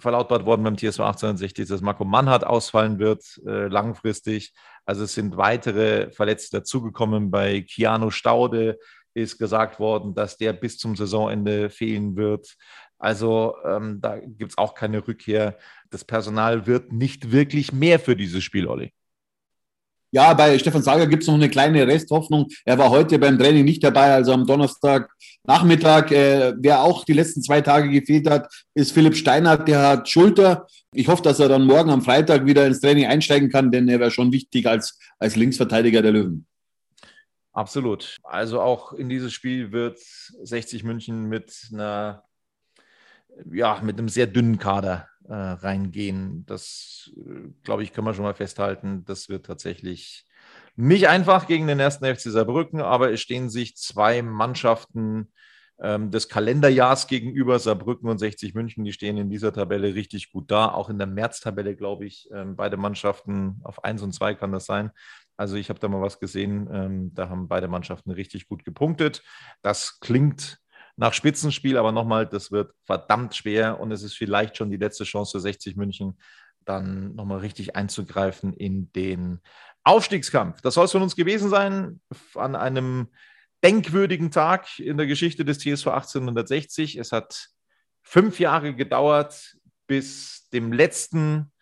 verlautbart 0.00 0.46
worden 0.46 0.64
beim 0.64 0.76
TSV 0.76 1.00
1860, 1.00 1.68
dass 1.68 1.80
Marco 1.80 2.04
Mannhardt 2.04 2.44
ausfallen 2.44 2.98
wird, 2.98 3.40
äh, 3.46 3.68
langfristig. 3.68 4.52
Also 4.84 5.04
es 5.04 5.14
sind 5.14 5.36
weitere 5.36 6.10
Verletzte 6.10 6.58
dazugekommen. 6.58 7.30
Bei 7.30 7.62
Keanu 7.62 8.10
Staude 8.10 8.78
ist 9.14 9.38
gesagt 9.38 9.78
worden, 9.78 10.14
dass 10.14 10.36
der 10.36 10.52
bis 10.52 10.78
zum 10.78 10.96
Saisonende 10.96 11.70
fehlen 11.70 12.16
wird. 12.16 12.56
Also 12.98 13.54
ähm, 13.64 14.00
da 14.00 14.18
gibt 14.18 14.52
es 14.52 14.58
auch 14.58 14.74
keine 14.74 15.06
Rückkehr. 15.06 15.58
Das 15.90 16.04
Personal 16.04 16.66
wird 16.66 16.92
nicht 16.92 17.30
wirklich 17.30 17.72
mehr 17.72 18.00
für 18.00 18.16
dieses 18.16 18.42
Spiel, 18.42 18.66
Olli. 18.66 18.92
Ja, 20.14 20.32
bei 20.32 20.56
Stefan 20.60 20.80
Sager 20.80 21.08
gibt 21.08 21.24
es 21.24 21.26
noch 21.26 21.34
eine 21.34 21.50
kleine 21.50 21.88
Resthoffnung. 21.88 22.46
Er 22.64 22.78
war 22.78 22.90
heute 22.90 23.18
beim 23.18 23.36
Training 23.36 23.64
nicht 23.64 23.82
dabei, 23.82 24.14
also 24.14 24.32
am 24.32 24.46
Donnerstag 24.46 25.10
Nachmittag. 25.42 26.12
Äh, 26.12 26.54
wer 26.56 26.82
auch 26.82 27.04
die 27.04 27.14
letzten 27.14 27.42
zwei 27.42 27.60
Tage 27.62 27.90
gefehlt 27.90 28.30
hat, 28.30 28.48
ist 28.74 28.92
Philipp 28.92 29.16
Steinert, 29.16 29.66
der 29.66 29.82
hat 29.82 30.08
Schulter. 30.08 30.68
Ich 30.92 31.08
hoffe, 31.08 31.24
dass 31.24 31.40
er 31.40 31.48
dann 31.48 31.66
morgen 31.66 31.90
am 31.90 32.02
Freitag 32.02 32.46
wieder 32.46 32.64
ins 32.64 32.80
Training 32.80 33.06
einsteigen 33.06 33.50
kann, 33.50 33.72
denn 33.72 33.88
er 33.88 33.98
wäre 33.98 34.12
schon 34.12 34.30
wichtig 34.30 34.68
als, 34.68 35.00
als 35.18 35.34
Linksverteidiger 35.34 36.00
der 36.00 36.12
Löwen. 36.12 36.46
Absolut. 37.52 38.18
Also 38.22 38.60
auch 38.60 38.92
in 38.92 39.08
dieses 39.08 39.32
Spiel 39.32 39.72
wird 39.72 39.98
60 39.98 40.84
München 40.84 41.24
mit 41.24 41.70
einer 41.72 42.22
ja, 43.52 43.80
mit 43.82 43.98
einem 43.98 44.08
sehr 44.08 44.26
dünnen 44.26 44.58
Kader 44.58 45.08
äh, 45.28 45.34
reingehen. 45.34 46.44
Das, 46.46 47.10
äh, 47.16 47.48
glaube 47.62 47.82
ich, 47.82 47.92
können 47.92 48.06
wir 48.06 48.14
schon 48.14 48.24
mal 48.24 48.34
festhalten. 48.34 49.04
Das 49.04 49.28
wird 49.28 49.46
tatsächlich 49.46 50.26
nicht 50.76 51.08
einfach 51.08 51.46
gegen 51.46 51.66
den 51.66 51.80
ersten 51.80 52.04
FC 52.04 52.22
Saarbrücken, 52.22 52.80
aber 52.80 53.12
es 53.12 53.20
stehen 53.20 53.48
sich 53.48 53.76
zwei 53.76 54.22
Mannschaften 54.22 55.32
ähm, 55.80 56.10
des 56.10 56.28
Kalenderjahrs 56.28 57.06
gegenüber, 57.06 57.58
Saarbrücken 57.58 58.08
und 58.08 58.18
60 58.18 58.54
München, 58.54 58.84
die 58.84 58.92
stehen 58.92 59.16
in 59.16 59.30
dieser 59.30 59.52
Tabelle 59.52 59.94
richtig 59.94 60.30
gut 60.32 60.50
da. 60.50 60.68
Auch 60.68 60.88
in 60.88 60.98
der 60.98 61.06
März-Tabelle, 61.06 61.76
glaube 61.76 62.06
ich, 62.06 62.28
ähm, 62.32 62.56
beide 62.56 62.76
Mannschaften 62.76 63.60
auf 63.64 63.82
1 63.84 64.02
und 64.02 64.12
2 64.12 64.34
kann 64.34 64.52
das 64.52 64.66
sein. 64.66 64.90
Also 65.36 65.56
ich 65.56 65.68
habe 65.68 65.80
da 65.80 65.88
mal 65.88 66.00
was 66.00 66.20
gesehen, 66.20 66.68
ähm, 66.72 67.14
da 67.14 67.28
haben 67.28 67.48
beide 67.48 67.66
Mannschaften 67.66 68.12
richtig 68.12 68.46
gut 68.46 68.64
gepunktet. 68.64 69.22
Das 69.62 69.98
klingt 69.98 70.58
nach 70.96 71.12
Spitzenspiel, 71.12 71.76
aber 71.76 71.92
nochmal, 71.92 72.26
das 72.26 72.52
wird 72.52 72.72
verdammt 72.84 73.34
schwer 73.34 73.80
und 73.80 73.90
es 73.90 74.02
ist 74.02 74.16
vielleicht 74.16 74.56
schon 74.56 74.70
die 74.70 74.76
letzte 74.76 75.04
Chance 75.04 75.32
für 75.32 75.40
60 75.40 75.76
München, 75.76 76.18
dann 76.64 77.14
nochmal 77.14 77.38
richtig 77.38 77.76
einzugreifen 77.76 78.52
in 78.54 78.92
den 78.92 79.40
Aufstiegskampf. 79.82 80.60
Das 80.60 80.74
soll 80.74 80.86
es 80.86 80.92
von 80.92 81.02
uns 81.02 81.16
gewesen 81.16 81.50
sein 81.50 82.00
an 82.34 82.56
einem 82.56 83.08
denkwürdigen 83.62 84.30
Tag 84.30 84.78
in 84.78 84.96
der 84.96 85.06
Geschichte 85.06 85.44
des 85.44 85.58
TSV 85.58 85.88
1860. 85.88 86.96
Es 86.96 87.12
hat 87.12 87.48
fünf 88.02 88.38
Jahre 88.38 88.74
gedauert, 88.74 89.56
bis 89.86 90.48
dem 90.52 90.72
letzten 90.72 91.52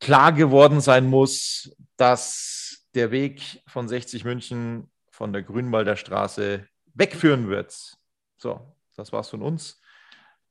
klar 0.00 0.32
geworden 0.32 0.80
sein 0.80 1.06
muss, 1.06 1.74
dass 1.96 2.86
der 2.94 3.10
Weg 3.10 3.62
von 3.66 3.88
60 3.88 4.24
München 4.24 4.90
von 5.10 5.32
der 5.32 5.42
Grünwalder 5.42 5.96
Straße 5.96 6.66
wegführen 6.94 7.48
wird. 7.48 7.97
So, 8.38 8.60
das 8.96 9.12
war's 9.12 9.28
von 9.28 9.42
uns. 9.42 9.80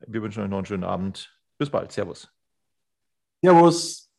Wir 0.05 0.21
wünschen 0.21 0.43
euch 0.43 0.49
noch 0.49 0.57
einen 0.57 0.65
schönen 0.65 0.83
Abend. 0.83 1.33
Bis 1.57 1.69
bald. 1.69 1.91
Servus. 1.91 2.29
Servus. 3.41 4.09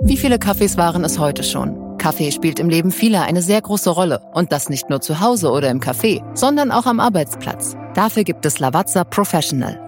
Wie 0.00 0.16
viele 0.16 0.38
Kaffees 0.38 0.76
waren 0.76 1.04
es 1.04 1.18
heute 1.18 1.44
schon? 1.44 1.96
Kaffee 1.98 2.32
spielt 2.32 2.58
im 2.58 2.68
Leben 2.68 2.90
vieler 2.90 3.22
eine 3.22 3.42
sehr 3.42 3.60
große 3.60 3.90
Rolle. 3.90 4.20
Und 4.32 4.52
das 4.52 4.68
nicht 4.68 4.88
nur 4.88 5.00
zu 5.00 5.20
Hause 5.20 5.50
oder 5.50 5.70
im 5.70 5.80
Café, 5.80 6.24
sondern 6.36 6.72
auch 6.72 6.86
am 6.86 7.00
Arbeitsplatz. 7.00 7.76
Dafür 7.94 8.24
gibt 8.24 8.46
es 8.46 8.58
Lavazza 8.58 9.04
Professional. 9.04 9.87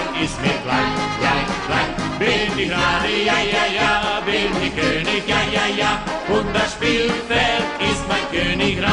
Ich 2.63 2.71
Rade, 2.71 3.09
ja, 3.25 3.39
ja, 3.39 3.65
ja, 3.73 4.21
bin 4.23 4.51
ich 4.61 4.75
König, 4.75 5.27
ja, 5.27 5.41
ja, 5.51 5.65
ja. 5.75 6.03
Und 6.29 6.53
das 6.53 6.73
Spielfeld 6.73 7.65
ist 7.79 8.03
mein 8.07 8.29
Königreich. 8.29 8.91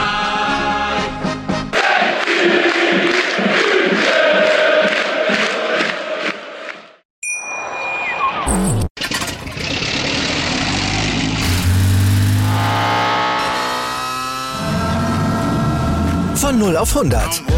Von 16.36 16.58
0 16.58 16.76
auf 16.78 16.96
100. 16.96 17.57